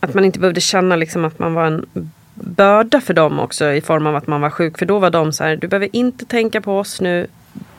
att 0.00 0.14
man 0.14 0.24
inte 0.24 0.38
behövde 0.38 0.60
känna 0.60 0.96
liksom 0.96 1.24
att 1.24 1.38
man 1.38 1.54
var 1.54 1.66
en 1.66 1.86
börda 2.34 3.00
för 3.00 3.14
dem 3.14 3.40
också 3.40 3.72
i 3.72 3.80
form 3.80 4.06
av 4.06 4.16
att 4.16 4.26
man 4.26 4.40
var 4.40 4.50
sjuk. 4.50 4.78
För 4.78 4.86
då 4.86 4.98
var 4.98 5.10
de 5.10 5.32
så 5.32 5.44
här, 5.44 5.56
du 5.56 5.68
behöver 5.68 5.88
inte 5.92 6.24
tänka 6.24 6.60
på 6.60 6.78
oss 6.78 7.00
nu. 7.00 7.26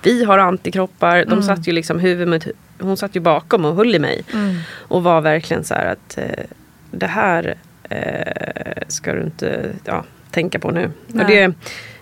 Vi 0.04 0.24
har 0.24 0.38
antikroppar. 0.38 1.18
Mm. 1.18 1.30
De 1.30 1.44
satt 1.44 1.68
ju 1.68 1.72
liksom 1.72 2.00
huvud 2.00 2.28
med, 2.28 2.52
hon 2.80 2.98
satt 2.98 3.16
ju 3.16 3.20
bakom 3.20 3.66
och 3.66 3.76
höll 3.76 3.96
i 3.96 4.00
mig. 4.00 4.24
Mm. 4.34 4.56
Och 4.74 5.04
var 5.04 5.22
verkligen 5.22 5.64
så 5.64 5.74
här 5.74 5.86
att 5.86 6.18
eh, 6.18 6.46
det 6.92 7.08
här 7.08 7.56
eh, 7.92 8.84
ska 8.88 9.14
du 9.14 9.22
inte 9.22 9.70
ja, 9.86 10.04
tänka 10.32 10.60
på 10.60 10.72
nu. 10.72 10.92
Nej. 11.08 11.24
Och 11.24 11.32
det, 11.32 11.54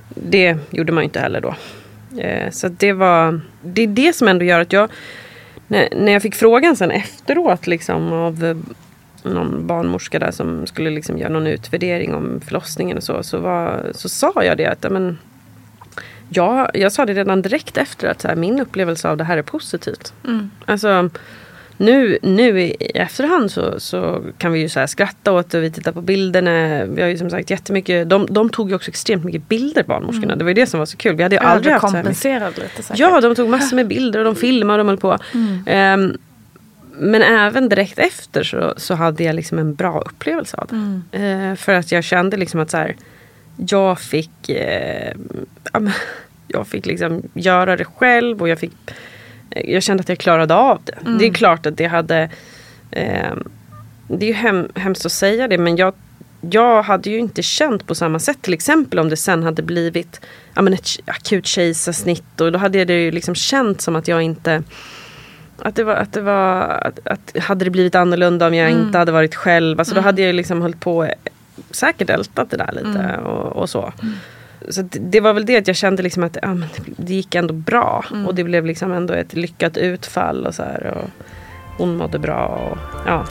det 0.09 0.57
gjorde 0.69 0.91
man 0.91 1.03
ju 1.03 1.05
inte 1.05 1.19
heller 1.19 1.41
då. 1.41 1.55
Eh, 2.21 2.51
så 2.51 2.67
det 2.67 2.93
var, 2.93 3.41
det 3.61 3.81
är 3.81 3.87
det 3.87 4.15
som 4.15 4.27
ändå 4.27 4.45
gör 4.45 4.59
att 4.59 4.73
jag, 4.73 4.89
när, 5.67 5.89
när 5.95 6.11
jag 6.11 6.21
fick 6.21 6.35
frågan 6.35 6.75
sen 6.75 6.91
efteråt 6.91 7.67
liksom 7.67 8.13
av 8.13 8.45
eh, 8.45 8.57
någon 9.23 9.67
barnmorska 9.67 10.19
där 10.19 10.31
som 10.31 10.67
skulle 10.67 10.89
liksom 10.89 11.17
göra 11.17 11.29
någon 11.29 11.47
utvärdering 11.47 12.13
om 12.13 12.41
förlossningen 12.45 12.97
och 12.97 13.03
så, 13.03 13.23
så, 13.23 13.37
var, 13.37 13.91
så 13.93 14.09
sa 14.09 14.33
jag 14.43 14.57
det 14.57 14.65
att 14.65 14.91
men, 14.91 15.17
Ja, 16.31 16.69
jag 16.73 16.91
sa 16.91 17.05
det 17.05 17.13
redan 17.13 17.41
direkt 17.41 17.77
efter 17.77 18.07
att 18.07 18.21
så 18.21 18.27
här, 18.27 18.35
min 18.35 18.59
upplevelse 18.59 19.09
av 19.09 19.17
det 19.17 19.23
här 19.23 19.37
är 19.37 19.41
positivt. 19.41 20.13
Mm. 20.27 20.51
Alltså, 20.65 21.09
nu, 21.79 22.17
nu 22.21 22.61
i 22.61 22.73
efterhand 22.93 23.51
så, 23.51 23.79
så 23.79 24.23
kan 24.37 24.51
vi 24.51 24.59
ju 24.59 24.69
så 24.69 24.87
skratta 24.87 25.31
åt 25.31 25.49
det. 25.49 25.59
Vi 25.59 25.71
tittar 25.71 25.91
på 25.91 26.01
bilderna. 26.01 26.85
Vi 26.85 27.01
har 27.01 27.09
ju 27.09 27.17
som 27.17 27.29
sagt 27.29 27.49
jättemycket. 27.49 28.09
De, 28.09 28.27
de 28.29 28.49
tog 28.49 28.69
ju 28.69 28.75
också 28.75 28.89
extremt 28.89 29.23
mycket 29.23 29.49
bilder 29.49 29.83
barnmorskorna. 29.83 30.35
Det 30.35 30.43
var 30.43 30.49
ju 30.49 30.53
det 30.53 30.67
som 30.67 30.79
var 30.79 30.85
så 30.85 30.97
kul. 30.97 31.15
Vi 31.15 31.23
hade 31.23 31.35
ju 31.35 31.41
aldrig 31.41 31.73
haft 31.73 31.89
så 31.89 31.95
här 31.95 32.03
mycket. 32.03 32.25
Överkompenserad 32.25 32.69
lite 32.69 32.83
säkert. 32.83 32.99
Ja, 32.99 33.21
de 33.21 33.35
tog 33.35 33.49
massor 33.49 33.75
med 33.75 33.87
bilder 33.87 34.19
och 34.19 34.25
de 34.25 34.35
filmade 34.35 34.73
och 34.73 34.77
de 34.77 34.87
höll 34.87 34.97
på. 34.97 35.17
Ehm, 35.65 36.17
men 36.91 37.21
även 37.21 37.69
direkt 37.69 37.99
efter 37.99 38.43
så, 38.43 38.73
så 38.77 38.93
hade 38.93 39.23
jag 39.23 39.35
liksom 39.35 39.59
en 39.59 39.75
bra 39.75 39.99
upplevelse 39.99 40.57
av 40.57 40.67
det. 40.67 41.17
Eh, 41.17 41.55
för 41.55 41.73
att 41.73 41.91
jag 41.91 42.03
kände 42.03 42.37
liksom 42.37 42.59
att 42.59 42.71
så 42.71 42.77
här, 42.77 42.95
jag 43.57 43.99
fick 43.99 44.49
men, 45.73 45.91
jag 46.47 46.67
fick 46.67 46.85
liksom 46.85 47.23
göra 47.33 47.75
det 47.75 47.85
själv 47.85 48.41
och 48.41 48.49
jag 48.49 48.59
fick 48.59 48.73
jag 49.49 49.83
kände 49.83 50.01
att 50.01 50.09
jag 50.09 50.17
klarade 50.17 50.55
av 50.55 50.81
det. 50.83 51.17
Det 51.19 51.25
är 51.25 51.33
klart 51.33 51.65
att 51.65 51.77
det 51.77 51.85
hade 51.85 52.29
eh, 52.91 53.33
Det 54.07 54.25
är 54.25 54.27
ju 54.27 54.33
hem, 54.33 54.69
hemskt 54.75 55.05
att 55.05 55.11
säga 55.11 55.47
det 55.47 55.57
men 55.57 55.75
jag 55.75 55.93
jag 56.41 56.83
hade 56.83 57.09
ju 57.09 57.19
inte 57.19 57.41
känt 57.41 57.87
på 57.87 57.95
samma 57.95 58.19
sätt 58.19 58.41
till 58.41 58.53
exempel 58.53 58.99
om 58.99 59.09
det 59.09 59.17
sen 59.17 59.43
hade 59.43 59.61
blivit 59.61 60.21
ja, 60.53 60.61
men 60.61 60.73
ett 60.73 60.87
akut 61.05 61.45
kejsarsnitt 61.45 62.41
och 62.41 62.51
då 62.51 62.59
hade 62.59 62.85
det 62.85 62.93
ju 62.93 63.11
liksom 63.11 63.35
känt 63.35 63.81
som 63.81 63.95
att 63.95 64.07
jag 64.07 64.21
inte 64.21 64.63
att 65.61 65.75
det 65.75 65.83
var, 65.83 65.93
att 65.93 66.13
det 66.13 66.21
var 66.21 66.61
att, 66.61 67.07
att 67.07 67.37
hade 67.43 67.65
det 67.65 67.71
blivit 67.71 67.95
annorlunda 67.95 68.47
om 68.47 68.53
jag 68.53 68.71
inte 68.71 68.97
hade 68.97 69.11
varit 69.11 69.35
själv. 69.35 69.79
Alltså 69.79 69.95
då 69.95 70.01
hade 70.01 70.21
jag 70.21 70.35
liksom 70.35 70.61
hållit 70.61 70.79
på 70.79 71.03
eh, 71.03 71.11
säkert 71.71 72.09
ältat 72.09 72.51
det 72.51 72.57
där 72.57 72.71
lite 72.71 73.17
och, 73.17 73.55
och 73.55 73.69
så. 73.69 73.93
Så 74.69 74.81
det, 74.91 75.19
var 75.19 75.33
väl 75.33 75.45
det 75.45 75.57
att 75.57 75.67
jag 75.67 75.75
kände 75.75 76.03
liksom 76.03 76.23
att 76.23 76.37
ja, 76.41 76.53
men 76.53 76.69
det, 76.97 77.13
gick 77.13 77.35
ändå 77.35 77.53
bra. 77.53 78.05
Och 78.27 78.35
det 78.35 78.43
blev 78.43 78.65
liksom 78.65 78.91
ändå 78.91 79.13
ett 79.13 79.33
lyckat 79.33 79.77
utfall 79.77 80.45
och 80.45 80.55
så 80.55 80.63
här. 80.63 80.97
Och 80.97 81.09
hon 81.77 81.97
mådde 81.97 82.19
bra 82.19 82.45
och 82.47 82.77
ja. 83.05 83.25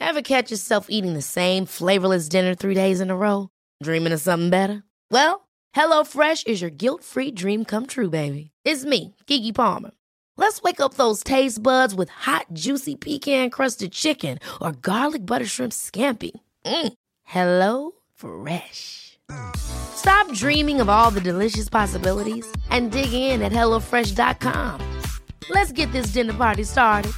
Ever 0.00 0.22
catch 0.22 0.50
yourself 0.50 0.86
eating 0.88 1.14
the 1.14 1.22
same 1.22 1.66
flavorless 1.66 2.28
dinner 2.28 2.54
three 2.54 2.74
days 2.74 3.00
in 3.00 3.10
a 3.10 3.16
row? 3.16 3.48
Dreaming 3.84 4.14
of 4.14 4.20
something 4.20 4.50
better? 4.50 4.82
Well, 5.10 5.46
HelloFresh 5.76 6.46
is 6.46 6.62
your 6.62 6.70
guilt-free 6.70 7.32
dream 7.32 7.64
come 7.64 7.86
true, 7.86 8.08
baby. 8.08 8.50
It's 8.64 8.84
me, 8.84 9.14
Kiki 9.26 9.52
Palmer. 9.52 9.90
Let's 10.36 10.62
wake 10.62 10.80
up 10.80 10.94
those 10.94 11.24
taste 11.24 11.62
buds 11.62 11.94
with 11.94 12.08
hot, 12.10 12.46
juicy 12.52 12.94
pecan-crusted 12.94 13.92
chicken 13.92 14.38
or 14.60 14.72
garlic 14.72 15.26
butter 15.26 15.46
shrimp 15.46 15.72
scampi. 15.72 16.32
Mm. 16.64 16.92
Hello 17.24 17.92
Fresh. 18.14 19.18
Stop 19.56 20.32
dreaming 20.32 20.80
of 20.80 20.88
all 20.88 21.10
the 21.10 21.20
delicious 21.20 21.68
possibilities 21.68 22.46
and 22.70 22.92
dig 22.92 23.12
in 23.12 23.42
at 23.42 23.52
HelloFresh.com. 23.52 24.80
Let's 25.50 25.72
get 25.72 25.90
this 25.92 26.12
dinner 26.12 26.34
party 26.34 26.64
started. 26.64 27.12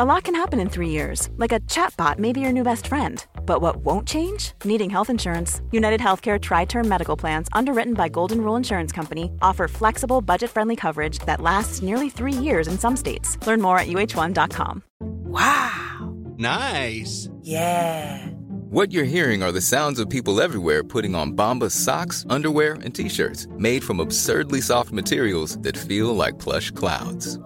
A 0.00 0.04
lot 0.04 0.22
can 0.24 0.34
happen 0.34 0.60
in 0.60 0.68
three 0.68 0.90
years, 0.90 1.28
like 1.38 1.52
a 1.52 1.60
chatbot 1.60 2.18
may 2.18 2.32
be 2.32 2.40
your 2.40 2.52
new 2.52 2.62
best 2.62 2.86
friend. 2.86 3.24
But 3.48 3.62
what 3.62 3.76
won't 3.76 4.06
change? 4.06 4.52
Needing 4.64 4.90
health 4.90 5.08
insurance. 5.08 5.62
United 5.72 6.00
Healthcare 6.00 6.38
Tri 6.38 6.66
Term 6.66 6.86
Medical 6.86 7.16
Plans, 7.16 7.48
underwritten 7.54 7.94
by 7.94 8.10
Golden 8.10 8.42
Rule 8.42 8.56
Insurance 8.56 8.92
Company, 8.92 9.32
offer 9.40 9.66
flexible, 9.68 10.20
budget 10.20 10.50
friendly 10.50 10.76
coverage 10.76 11.18
that 11.20 11.40
lasts 11.40 11.80
nearly 11.80 12.10
three 12.10 12.34
years 12.34 12.68
in 12.68 12.78
some 12.78 12.94
states. 12.94 13.38
Learn 13.46 13.62
more 13.62 13.78
at 13.78 13.86
uh1.com. 13.86 14.82
Wow! 15.00 16.14
Nice. 16.36 17.30
Yeah! 17.40 18.26
What 18.68 18.92
you're 18.92 19.14
hearing 19.16 19.42
are 19.42 19.52
the 19.52 19.62
sounds 19.62 19.98
of 19.98 20.10
people 20.10 20.42
everywhere 20.42 20.84
putting 20.84 21.14
on 21.14 21.32
Bombas 21.32 21.70
socks, 21.70 22.26
underwear, 22.28 22.74
and 22.84 22.94
t-shirts 22.94 23.46
made 23.56 23.82
from 23.82 23.98
absurdly 23.98 24.60
soft 24.60 24.92
materials 24.92 25.58
that 25.60 25.74
feel 25.74 26.14
like 26.14 26.38
plush 26.38 26.70
clouds. 26.72 27.38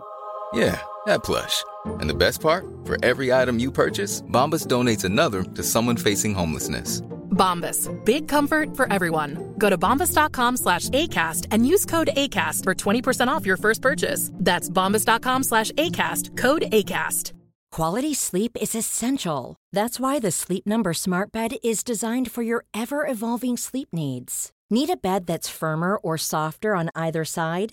Yeah, 0.52 0.80
that 1.06 1.22
plush. 1.22 1.62
And 1.84 2.08
the 2.08 2.14
best 2.14 2.40
part? 2.40 2.64
For 2.84 2.96
every 3.04 3.32
item 3.32 3.58
you 3.58 3.70
purchase, 3.72 4.22
Bombas 4.22 4.66
donates 4.66 5.04
another 5.04 5.42
to 5.42 5.62
someone 5.62 5.96
facing 5.96 6.34
homelessness. 6.34 7.02
Bombas. 7.32 7.88
Big 8.04 8.28
comfort 8.28 8.76
for 8.76 8.92
everyone. 8.92 9.54
Go 9.58 9.70
to 9.70 9.78
bombas.com 9.78 10.56
slash 10.56 10.88
ACAST 10.90 11.46
and 11.50 11.66
use 11.66 11.84
code 11.86 12.10
ACAST 12.16 12.64
for 12.64 12.74
20% 12.74 13.28
off 13.28 13.46
your 13.46 13.56
first 13.56 13.80
purchase. 13.82 14.30
That's 14.34 14.68
bombas.com 14.68 15.42
slash 15.44 15.72
ACAST. 15.72 16.36
Code 16.36 16.62
ACAST. 16.72 17.32
Quality 17.72 18.12
sleep 18.12 18.56
is 18.60 18.74
essential. 18.74 19.56
That's 19.72 19.98
why 19.98 20.18
the 20.18 20.30
Sleep 20.30 20.66
Number 20.66 20.92
Smart 20.92 21.32
Bed 21.32 21.54
is 21.64 21.82
designed 21.82 22.30
for 22.30 22.42
your 22.42 22.66
ever 22.74 23.06
evolving 23.06 23.56
sleep 23.56 23.88
needs. 23.94 24.52
Need 24.68 24.90
a 24.90 24.96
bed 24.96 25.24
that's 25.26 25.48
firmer 25.48 25.96
or 25.96 26.18
softer 26.18 26.74
on 26.74 26.90
either 26.94 27.24
side? 27.24 27.72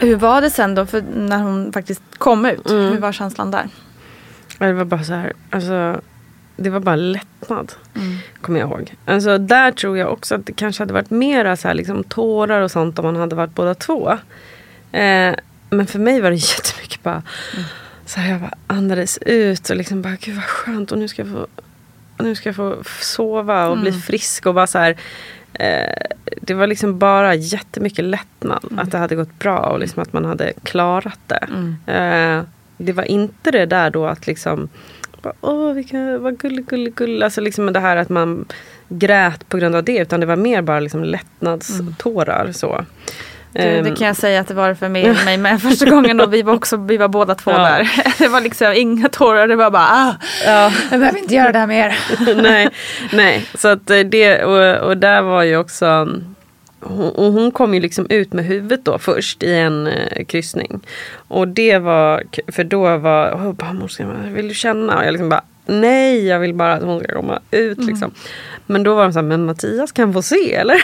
Hur 0.00 0.16
var 0.16 0.40
det 0.40 0.50
sen 0.50 0.74
då 0.74 0.86
för 0.86 1.02
när 1.14 1.38
hon 1.38 1.72
faktiskt 1.72 2.02
kom 2.18 2.46
ut? 2.46 2.70
Hur 2.70 2.98
var 2.98 3.12
känslan 3.12 3.50
där? 3.50 3.68
Det 4.58 4.72
var 4.72 4.84
bara 4.84 5.04
så 5.04 5.12
här, 5.14 5.32
alltså, 5.50 6.00
det 6.56 6.70
var 6.70 6.80
bara 6.80 6.96
lättnad. 6.96 7.72
Kommer 8.40 8.60
jag 8.60 8.68
ihåg. 8.70 8.94
Alltså, 9.04 9.38
där 9.38 9.70
tror 9.72 9.98
jag 9.98 10.12
också 10.12 10.34
att 10.34 10.46
det 10.46 10.52
kanske 10.52 10.82
hade 10.82 10.92
varit 10.94 11.10
mera 11.10 11.56
så 11.56 11.68
här, 11.68 11.74
liksom, 11.74 12.04
tårar 12.04 12.60
och 12.60 12.70
sånt 12.70 12.98
om 12.98 13.04
man 13.04 13.16
hade 13.16 13.36
varit 13.36 13.54
båda 13.54 13.74
två. 13.74 14.10
Eh, 14.92 15.34
men 15.70 15.86
för 15.86 15.98
mig 15.98 16.20
var 16.20 16.30
det 16.30 16.36
jättemycket 16.56 17.02
bara, 17.02 17.22
så 18.06 18.20
här, 18.20 18.32
jag 18.32 18.40
bara 18.40 18.54
andades 18.66 19.18
ut 19.18 19.70
och 19.70 19.76
liksom 19.76 20.02
bara, 20.02 20.16
gud 20.20 20.34
vad 20.34 20.44
skönt 20.44 20.92
och 20.92 20.98
nu 20.98 21.08
ska 21.08 21.22
jag 21.22 21.30
få, 21.32 21.46
nu 22.18 22.34
ska 22.34 22.48
jag 22.48 22.56
få 22.56 22.76
sova 23.00 23.66
och 23.68 23.78
bli 23.78 23.92
frisk 23.92 24.46
och 24.46 24.54
bara 24.54 24.66
så 24.66 24.78
här. 24.78 24.96
Eh, 25.58 26.16
det 26.40 26.54
var 26.54 26.66
liksom 26.66 26.98
bara 26.98 27.34
jättemycket 27.34 28.04
lättnad 28.04 28.64
att 28.78 28.90
det 28.90 28.98
hade 28.98 29.16
gått 29.16 29.38
bra 29.38 29.58
och 29.58 29.78
liksom 29.78 30.02
att 30.02 30.12
man 30.12 30.24
hade 30.24 30.52
klarat 30.62 31.18
det. 31.26 31.48
Eh, 31.92 32.42
det 32.78 32.92
var 32.92 33.04
inte 33.04 33.50
det 33.50 33.66
där 33.66 33.90
då 33.90 34.06
att 34.06 34.26
liksom 34.26 34.68
Åh, 35.40 35.72
vilka, 35.72 36.18
vad 36.18 36.38
gullig, 36.38 36.66
gullig, 36.66 36.94
gullig. 36.94 37.22
Alltså 37.22 37.40
liksom 37.40 37.72
det 37.72 37.80
här 37.80 37.96
att 37.96 38.08
man 38.08 38.44
grät 38.88 39.48
på 39.48 39.56
grund 39.56 39.74
av 39.74 39.84
det. 39.84 39.98
Utan 39.98 40.20
det 40.20 40.26
var 40.26 40.36
mer 40.36 40.62
bara 40.62 40.80
liksom 40.80 41.04
lättnadstårar. 41.04 42.52
Så. 42.52 42.84
Du, 43.56 43.62
Ehm, 43.62 43.84
det 43.84 43.96
kan 43.96 44.06
jag 44.06 44.16
säga 44.16 44.40
att 44.40 44.48
det 44.48 44.54
var 44.54 44.74
för 44.74 44.88
mig, 44.88 45.24
mig 45.24 45.36
med 45.36 45.62
första 45.62 45.90
gången 45.90 46.20
och 46.20 46.34
vi 46.34 46.42
var 46.42 46.54
också, 46.54 46.76
vi 46.76 46.96
var 46.96 47.08
båda 47.08 47.34
två 47.34 47.50
Ja. 47.50 47.58
där. 47.58 47.90
Det 48.18 48.28
var 48.28 48.40
liksom 48.40 48.72
inga 48.76 49.08
tårar, 49.08 49.48
det 49.48 49.56
var 49.56 49.70
bara 49.70 49.88
ah, 49.90 50.14
ja. 50.46 50.72
jag 50.90 51.00
behöver 51.00 51.18
inte 51.18 51.34
göra 51.34 51.52
det 51.52 51.58
här 51.58 51.66
mer. 51.66 51.98
nej, 52.42 52.68
nej. 53.12 53.46
Så 53.54 53.68
att 53.68 53.90
eh, 53.90 53.98
det, 53.98 54.44
och, 54.44 54.88
och 54.88 54.96
där 54.96 55.22
var 55.22 55.42
ju 55.42 55.56
också 55.56 56.08
hon, 56.80 57.10
och 57.10 57.32
hon 57.32 57.50
kom 57.50 57.74
ju 57.74 57.80
liksom 57.80 58.06
ut 58.10 58.32
med 58.32 58.44
huvudet 58.44 58.84
då 58.84 58.98
först 58.98 59.42
i 59.42 59.54
en 59.54 59.86
eh, 59.86 60.24
kryssning. 60.24 60.80
Och 61.28 61.48
det 61.48 61.78
var, 61.78 62.22
för 62.52 62.64
då 62.64 62.98
var 62.98 63.30
oh, 63.30 63.52
barnmorskan, 63.52 64.34
vill 64.34 64.48
du 64.48 64.54
känna? 64.54 64.98
Och 64.98 65.04
jag 65.04 65.12
liksom 65.12 65.28
bara, 65.28 65.42
nej 65.66 66.26
jag 66.26 66.38
vill 66.38 66.54
bara 66.54 66.74
att 66.74 66.82
hon 66.82 67.00
ska 67.00 67.14
komma 67.14 67.40
ut 67.50 67.78
liksom. 67.78 68.10
Men 68.66 68.82
då 68.82 68.94
var 68.94 69.02
de 69.02 69.12
så 69.12 69.18
här, 69.18 69.26
men 69.26 69.44
Mattias 69.44 69.92
kan 69.92 70.12
få 70.12 70.22
se 70.22 70.54
eller? 70.54 70.82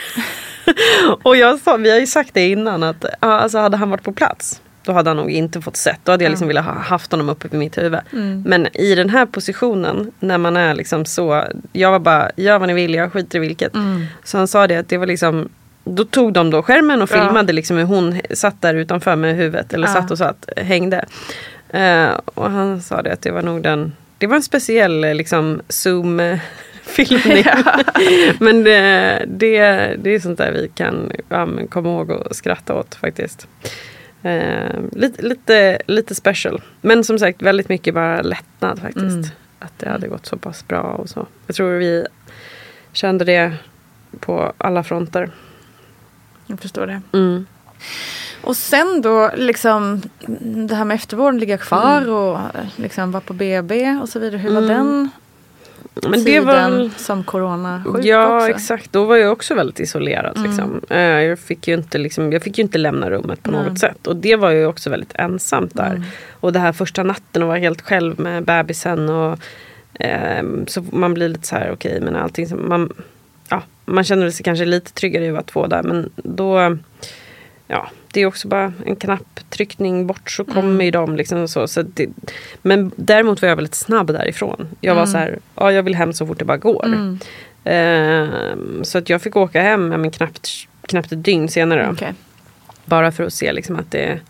och 1.23 1.37
jag 1.37 1.59
sa, 1.61 1.77
vi 1.77 1.91
har 1.91 1.99
ju 1.99 2.07
sagt 2.07 2.35
det 2.35 2.49
innan 2.51 2.83
att 2.83 3.05
alltså 3.21 3.59
hade 3.59 3.77
han 3.77 3.91
varit 3.91 4.03
på 4.03 4.13
plats 4.13 4.61
då 4.85 4.93
hade 4.93 5.11
han 5.11 5.17
nog 5.17 5.31
inte 5.31 5.61
fått 5.61 5.77
sett. 5.77 5.99
Då 6.05 6.13
hade 6.13 6.25
jag 6.25 6.31
liksom 6.31 6.49
velat 6.49 6.65
ha 6.65 6.73
haft 6.73 7.11
honom 7.13 7.29
uppe 7.29 7.49
vid 7.49 7.59
mitt 7.59 7.79
huvud. 7.79 8.01
Men 8.45 8.77
i 8.77 8.95
den 8.95 9.11
här 9.11 9.27
positionen 9.27 10.13
när 10.21 10.39
man 10.39 10.57
är 10.57 10.75
liksom 10.75 11.05
så. 11.05 11.45
Jag 11.73 11.91
var 11.91 11.99
bara, 11.99 12.31
gör 12.37 12.59
vad 12.59 12.69
ni 12.69 12.75
vill, 12.75 12.95
jag 12.95 13.13
skiter 13.13 13.37
i 13.37 13.41
vilket. 13.41 13.73
Så 14.25 14.39
han 14.39 14.49
sa 14.49 14.67
det 14.67 14.77
att 14.77 14.89
det 14.89 14.97
var 14.99 15.07
liksom 15.07 15.49
då 15.85 16.05
tog 16.05 16.33
de 16.33 16.51
då 16.51 16.63
skärmen 16.63 17.03
och 17.03 17.11
Ja. 17.13 17.15
filmade 17.21 17.53
liksom 17.53 17.77
hur 17.77 17.85
hon 17.85 18.21
satt 18.31 18.63
där 18.63 18.75
utanför 18.75 19.17
med 19.17 19.37
huvudet. 19.37 19.73
Eller 19.73 19.87
Ja. 19.89 19.93
satt 19.95 20.11
och 20.11 20.19
satt, 20.19 20.49
hängde. 20.57 21.05
Eh, 21.71 22.09
och 22.25 22.51
han 22.51 22.83
sa 22.83 23.03
det 23.03 23.13
att 23.13 23.23
det 23.23 23.31
var 23.31 23.43
nog 23.43 23.63
den, 23.63 23.93
det 24.19 24.27
var 24.27 24.37
en 24.37 24.43
speciell 24.43 25.05
eh, 25.05 25.15
liksom 25.15 25.61
zoom 25.69 26.39
eh, 26.99 27.05
filmning. 27.07 27.45
men 28.41 28.65
det, 28.65 29.25
det, 29.29 29.61
det 30.03 30.11
är 30.11 30.21
sånt 30.21 30.39
där 30.39 30.53
vi 30.53 30.71
kan 30.75 31.13
ja, 31.29 31.49
komma 31.71 31.89
ihåg 31.89 32.11
och 32.11 32.37
skratta 32.37 32.75
åt 32.75 32.95
faktiskt. 32.95 33.49
Eh, 34.23 34.81
lite, 34.93 35.23
lite, 35.23 35.79
lite 35.87 36.15
special. 36.15 36.63
Men 36.81 37.05
som 37.05 37.19
sagt 37.19 37.43
väldigt 37.43 37.69
mycket 37.69 37.95
bara 37.95 38.23
lättnad 38.23 38.79
faktiskt. 38.81 39.33
Att 39.59 39.79
det 39.79 39.89
hade 39.89 40.09
gått 40.09 40.27
så 40.27 40.37
pass 40.37 40.69
bra 40.69 40.81
och 40.83 41.09
så. 41.09 41.27
Jag 41.47 41.57
tror 41.57 41.71
vi 41.73 42.07
kände 42.93 43.25
det 43.25 43.53
på 44.21 44.53
alla 44.59 44.83
fronter. 44.83 45.31
Jag 46.47 46.61
förstår 46.61 46.87
det. 46.87 47.01
Mm. 47.13 47.47
Och 48.43 48.57
sen 48.57 49.03
då 49.03 49.31
liksom 49.37 50.03
det 50.41 50.75
här 50.75 50.85
med 50.85 50.95
eftervården, 50.95 51.41
ligga 51.41 51.59
kvar 51.59 51.99
Mm. 51.99 52.15
och 52.15 52.39
liksom 52.77 53.13
vara 53.13 53.21
på 53.21 53.33
BB 53.33 53.91
och 54.03 54.09
så 54.09 54.19
vidare. 54.19 54.39
Hur 54.39 54.55
var 54.55 54.63
den 54.63 55.11
Men 56.03 56.13
det 56.13 56.25
tiden 56.25 56.47
var 56.47 56.55
väl... 56.55 56.91
som 56.97 57.25
coronasjuk 57.25 58.05
Ja 58.05 58.37
också? 58.37 58.49
exakt, 58.49 58.93
då 58.93 59.05
var 59.05 59.17
jag 59.17 59.33
också 59.33 59.55
väldigt 59.55 59.81
isolerad. 59.81 60.43
Liksom. 60.47 60.81
Eh, 60.91 60.99
Jag, 61.01 61.39
fick 61.39 61.69
ju 61.69 61.75
inte, 61.75 61.99
liksom, 61.99 62.33
jag 62.33 62.43
fick 62.43 62.59
ju 62.59 62.63
inte 62.63 62.79
lämna 62.79 63.11
rummet 63.11 63.43
på 63.43 63.51
Nej. 63.51 63.65
något 63.65 63.79
sätt. 63.79 64.07
Och 64.07 64.17
det 64.17 64.37
var 64.37 64.51
ju 64.51 64.67
också 64.67 64.91
väldigt 64.91 65.13
ensamt 65.15 65.75
där. 65.75 66.03
Och 66.41 66.53
det 66.53 66.59
här 66.59 66.73
första 66.73 67.03
natten 67.03 67.43
och 67.43 67.49
vara 67.49 67.59
helt 67.59 67.81
själv 67.83 68.21
med 68.21 68.45
bebisen. 68.45 69.09
Och, 69.09 69.39
ehm, 69.95 70.67
så 70.67 70.85
man 70.93 71.15
blir 71.15 71.29
lite 71.29 71.47
så 71.47 71.57
här, 71.57 71.71
okej 71.73 72.01
men 72.01 72.17
allting 72.17 72.47
som 72.47 72.69
man, 72.69 72.93
ja, 73.49 73.63
man 73.85 74.05
känner 74.05 74.31
sig 74.31 74.45
kanske 74.45 74.65
lite 74.65 74.93
tryggare 74.93 75.25
i 75.25 75.29
att 75.29 75.33
vara 75.35 75.43
två 75.43 75.67
där. 75.67 75.83
Men 75.83 76.11
då, 76.17 76.77
ja, 77.67 77.91
det 78.13 78.21
är 78.21 78.27
också 78.27 78.49
bara 78.49 78.73
en 78.87 78.97
knapptryckning 78.97 80.07
bort 80.07 80.31
så 80.31 80.45
kommer 80.45 80.85
ju 80.85 80.91
de. 80.91 81.17
Liksom 81.17 81.49
så, 81.49 81.69
så 81.69 81.83
det, 81.83 82.09
men 82.63 82.91
däremot 82.97 83.43
var 83.43 83.49
jag 83.49 83.57
väldigt 83.57 83.75
snabb 83.75 84.07
därifrån. 84.07 84.69
Jag 84.81 84.95
var 84.95 85.07
så 85.07 85.19
här, 85.19 85.39
ja 85.55 85.73
jag 85.73 85.83
vill 85.83 85.95
hem 85.95 86.13
så 86.13 86.27
fort 86.27 86.39
det 86.39 86.45
bara 86.45 86.57
går. 86.57 87.19
Ehm, 87.65 88.85
så 88.85 88.99
att 88.99 89.09
jag 89.09 89.23
fick 89.23 89.37
åka 89.37 89.63
hem 89.63 89.89
men 89.89 90.11
knappt, 90.11 90.49
knappt 90.83 91.13
ett 91.13 91.25
dygn 91.25 91.49
senare. 91.49 91.89
Okej. 91.93 92.15
Bara 92.85 93.13
för 93.13 93.25
att 93.25 93.33
se 93.33 93.53
liksom 93.53 93.77
att 93.77 93.91
det 93.91 94.21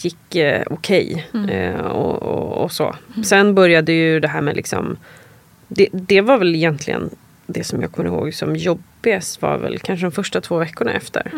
gick 0.00 0.36
eh, 0.36 0.62
okej. 0.66 1.26
Eh, 1.50 1.80
och, 1.80 2.22
och, 2.22 2.64
och 2.64 2.72
så. 2.72 2.96
Sen 3.24 3.54
började 3.54 3.92
ju 3.92 4.20
det 4.20 4.28
här 4.28 4.40
med 4.40 4.56
liksom 4.56 4.96
det, 5.68 5.88
det 5.92 6.20
var 6.20 6.38
väl 6.38 6.54
egentligen 6.54 7.10
det 7.46 7.64
som 7.64 7.82
jag 7.82 7.92
kommer 7.92 8.08
ihåg 8.08 8.34
som 8.34 8.56
jobbigast 8.56 9.42
var 9.42 9.58
väl 9.58 9.78
kanske 9.78 10.06
de 10.06 10.12
första 10.12 10.40
två 10.40 10.58
veckorna 10.58 10.92
efter. 10.92 11.32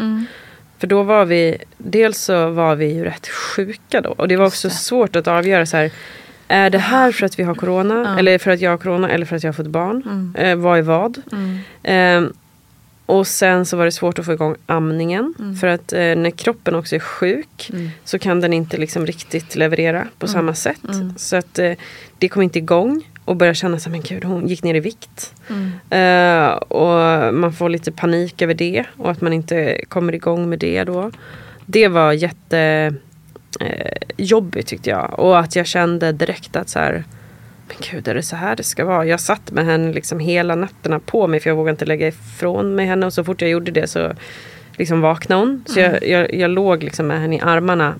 För 0.82 0.86
då 0.86 1.02
var 1.02 1.24
vi, 1.24 1.56
dels 1.78 2.18
så 2.18 2.50
var 2.50 2.74
vi 2.74 2.94
ju 2.94 3.04
rätt 3.04 3.28
sjuka 3.28 4.00
då. 4.00 4.10
Och 4.10 4.28
det 4.28 4.36
var 4.36 4.46
också 4.46 4.70
svårt 4.70 5.16
att 5.16 5.28
avgöra 5.28 5.66
så 5.66 5.76
här. 5.76 5.90
Är 6.48 6.70
det 6.70 6.78
här 6.78 7.12
för 7.12 7.26
att 7.26 7.38
vi 7.38 7.42
har 7.42 7.54
corona? 7.54 8.18
Eller 8.18 8.38
för 8.38 8.50
att 8.50 8.60
jag 8.60 8.70
har 8.70 8.78
corona? 8.78 9.10
Eller 9.10 9.26
för 9.26 9.36
att 9.36 9.42
jag 9.42 9.48
har 9.48 9.54
fått 9.54 9.66
barn? 9.66 10.02
Eh, 10.38 10.56
vad 10.56 10.78
är 10.78 10.82
vad? 10.82 11.22
Ehm, 11.82 12.32
och 13.06 13.26
sen 13.26 13.66
så 13.66 13.76
var 13.76 13.84
det 13.84 13.92
svårt 13.92 14.18
att 14.18 14.24
få 14.26 14.32
igång 14.32 14.56
amningen. 14.66 15.34
För 15.60 15.66
att 15.66 15.92
eh, 15.92 15.98
när 15.98 16.30
kroppen 16.30 16.74
också 16.74 16.94
är 16.96 17.00
sjuk 17.00 17.70
så 18.04 18.18
kan 18.18 18.40
den 18.40 18.52
inte 18.52 18.76
liksom 18.76 19.06
riktigt 19.06 19.56
leverera 19.56 20.06
på 20.18 20.26
samma 20.26 20.54
sätt. 20.54 20.80
Så 21.16 21.36
att 21.36 21.58
eh, 21.58 21.72
det 22.18 22.28
kom 22.28 22.42
inte 22.42 22.58
igång. 22.58 23.08
Och 23.32 23.36
började 23.36 23.54
känna 23.54 23.76
att 23.76 23.86
men 23.86 24.00
gud, 24.00 24.24
hon 24.24 24.48
gick 24.48 24.62
ner 24.62 24.74
i 24.74 24.80
vikt. 24.80 25.34
Eh, 25.90 26.48
och 26.52 27.34
man 27.34 27.52
får 27.52 27.68
lite 27.68 27.92
panik 27.92 28.42
över 28.42 28.54
det. 28.54 28.84
Och 28.96 29.10
att 29.10 29.20
man 29.20 29.32
inte 29.32 29.80
kommer 29.88 30.14
igång 30.14 30.48
med 30.48 30.58
det 30.58 30.84
då. 30.84 31.10
Det 31.66 31.88
var 31.88 32.12
jätte 32.12 32.92
eh, 33.60 33.92
jobbigt 34.16 34.66
tyckte 34.66 34.90
jag. 34.90 35.18
Och 35.18 35.38
att 35.38 35.56
jag 35.56 35.66
kände 35.66 36.12
direkt 36.12 36.56
att 36.56 36.68
så 36.68 36.78
här, 36.78 37.04
men 37.68 37.76
gud 37.90 38.08
är 38.08 38.14
det 38.14 38.22
så 38.22 38.36
här 38.36 38.56
det 38.56 38.62
ska 38.62 38.84
vara? 38.84 39.06
Jag 39.06 39.20
satt 39.20 39.50
med 39.50 39.64
henne 39.64 39.92
liksom 39.92 40.18
hela 40.18 40.54
nätterna 40.54 40.98
på 40.98 41.26
mig 41.26 41.40
för 41.40 41.50
jag 41.50 41.56
vågade 41.56 41.70
inte 41.70 41.84
lägga 41.84 42.08
ifrån 42.08 42.74
mig 42.74 42.86
henne. 42.86 43.06
Och 43.06 43.12
så 43.12 43.24
fort 43.24 43.40
jag 43.40 43.50
gjorde 43.50 43.70
det 43.70 43.86
så 43.86 44.12
liksom 44.76 45.00
vaknade 45.00 45.40
hon. 45.40 45.64
Så 45.66 45.80
jag, 45.80 46.08
jag, 46.08 46.34
jag 46.34 46.50
låg 46.50 46.82
liksom 46.82 47.06
med 47.06 47.20
henne 47.20 47.36
i 47.36 47.40
armarna, 47.40 47.94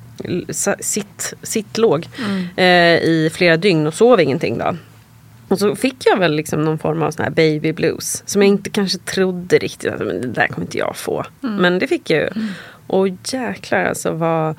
sitt, 0.80 1.34
sitt 1.42 1.78
låg 1.78 2.08
eh, 2.56 2.96
i 2.96 3.30
flera 3.32 3.56
dygn 3.56 3.86
och 3.86 3.94
sov 3.94 4.20
ingenting 4.20 4.58
då. 4.58 4.76
Och 5.52 5.58
så 5.58 5.76
fick 5.76 5.96
jag 6.06 6.18
väl 6.18 6.34
liksom 6.34 6.64
någon 6.64 6.78
form 6.78 7.02
av 7.02 7.10
sån 7.10 7.24
här 7.24 7.30
baby 7.30 7.72
blues. 7.72 8.22
Som 8.26 8.42
jag 8.42 8.48
inte 8.48 8.70
kanske 8.70 8.98
trodde 8.98 9.58
riktigt 9.58 9.92
att 9.92 9.98
men 9.98 10.20
det 10.20 10.28
där 10.28 10.46
kommer 10.46 10.66
inte 10.66 10.78
jag 10.78 10.96
få. 10.96 11.24
Men 11.40 11.78
det 11.78 11.86
fick 11.86 12.10
jag 12.10 12.20
ju. 12.20 12.28
Och 12.86 13.08
jäklar 13.24 13.84
alltså 13.84 14.12
vad, 14.12 14.56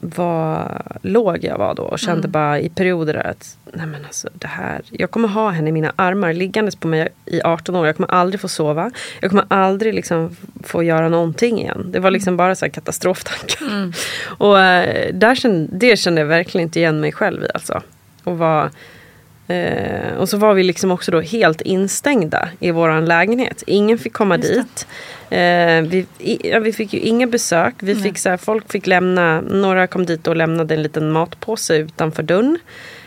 vad 0.00 0.82
låg 1.02 1.44
jag 1.44 1.58
var 1.58 1.74
då. 1.74 1.82
Och 1.82 1.98
kände 1.98 2.28
bara 2.28 2.60
i 2.60 2.68
perioder 2.68 3.26
att 3.26 3.58
nej 3.72 3.86
men 3.86 4.04
alltså 4.04 4.28
det 4.32 4.46
här. 4.46 4.82
Jag 4.90 5.10
kommer 5.10 5.28
ha 5.28 5.50
henne 5.50 5.68
i 5.68 5.72
mina 5.72 5.92
armar 5.96 6.32
liggandes 6.32 6.76
på 6.76 6.88
mig 6.88 7.08
i 7.26 7.42
18 7.42 7.76
år. 7.76 7.86
Jag 7.86 7.96
kommer 7.96 8.10
aldrig 8.10 8.40
få 8.40 8.48
sova. 8.48 8.90
Jag 9.20 9.30
kommer 9.30 9.44
aldrig 9.48 9.94
liksom 9.94 10.36
få 10.62 10.82
göra 10.82 11.08
någonting 11.08 11.60
igen. 11.60 11.86
Det 11.92 12.00
var 12.00 12.10
liksom 12.10 12.36
bara 12.36 12.54
så 12.54 12.64
här 12.64 12.72
katastroftankar. 12.72 13.92
Och 14.38 14.60
eh, 14.60 15.14
där 15.14 15.34
kände, 15.34 15.76
det 15.76 15.96
kände 15.96 16.20
jag 16.20 16.28
verkligen 16.28 16.66
inte 16.66 16.78
igen 16.78 17.00
mig 17.00 17.12
själv 17.12 17.44
i 17.44 17.48
alltså. 17.54 17.82
Och 18.24 18.38
var 18.38 18.70
Eh, 19.46 20.16
och 20.16 20.28
så 20.28 20.36
var 20.36 20.54
vi 20.54 20.62
liksom 20.62 20.90
också 20.90 21.10
då 21.10 21.20
helt 21.20 21.60
instängda 21.60 22.48
i 22.60 22.70
våran 22.70 23.04
lägenhet. 23.04 23.62
Ingen 23.66 23.98
fick 23.98 24.12
komma 24.12 24.36
dit. 24.36 24.86
Eh, 25.30 25.82
vi, 25.82 26.06
i, 26.18 26.50
ja, 26.50 26.58
vi 26.58 26.72
fick 26.72 26.92
ju 26.92 27.00
inga 27.00 27.26
besök. 27.26 27.74
Vi 27.78 27.94
fick 27.94 28.18
så 28.18 28.28
här, 28.28 28.36
folk 28.36 28.72
fick 28.72 28.86
lämna, 28.86 29.40
några 29.40 29.86
kom 29.86 30.06
dit 30.06 30.26
och 30.26 30.36
lämnade 30.36 30.74
en 30.74 30.82
liten 30.82 31.12
matpåse 31.12 31.76
utanför 31.76 32.22
dörren. 32.22 32.58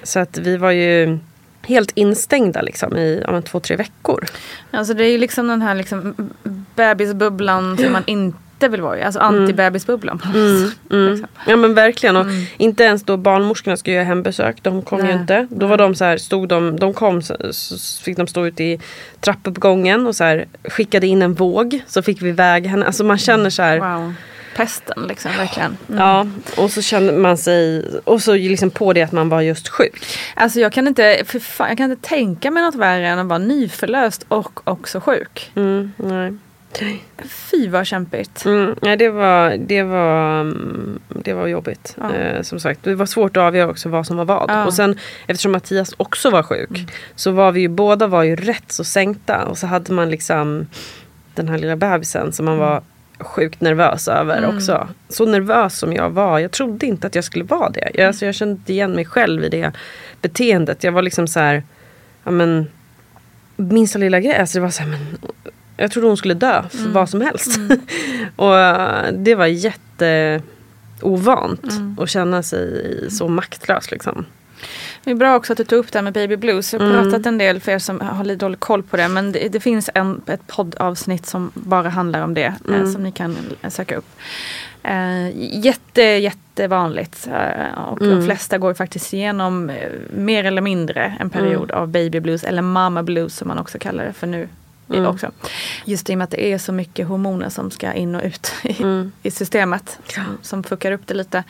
Så 0.03 0.19
att 0.19 0.37
vi 0.37 0.57
var 0.57 0.71
ju 0.71 1.17
helt 1.61 1.91
instängda 1.95 2.61
liksom 2.61 2.97
i 2.97 3.23
ja, 3.27 3.41
två, 3.41 3.59
tre 3.59 3.75
veckor. 3.75 4.25
Alltså 4.71 4.93
det 4.93 5.05
är 5.05 5.11
ju 5.11 5.17
liksom 5.17 5.47
den 5.47 5.61
här 5.61 5.75
liksom 5.75 6.15
bebisbubblan 6.75 7.77
som 7.77 7.91
man 7.91 8.03
inte 8.07 8.37
vill 8.69 8.81
vara 8.81 8.99
i. 8.99 9.03
Alltså 9.03 9.19
anti-bebisbubblan. 9.19 10.21
Mm. 10.89 11.25
Ja 11.47 11.55
men 11.55 11.73
verkligen. 11.73 12.15
Och 12.15 12.25
inte 12.57 12.83
ens 12.83 13.03
då 13.03 13.17
barnmorskorna 13.17 13.77
skulle 13.77 13.95
göra 13.95 14.05
hembesök. 14.05 14.57
De 14.61 14.81
kom 14.81 14.99
ju 14.99 15.05
Nej. 15.05 15.13
inte. 15.13 15.47
Då 15.49 15.67
var 15.67 15.77
de 15.77 15.95
så 15.95 16.05
här, 16.05 16.17
stod 16.17 16.47
de, 16.47 16.79
de 16.79 16.93
kom 16.93 17.21
så, 17.21 17.35
fick 18.03 18.17
de 18.17 18.27
stå 18.27 18.45
ute 18.45 18.63
i 18.63 18.79
trappuppgången 19.19 20.07
och 20.07 20.15
så 20.15 20.23
här, 20.23 20.45
skickade 20.63 21.07
in 21.07 21.21
en 21.21 21.33
våg. 21.33 21.79
Så 21.87 22.01
fick 22.01 22.21
vi 22.21 22.31
väga 22.31 22.69
henne. 22.69 22.85
Alltså 22.85 23.03
man 23.03 23.17
känner 23.17 23.49
så 23.49 23.61
här. 23.61 23.79
Wow. 23.79 24.13
Pesten 24.55 25.07
liksom, 25.07 25.31
verkligen. 25.37 25.77
Ja, 25.87 26.27
och 26.57 26.71
så 26.71 26.81
känner 26.81 27.13
man 27.13 27.37
sig, 27.37 27.85
och 28.03 28.21
så 28.21 28.33
liksom 28.33 28.71
på 28.71 28.93
det 28.93 29.01
att 29.01 29.11
man 29.11 29.29
var 29.29 29.41
just 29.41 29.67
sjuk. 29.67 30.05
Alltså 30.35 30.59
jag 30.59 30.73
kan, 30.73 30.87
inte, 30.87 31.23
för 31.25 31.39
fan, 31.39 31.67
jag 31.67 31.77
kan 31.77 31.91
inte 31.91 32.09
tänka 32.09 32.51
mig 32.51 32.63
något 32.63 32.75
värre 32.75 33.07
än 33.07 33.19
att 33.19 33.27
vara 33.27 33.39
nyförlöst 33.39 34.25
och 34.27 34.67
också 34.67 34.99
sjuk. 34.99 35.51
Mm, 35.55 35.91
nej. 35.97 36.33
Fy 37.25 37.69
vad 37.69 37.87
kämpigt. 37.87 38.45
Mm, 38.45 38.75
nej, 38.81 38.97
det 38.97 39.09
var, 39.09 39.57
det 39.57 39.83
var, 39.83 40.41
mm, 40.41 40.99
det 41.09 41.33
var 41.33 41.47
jobbigt. 41.47 41.97
Ja. 42.01 42.15
Eh, 42.15 42.41
som 42.41 42.59
sagt, 42.59 42.83
det 42.83 42.95
var 42.95 43.05
svårt 43.05 43.37
att 43.37 43.43
avgöra 43.43 43.69
också 43.69 43.89
vad 43.89 44.07
som 44.07 44.17
var 44.17 44.25
vad. 44.25 44.49
Ja. 44.49 44.53
Mm. 44.53 44.67
Och 44.67 44.73
sen 44.73 44.99
eftersom 45.27 45.51
Mattias 45.51 45.93
också 45.97 46.29
var 46.29 46.43
sjuk 46.43 46.87
så 47.15 47.31
var 47.31 47.51
vi 47.51 47.61
ju 47.61 47.67
båda 47.67 48.07
var 48.07 48.23
ju 48.23 48.35
rätt 48.35 48.71
så 48.71 48.83
sänkta. 48.83 49.45
Och 49.45 49.57
så 49.57 49.67
hade 49.67 49.93
man 49.93 50.09
liksom 50.09 50.67
den 51.33 51.49
här 51.49 51.57
lilla 51.57 51.75
bebisen 51.75 52.33
som 52.33 52.45
man 52.45 52.57
var 52.57 52.81
sjukt 53.19 53.61
nervös 53.61 54.07
över 54.07 54.37
Mm. 54.37 54.55
också. 54.55 54.87
Så 55.09 55.25
nervös 55.25 55.77
som 55.77 55.93
jag 55.93 56.09
var. 56.09 56.39
Jag 56.39 56.51
trodde 56.51 56.85
inte 56.85 57.07
att 57.07 57.15
jag 57.15 57.23
skulle 57.23 57.45
vara 57.45 57.69
det. 57.69 57.91
Jag, 57.93 58.07
alltså, 58.07 58.25
jag 58.25 58.35
kände 58.35 58.51
inte 58.53 58.73
igen 58.73 58.91
mig 58.91 59.05
själv 59.05 59.43
i 59.43 59.49
det 59.49 59.71
beteendet. 60.21 60.83
Jag 60.83 60.91
var 60.91 61.01
liksom 61.01 61.27
så 61.27 61.39
här, 61.39 61.63
ja 62.23 62.31
men 62.31 62.67
minsta 63.55 63.99
lilla 63.99 64.19
grej. 64.19 64.35
Alltså 64.37 64.57
det 64.57 64.61
var 64.63 64.69
så 64.69 64.83
här, 64.83 64.89
men, 64.89 65.17
jag 65.77 65.91
trodde 65.91 66.07
hon 66.07 66.17
skulle 66.17 66.33
dö 66.33 66.63
för 66.69 66.89
vad 66.89 67.09
som 67.09 67.21
helst. 67.21 67.59
och 68.35 68.57
eh, 68.57 69.13
det 69.13 69.35
var 69.35 69.45
jätte 69.45 70.41
ovant 71.01 71.65
att 71.97 72.09
känna 72.09 72.43
sig 72.43 73.11
så 73.11 73.27
maktlös 73.27 73.91
liksom. 73.91 74.25
Det 75.03 75.11
är 75.11 75.15
bra 75.15 75.35
också 75.35 75.53
att 75.53 75.57
du 75.57 75.63
tog 75.63 75.79
upp 75.79 75.91
det 75.91 75.97
här 75.97 76.03
med 76.03 76.13
baby 76.13 76.35
blues. 76.35 76.73
Jag 76.73 76.79
har 76.79 77.03
pratat 77.03 77.25
en 77.25 77.37
del 77.37 77.59
för 77.59 77.71
er 77.71 77.79
som 77.79 78.01
har 78.01 78.23
lite 78.23 78.45
dålig 78.45 78.59
koll 78.59 78.83
på 78.83 78.97
det. 78.97 79.07
Men 79.07 79.31
det, 79.31 79.49
det 79.49 79.59
finns 79.59 79.89
en, 79.93 80.21
ett 80.27 80.47
poddavsnitt 80.47 81.25
som 81.25 81.51
bara 81.53 81.89
handlar 81.89 82.21
om 82.21 82.33
det. 82.33 82.53
Eh, 82.69 82.91
som 82.91 83.03
ni 83.03 83.11
kan 83.11 83.37
söka 83.69 83.95
upp. 83.95 84.07
Eh, 84.83 85.29
jätte, 85.65 86.01
jättevanligt. 86.01 87.27
Eh, 87.27 87.83
och 87.83 87.99
de 87.99 88.25
flesta 88.25 88.57
går 88.57 88.73
faktiskt 88.73 89.13
igenom 89.13 89.69
eh, 89.69 89.89
mer 90.13 90.43
eller 90.43 90.61
mindre 90.61 91.15
en 91.19 91.29
period 91.29 91.71
av 91.71 91.87
baby 91.87 92.19
blues. 92.19 92.43
Eller 92.43 92.61
mama 92.61 93.03
blues 93.03 93.37
som 93.37 93.47
man 93.47 93.59
också 93.59 93.79
kallar 93.79 94.05
det 94.05 94.13
för 94.13 94.27
nu. 94.27 94.47
I- 94.93 94.99
Också. 94.99 95.31
Just 95.85 96.09
i 96.09 96.13
och 96.13 96.17
med 96.17 96.25
att 96.25 96.31
det 96.31 96.53
är 96.53 96.57
så 96.57 96.71
mycket 96.71 97.07
hormoner 97.07 97.49
som 97.49 97.71
ska 97.71 97.93
in 97.93 98.15
och 98.15 98.21
ut 98.23 98.51
i, 98.63 99.09
i 99.23 99.31
systemet. 99.31 99.99
Som, 100.07 100.23
som 100.41 100.63
fuckar 100.63 100.91
upp 100.91 101.07
det 101.07 101.13
lite. 101.13 101.43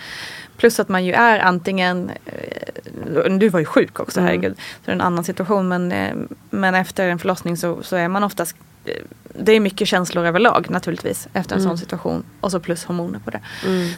Plus 0.58 0.80
att 0.80 0.90
man 0.90 1.06
ju 1.06 1.14
är 1.14 1.40
antingen, 1.40 2.12
eh, 2.26 3.32
du 3.38 3.50
var 3.50 3.60
ju 3.60 3.66
sjuk 3.66 4.00
också, 4.00 4.22
herregud. 4.22 4.56
Så 4.58 4.82
det 4.86 4.92
är 4.92 4.96
en 4.96 5.02
annan 5.02 5.24
situation. 5.24 5.68
Men, 5.68 5.92
eh, 5.92 6.14
men 6.50 6.76
efter 6.76 7.08
en 7.08 7.20
förlossning 7.20 7.58
så, 7.58 7.84
så 7.84 7.96
är 7.96 8.08
man 8.08 8.24
oftast 8.24 8.56
eh, 8.86 8.94
det 9.40 9.52
är 9.52 9.60
mycket 9.60 9.88
känslor 9.88 10.26
överlag 10.26 10.70
naturligtvis 10.70 11.28
efter 11.34 11.56
en 11.56 11.62
sån 11.62 11.78
situation. 11.78 12.24
Och 12.42 12.52
så 12.52 12.60
plus 12.60 12.86
hormoner 12.86 13.20
på 13.20 13.32
det. 13.32 13.40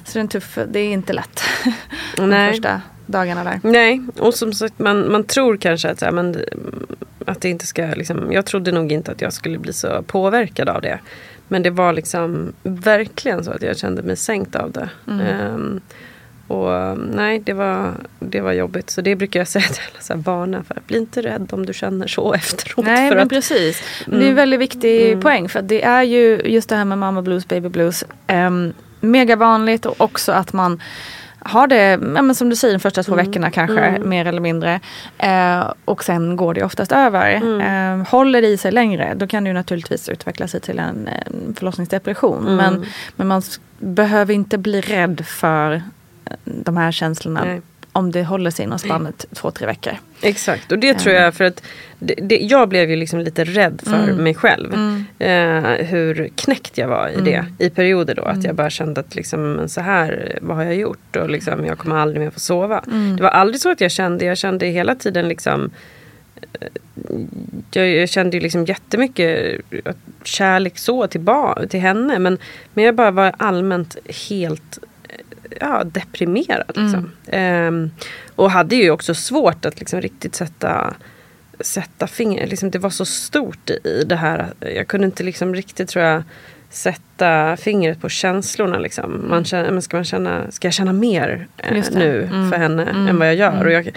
Så 0.06 0.14
det 0.14 0.20
är 0.20 0.22
en 0.22 0.28
tuff, 0.28 0.58
det 0.72 0.80
är 0.80 0.90
inte 0.94 1.14
lätt. 1.14 1.42
De 2.16 2.30
Nej. 2.30 2.52
första 2.52 2.82
dagarna 3.06 3.44
där. 3.44 3.60
Nej, 3.64 4.02
och 4.20 4.34
som 4.34 4.54
sagt 4.54 4.80
man, 4.80 5.12
man 5.12 5.24
tror 5.24 5.58
kanske 5.58 5.90
att, 5.90 6.00
så 6.00 6.06
här, 6.06 6.12
men, 6.12 6.38
att 7.28 7.42
det 7.42 7.50
inte 7.50 7.66
ska, 7.66 7.86
liksom, 7.86 8.32
jag 8.32 8.46
trodde 8.46 8.72
nog 8.72 8.92
inte 8.92 9.12
att 9.12 9.22
jag 9.22 9.34
skulle 9.34 9.58
bli 9.58 9.74
så 9.74 10.02
påverkad 10.02 10.70
av 10.70 10.82
det. 10.82 11.00
Men 11.48 11.64
det 11.64 11.70
var 11.70 11.94
liksom 11.94 12.54
verkligen 12.64 13.44
så 13.44 13.52
att 13.52 13.62
jag 13.62 13.78
kände 13.78 14.04
mig 14.04 14.16
sänkt 14.16 14.56
av 14.56 14.72
det. 14.72 14.90
Ehm, 15.08 15.82
och 16.48 16.98
nej, 16.98 17.40
det 17.40 17.54
var, 17.54 17.94
det 18.20 18.42
var 18.42 18.52
jobbigt. 18.52 18.90
Så 18.90 19.02
det 19.02 19.16
brukar 19.16 19.40
jag 19.40 19.48
säga 19.56 19.66
till 19.66 19.84
alla 19.92 20.02
så 20.02 20.14
här 20.14 20.20
barnen. 20.20 20.64
För, 20.64 20.78
bli 20.88 20.98
inte 20.98 21.22
rädd 21.22 21.50
om 21.52 21.66
du 21.66 21.74
känner 21.74 22.08
så 22.08 22.34
efteråt. 22.34 22.86
Nej 22.86 23.10
men 23.10 23.20
att, 23.20 23.30
precis. 23.30 23.84
Det 24.06 24.26
är 24.26 24.30
en 24.30 24.36
väldigt 24.36 24.60
viktig 24.60 25.22
poäng 25.22 25.50
för 25.50 25.62
det 25.62 25.84
är 25.84 26.04
ju 26.04 26.42
just 26.46 26.70
det 26.70 26.76
här 26.76 26.86
med 26.86 26.98
mamma 26.98 27.22
blues, 27.22 27.48
baby 27.48 27.70
blues. 27.70 28.06
Um, 28.28 28.74
mega 29.00 29.36
vanligt 29.36 29.86
och 29.86 30.02
också 30.02 30.32
att 30.32 30.54
man 30.54 30.82
har 31.48 31.68
det, 31.68 31.92
ja, 31.92 32.22
men 32.22 32.36
som 32.36 32.50
du 32.50 32.56
säger, 32.56 32.74
de 32.74 32.80
första 32.80 33.04
två 33.04 33.16
veckorna 33.16 33.52
kanske 33.52 34.00
mer 34.00 34.26
eller 34.26 34.42
mindre. 34.42 34.80
Eh, 35.18 35.72
och 35.86 36.04
sen 36.04 36.36
går 36.36 36.54
det 36.54 36.64
oftast 36.64 36.92
över. 36.92 37.34
Eh, 37.62 38.08
håller 38.08 38.42
det 38.42 38.48
i 38.48 38.58
sig 38.58 38.72
längre 38.72 39.14
då 39.16 39.28
kan 39.28 39.44
det 39.44 39.48
ju 39.48 39.54
naturligtvis 39.54 40.10
utveckla 40.10 40.48
sig 40.48 40.60
till 40.60 40.80
en, 40.80 41.08
en 41.08 41.56
förlossningsdepression. 41.58 42.56
Men, 42.56 42.86
men 43.16 43.28
man 43.28 43.42
behöver 43.80 44.34
inte 44.34 44.58
bli 44.58 44.82
rädd 44.82 45.26
för 45.26 45.74
eh, 45.74 45.82
de 46.44 46.78
här 46.78 46.92
känslorna 46.92 47.44
Nej. 47.46 47.62
Om 47.98 48.12
det 48.12 48.24
håller 48.24 48.52
sig 48.52 48.66
inom 48.66 48.80
spannet 48.80 49.26
två, 49.34 49.52
tre 49.52 49.68
veckor. 49.68 49.94
Exakt, 50.22 50.72
och 50.72 50.80
det 50.80 50.94
tror 50.94 51.16
jag 51.16 51.34
för 51.34 51.44
att 51.44 51.64
det, 52.00 52.14
det, 52.22 52.38
jag 52.38 52.70
blev 52.70 52.90
ju 52.90 52.96
liksom 52.96 53.20
lite 53.20 53.44
rädd 53.44 53.82
för 53.86 54.14
mig 54.14 54.34
själv. 54.34 54.74
Eh, 55.20 55.62
hur 55.86 56.30
knäckt 56.36 56.78
jag 56.78 56.88
var 56.88 57.10
i 57.10 57.22
det 57.22 57.46
i 57.60 57.70
perioder 57.70 58.16
då. 58.16 58.22
Att 58.22 58.44
jag 58.44 58.56
bara 58.56 58.70
kände 58.70 59.02
att 59.02 59.16
liksom, 59.16 59.64
så 59.68 59.82
här, 59.82 60.40
vad 60.42 60.58
har 60.58 60.64
jag 60.64 60.76
gjort? 60.76 61.16
Och 61.16 61.30
liksom, 61.30 61.66
jag 61.66 61.78
kommer 61.78 61.96
aldrig 61.96 62.22
mer 62.22 62.30
få 62.30 62.40
sova. 62.40 62.84
Det 63.18 63.24
var 63.24 63.30
aldrig 63.30 63.62
så 63.62 63.72
att 63.72 63.82
jag 63.82 63.92
kände, 63.92 64.26
jag 64.26 64.38
kände 64.38 64.66
hela 64.66 64.96
tiden 64.96 65.28
liksom 65.28 65.70
eh, 66.60 66.68
jag, 67.72 67.90
jag 67.90 68.10
kände 68.10 68.38
ju 68.38 68.42
liksom 68.44 68.66
jättemycket 68.66 69.62
kärlek 70.24 70.78
så 70.78 71.08
till, 71.08 71.26
till 71.70 71.80
henne. 71.80 72.20
Men, 72.20 72.38
men 72.74 72.84
jag 72.84 72.96
bara 72.96 73.12
var 73.12 73.34
allmänt 73.38 73.98
helt 74.30 74.80
ja, 75.62 75.84
deprimerad. 75.84 76.72
Liksom. 76.76 77.12
Ehm, 77.28 77.92
och 78.36 78.52
hade 78.52 78.76
ju 78.76 78.92
också 78.92 79.14
svårt 79.14 79.66
att 79.66 79.80
liksom 79.80 80.02
riktigt 80.02 80.36
sätta 80.36 80.94
sätta 81.60 82.08
fingret, 82.08 82.50
liksom, 82.50 82.72
det 82.72 82.80
var 82.80 82.90
så 82.90 83.06
stort 83.06 83.70
i 83.70 84.04
det 84.06 84.16
här. 84.16 84.54
Jag 84.76 84.88
kunde 84.88 85.06
inte 85.06 85.24
liksom 85.24 85.56
riktigt 85.56 85.90
tror 85.90 86.06
jag 86.06 86.24
sätta 86.70 87.58
fingret 87.58 88.02
på 88.02 88.10
känslorna. 88.10 88.80
Liksom. 88.80 89.26
Man 89.30 89.46
känner, 89.46 89.72
men 89.72 89.82
ska, 89.82 89.98
man 89.98 90.04
känna, 90.04 90.52
ska 90.52 90.68
jag 90.68 90.74
känna 90.74 90.94
mer 90.94 91.48
eh, 91.58 91.84
nu 91.92 92.24
Mm. 92.24 92.52
för 92.52 92.58
henne 92.58 92.84
Mm. 92.84 93.08
än 93.08 93.20
vad 93.20 93.28
jag 93.28 93.36
gör? 93.36 93.66
Och 93.66 93.72
jag, 93.72 93.90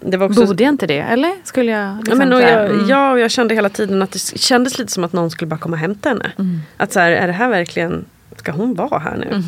det 0.00 0.16
var 0.16 0.26
också, 0.26 0.46
Borde 0.46 0.62
jag 0.64 0.72
inte 0.72 0.86
det? 0.86 0.98
Eller 1.00 1.32
skulle 1.44 1.70
jag 1.72 1.80
Ja, 1.80 1.96
liksom 1.98 2.18
men, 2.18 2.32
och 2.32 2.40
jag, 2.40 2.64
mm. 2.70 2.88
ja, 2.88 3.12
och 3.12 3.20
jag 3.20 3.30
kände 3.30 3.54
hela 3.54 3.68
tiden 3.68 4.02
att 4.02 4.12
det 4.12 4.38
kändes 4.38 4.78
lite 4.78 4.92
som 4.92 5.04
att 5.04 5.12
någon 5.12 5.30
skulle 5.30 5.48
bara 5.48 5.60
komma 5.60 5.74
och 5.74 5.80
hämta 5.80 6.08
henne. 6.08 6.32
Mm. 6.38 6.60
Att 6.76 6.92
så 6.92 7.00
här, 7.00 7.10
är 7.10 7.26
det 7.26 7.32
här 7.32 7.48
verkligen, 7.48 8.04
ska 8.36 8.52
hon 8.52 8.74
vara 8.74 8.98
här 8.98 9.16
nu? 9.16 9.42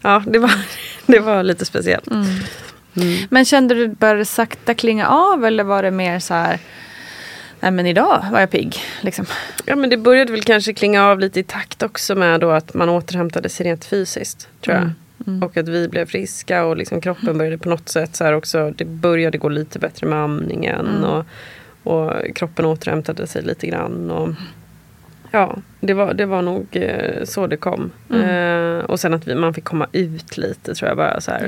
Ja, 0.00 0.22
det 0.26 0.38
var, 0.38 0.52
det 1.06 1.18
var 1.18 1.42
lite 1.42 1.64
speciellt. 1.64 2.10
Mm. 2.10 2.26
Men 3.30 3.44
kände 3.44 3.74
du 3.74 3.88
började 3.88 4.24
sakta 4.24 4.74
klinga 4.74 5.08
av 5.08 5.44
eller 5.44 5.64
var 5.64 5.82
det 5.82 5.90
mer 5.90 6.18
så 6.18 6.34
här 6.34 6.58
Nej 7.60 7.70
men 7.70 7.86
idag 7.86 8.24
var 8.32 8.40
jag 8.40 8.50
pigg. 8.50 8.76
Liksom. 9.00 9.26
Ja 9.64 9.76
men 9.76 9.90
det 9.90 9.96
började 9.96 10.32
väl 10.32 10.42
kanske 10.42 10.72
klinga 10.72 11.06
av 11.06 11.20
lite 11.20 11.40
i 11.40 11.42
takt 11.42 11.82
också 11.82 12.14
med 12.14 12.40
då 12.40 12.50
att 12.50 12.74
man 12.74 12.88
återhämtade 12.88 13.48
sig 13.48 13.66
rent 13.66 13.84
fysiskt. 13.84 14.48
Tror 14.60 14.76
jag. 14.76 14.90
Mm. 15.26 15.42
Och 15.42 15.56
att 15.56 15.68
vi 15.68 15.88
blev 15.88 16.06
friska 16.06 16.64
och 16.64 16.76
liksom 16.76 17.00
kroppen 17.00 17.38
började 17.38 17.58
på 17.58 17.68
något 17.68 17.88
sätt 17.88 18.16
så 18.16 18.24
här 18.24 18.32
också. 18.32 18.70
Det 18.70 18.84
började 18.84 19.38
gå 19.38 19.48
lite 19.48 19.78
bättre 19.78 20.06
med 20.06 20.18
amningen. 20.18 20.88
Mm. 20.88 21.04
Och, 21.04 21.24
och 21.82 22.36
kroppen 22.36 22.64
återhämtade 22.64 23.26
sig 23.26 23.42
lite 23.42 23.66
grann. 23.66 24.10
Och, 24.10 24.28
ja, 25.30 25.56
det 25.80 25.94
var, 25.94 26.14
det 26.14 26.26
var 26.26 26.42
nog 26.42 26.66
eh, 26.72 27.24
så 27.24 27.46
det 27.46 27.56
kom. 27.56 27.90
Mm. 28.10 28.78
Eh, 28.78 28.84
och 28.84 29.00
sen 29.00 29.14
att 29.14 29.28
vi, 29.28 29.34
man 29.34 29.54
fick 29.54 29.64
komma 29.64 29.86
ut 29.92 30.36
lite 30.36 30.74
tror 30.74 30.88
jag 30.88 30.96
bara 30.96 31.20
så 31.20 31.30
här. 31.30 31.44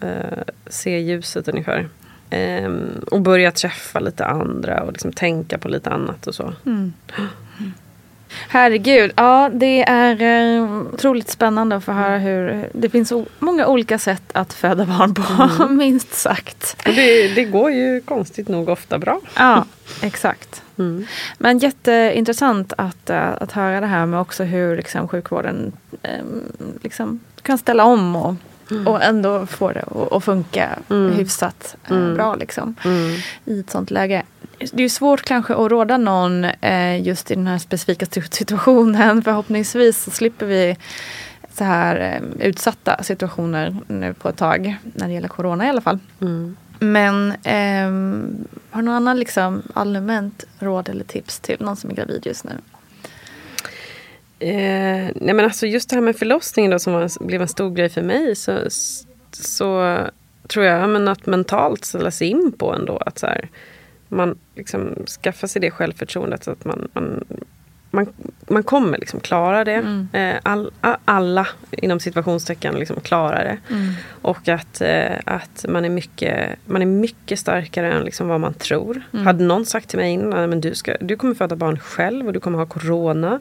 Eh, 0.00 0.42
se 0.66 0.98
ljuset 0.98 1.48
ungefär. 1.48 1.88
Ehm, 2.30 3.04
och 3.10 3.20
börja 3.20 3.52
träffa 3.52 4.00
lite 4.00 4.26
andra 4.26 4.82
och 4.82 4.92
liksom 4.92 5.12
tänka 5.12 5.58
på 5.58 5.68
lite 5.68 5.90
annat 5.90 6.26
och 6.26 6.34
så. 6.34 6.52
Mm. 6.66 6.92
Herregud, 8.48 9.12
ja 9.16 9.50
det 9.52 9.82
är 9.82 10.22
eh, 10.22 10.72
otroligt 10.94 11.30
spännande 11.30 11.76
att 11.76 11.84
få 11.84 11.92
höra 11.92 12.18
hur 12.18 12.68
det 12.72 12.90
finns 12.90 13.12
många 13.38 13.66
olika 13.66 13.98
sätt 13.98 14.22
att 14.32 14.52
föda 14.52 14.84
barn 14.84 15.14
på, 15.14 15.68
minst 15.68 16.14
sagt. 16.14 16.76
Det, 16.84 17.28
det 17.28 17.44
går 17.44 17.70
ju 17.70 18.00
konstigt 18.00 18.48
nog 18.48 18.68
ofta 18.68 18.98
bra. 18.98 19.20
Ja, 19.36 19.64
exakt. 20.02 20.62
Mm. 20.78 21.06
Men 21.38 21.58
jätteintressant 21.58 22.72
att, 22.78 23.10
eh, 23.10 23.32
att 23.40 23.52
höra 23.52 23.80
det 23.80 23.86
här 23.86 24.06
med 24.06 24.20
också 24.20 24.44
hur 24.44 24.76
liksom, 24.76 25.08
sjukvården 25.08 25.72
eh, 26.02 26.24
liksom, 26.82 27.20
kan 27.42 27.58
ställa 27.58 27.84
om 27.84 28.16
och, 28.16 28.34
och 28.86 29.02
ändå 29.02 29.46
få 29.46 29.72
det 29.72 29.84
att 30.10 30.24
funka 30.24 30.68
Mm. 30.90 31.12
hyfsat 31.12 31.76
eh, 31.84 31.96
Mm. 31.96 32.14
bra 32.14 32.34
liksom, 32.34 32.74
Mm. 32.84 33.14
i 33.44 33.60
ett 33.60 33.70
sånt 33.70 33.90
läge. 33.90 34.22
Det 34.72 34.82
är 34.82 34.88
svårt 34.88 35.22
kanske 35.22 35.54
att 35.54 35.70
råda 35.70 35.96
någon 35.96 36.44
eh, 36.44 37.02
just 37.02 37.30
i 37.30 37.34
den 37.34 37.46
här 37.46 37.58
specifika 37.58 38.06
situ- 38.06 38.30
situationen. 38.36 39.22
Förhoppningsvis 39.24 40.02
så 40.04 40.10
slipper 40.10 40.46
vi 40.46 40.76
så 41.54 41.64
här 41.64 41.96
eh, 42.40 42.46
utsatta 42.46 43.02
situationer 43.02 43.76
nu 43.86 44.14
på 44.14 44.28
ett 44.28 44.36
tag. 44.36 44.76
När 44.82 45.06
det 45.08 45.12
gäller 45.14 45.28
corona 45.28 45.66
i 45.66 45.68
alla 45.68 45.80
fall. 45.80 45.98
Mm. 46.20 46.56
Men 46.78 47.34
ehm, 47.42 48.44
har 48.70 48.80
du 48.82 48.86
någon 48.86 48.94
annan 48.94 49.18
liksom, 49.18 49.62
allmänt 49.74 50.44
råd 50.58 50.88
eller 50.88 51.04
tips 51.04 51.40
till 51.40 51.56
någon 51.60 51.76
som 51.76 51.90
är 51.90 51.94
gravid 51.94 52.26
just 52.26 52.44
nu? 52.44 52.52
Eh, 54.40 55.10
nej 55.14 55.34
men 55.34 55.40
alltså 55.40 55.66
just 55.66 55.90
det 55.90 55.96
här 55.96 56.02
med 56.02 56.16
förlossningen 56.16 56.70
då 56.70 56.78
som 56.78 56.92
var, 56.92 57.24
blev 57.24 57.42
en 57.42 57.48
stor 57.48 57.70
grej 57.70 57.88
för 57.88 58.02
mig. 58.02 58.36
Så, 58.36 58.58
så 59.30 59.98
tror 60.48 60.64
jag 60.64 60.80
ja, 60.80 60.86
men 60.86 61.08
att 61.08 61.26
mentalt 61.26 61.84
ställa 61.84 62.10
sig 62.10 62.28
in 62.28 62.52
på 62.52 62.74
ändå 62.74 62.96
att 62.96 63.18
så 63.18 63.26
här, 63.26 63.48
man 64.08 64.38
liksom 64.54 64.94
skaffar 65.22 65.48
sig 65.48 65.60
det 65.60 65.70
självförtroendet 65.70 66.44
så 66.44 66.50
att 66.50 66.64
man, 66.64 66.88
man, 66.92 67.24
man, 67.90 68.06
man 68.48 68.62
kommer 68.62 68.98
liksom 68.98 69.20
klara 69.20 69.64
det. 69.64 69.72
Mm. 69.72 70.08
Eh, 70.12 70.40
all, 70.42 70.70
alla 71.04 71.46
inom 71.70 72.00
situationstecken 72.00 72.74
liksom 72.74 73.00
klarar 73.00 73.44
det. 73.44 73.58
Och 74.22 74.48
att, 74.48 74.80
eh, 74.80 75.18
att 75.24 75.64
man, 75.68 75.84
är 75.84 75.90
mycket, 75.90 76.58
man 76.64 76.82
är 76.82 76.86
mycket 76.86 77.38
starkare 77.38 77.92
än 77.92 78.04
liksom 78.04 78.28
vad 78.28 78.40
man 78.40 78.54
tror. 78.54 79.02
Mm. 79.12 79.26
Hade 79.26 79.44
någon 79.44 79.66
sagt 79.66 79.88
till 79.88 79.98
mig 79.98 80.12
innan 80.12 80.50
men 80.50 80.60
du, 80.60 80.74
ska, 80.74 80.96
du 81.00 81.16
kommer 81.16 81.34
föda 81.34 81.56
barn 81.56 81.78
själv 81.78 82.26
och 82.26 82.32
du 82.32 82.40
kommer 82.40 82.58
ha 82.58 82.66
corona. 82.66 83.40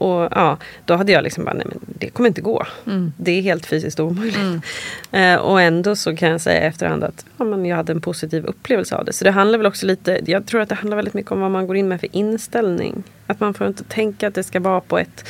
Och, 0.00 0.28
ja, 0.30 0.58
då 0.84 0.94
hade 0.94 1.12
jag 1.12 1.24
liksom 1.24 1.44
bara, 1.44 1.54
nej 1.54 1.66
men 1.68 1.78
det 1.86 2.10
kommer 2.10 2.28
inte 2.28 2.40
gå. 2.40 2.66
Mm. 2.86 3.12
Det 3.16 3.32
är 3.32 3.42
helt 3.42 3.66
fysiskt 3.66 4.00
omöjligt. 4.00 4.64
Eh, 5.12 5.34
och 5.34 5.60
ändå 5.60 5.96
så 5.96 6.16
kan 6.16 6.28
jag 6.28 6.40
säga 6.40 6.60
efterhand 6.60 7.04
att 7.04 7.24
ja, 7.36 7.44
men 7.44 7.66
jag 7.66 7.76
hade 7.76 7.92
en 7.92 8.00
positiv 8.00 8.44
upplevelse 8.44 8.96
av 8.96 9.04
det. 9.04 9.12
Så 9.12 9.24
det 9.24 9.30
handlar 9.30 9.58
väl 9.58 9.66
också 9.66 9.86
lite, 9.86 10.20
jag 10.26 10.46
tror 10.46 10.60
att 10.60 10.68
det 10.68 10.74
handlar 10.74 10.96
väldigt 10.96 11.14
mycket 11.14 11.32
om 11.32 11.40
vad 11.40 11.50
man 11.50 11.66
går 11.66 11.76
in 11.76 11.88
med 11.88 12.00
för 12.00 12.16
inställning. 12.16 13.02
Att 13.26 13.40
man 13.40 13.54
får 13.54 13.66
inte 13.66 13.84
tänka 13.84 14.28
att 14.28 14.34
det 14.34 14.42
ska 14.42 14.60
vara 14.60 14.80
på 14.80 14.98
ett, 14.98 15.28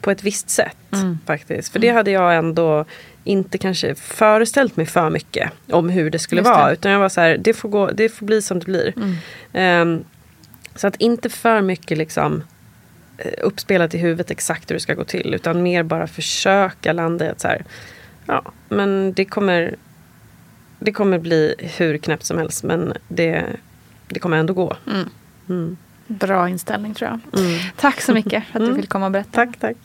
på 0.00 0.10
ett 0.10 0.22
visst 0.22 0.50
sätt. 0.50 0.76
Mm. 0.92 1.18
faktiskt. 1.26 1.72
För 1.72 1.78
det 1.78 1.88
hade 1.88 2.10
jag 2.10 2.36
ändå 2.36 2.84
inte 3.24 3.58
kanske 3.58 3.94
föreställt 3.94 4.76
mig 4.76 4.86
för 4.86 5.10
mycket 5.10 5.50
om 5.72 5.88
hur 5.88 6.10
det 6.10 6.18
skulle 6.18 6.42
det. 6.42 6.48
vara. 6.48 6.72
Utan 6.72 6.92
jag 6.92 6.98
var 6.98 7.08
så 7.08 7.20
här, 7.20 7.38
det 7.38 7.54
får, 7.54 7.68
gå, 7.68 7.90
det 7.90 8.08
får 8.08 8.26
bli 8.26 8.42
som 8.42 8.58
det 8.58 8.64
blir. 8.64 8.92
Mm. 8.96 9.14
Ehm, 9.52 10.04
så 10.74 10.86
att 10.86 10.96
inte 10.96 11.28
för 11.28 11.60
mycket 11.60 11.98
liksom 11.98 12.34
eh, 12.34 12.44
uppspelat 13.42 13.94
i 13.94 13.98
huvudet 13.98 14.30
exakt 14.30 14.70
hur 14.70 14.74
det 14.74 14.80
ska 14.80 14.94
gå 14.94 15.04
till. 15.04 15.34
Utan 15.34 15.62
mer 15.62 15.82
bara 15.82 16.06
försöka 16.06 16.92
landa 16.92 17.26
i 17.26 17.28
att 17.28 17.40
så 17.40 17.48
här, 17.48 17.64
ja, 18.26 18.42
men 18.68 19.12
det 19.12 19.24
kommer, 19.24 19.74
det 20.78 20.92
kommer 20.92 21.18
bli 21.18 21.54
hur 21.58 21.98
knäppt 21.98 22.24
som 22.24 22.38
helst. 22.38 22.64
Men 22.64 22.92
det, 23.08 23.46
det 24.08 24.20
kommer 24.20 24.36
ändå 24.36 24.54
gå. 24.54 24.76
Mm. 24.86 25.08
Mm. 25.48 25.76
Bra 26.06 26.48
inställning 26.48 26.94
tror 26.94 27.10
jag. 27.10 27.40
Mm. 27.44 27.58
Tack 27.76 28.00
så 28.00 28.12
mycket 28.12 28.44
för 28.44 28.58
att 28.58 28.60
du 28.60 28.64
Mm. 28.66 28.76
vill 28.76 28.86
komma 28.88 29.06
och 29.06 29.12
berätta. 29.12 29.30
Tack, 29.32 29.58
tack. 29.60 29.76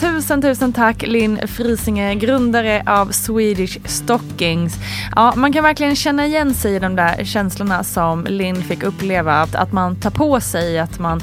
Tusen, 0.00 0.42
tusen 0.42 0.72
tack 0.72 1.02
Linn 1.06 1.48
Frisinge, 1.48 2.14
grundare 2.14 2.82
av 2.86 3.06
Swedish 3.10 3.78
Stockings. 3.84 4.74
Ja, 5.16 5.34
man 5.36 5.52
kan 5.52 5.64
verkligen 5.64 5.96
känna 5.96 6.26
igen 6.26 6.54
sig 6.54 6.74
i 6.74 6.78
de 6.78 6.96
där 6.96 7.24
känslorna 7.24 7.84
som 7.84 8.24
Linn 8.24 8.62
fick 8.62 8.82
uppleva. 8.82 9.32
Att, 9.34 9.54
att 9.54 9.72
man 9.72 9.96
tar 9.96 10.10
på 10.10 10.40
sig 10.40 10.78
att 10.78 10.98
man 10.98 11.20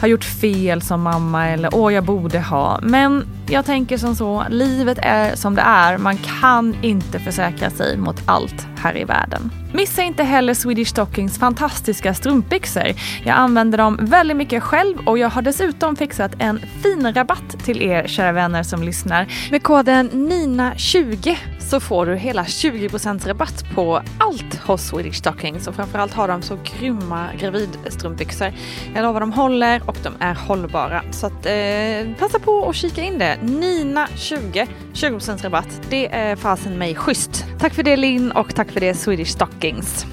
har 0.00 0.08
gjort 0.08 0.24
fel 0.24 0.82
som 0.82 1.02
mamma 1.02 1.48
eller 1.48 1.74
åh 1.74 1.92
jag 1.94 2.04
borde 2.04 2.40
ha. 2.40 2.80
Men 2.82 3.24
jag 3.48 3.64
tänker 3.64 3.98
som 3.98 4.16
så, 4.16 4.44
livet 4.48 4.98
är 5.02 5.36
som 5.36 5.54
det 5.54 5.62
är. 5.62 5.98
Man 5.98 6.16
kan 6.40 6.76
inte 6.82 7.18
försäkra 7.18 7.70
sig 7.70 7.96
mot 7.96 8.22
allt 8.26 8.66
här 8.76 8.96
i 8.96 9.04
världen. 9.04 9.50
Missa 9.72 10.02
inte 10.02 10.22
heller 10.22 10.54
Swedish 10.54 10.88
Stockings 10.88 11.38
fantastiska 11.38 12.14
strumpbyxor. 12.14 12.92
Jag 13.24 13.36
använder 13.36 13.78
dem 13.78 13.98
väldigt 14.00 14.36
mycket 14.36 14.62
själv 14.62 14.98
och 15.06 15.18
jag 15.18 15.28
har 15.28 15.42
dessutom 15.42 15.96
fixat 15.96 16.32
en 16.38 16.58
fin 16.82 17.12
rabatt 17.14 17.64
till 17.64 17.82
er 17.82 18.06
kära 18.06 18.32
vänner 18.32 18.62
som 18.62 18.82
lyssnar. 18.82 19.26
Med 19.50 19.62
koden 19.62 20.10
NINA20 20.10 21.36
så 21.58 21.80
får 21.80 22.06
du 22.06 22.16
hela 22.16 22.42
20% 22.42 23.28
rabatt 23.28 23.64
på 23.74 24.02
allt 24.18 24.54
hos 24.54 24.82
Swedish 24.82 25.14
Stockings 25.14 25.66
och 25.66 25.74
framförallt 25.74 26.14
har 26.14 26.28
de 26.28 26.42
så 26.42 26.58
grymma 26.78 27.26
gravidstrumpbyxor. 27.38 28.52
Jag 28.94 29.02
lovar 29.02 29.20
de 29.20 29.32
håller 29.32 29.82
och 29.86 29.96
de 30.02 30.12
är 30.20 30.34
hållbara. 30.34 31.02
Så 31.10 31.26
att, 31.26 31.46
eh, 31.46 32.18
passa 32.18 32.38
på 32.38 32.52
och 32.52 32.74
kika 32.74 33.02
in 33.02 33.18
det. 33.18 33.33
NINA20, 33.42 34.66
20% 34.92 35.42
rabatt. 35.42 35.80
Det 35.90 36.14
är 36.14 36.36
fasen 36.36 36.78
mig 36.78 36.94
schysst. 36.94 37.44
Tack 37.58 37.74
för 37.74 37.82
det 37.82 37.96
Linn 37.96 38.32
och 38.32 38.54
tack 38.54 38.70
för 38.70 38.80
det 38.80 38.94
Swedish 38.94 39.32
Stockings. 39.32 40.06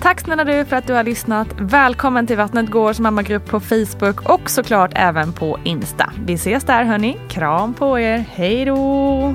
Tack 0.00 0.20
snälla 0.20 0.44
du 0.44 0.64
för 0.64 0.76
att 0.76 0.86
du 0.86 0.92
har 0.92 1.02
lyssnat. 1.02 1.48
Välkommen 1.58 2.26
till 2.26 2.36
Vattnet 2.36 2.70
Gårds 2.70 3.00
mammagrupp 3.00 3.46
på 3.46 3.60
Facebook 3.60 4.30
och 4.30 4.50
såklart 4.50 4.90
även 4.94 5.32
på 5.32 5.58
Insta. 5.64 6.12
Vi 6.26 6.34
ses 6.34 6.64
där 6.64 6.84
hörni. 6.84 7.16
Kram 7.28 7.74
på 7.74 7.98
er. 7.98 8.18
Hej 8.18 8.64
då! 8.64 9.34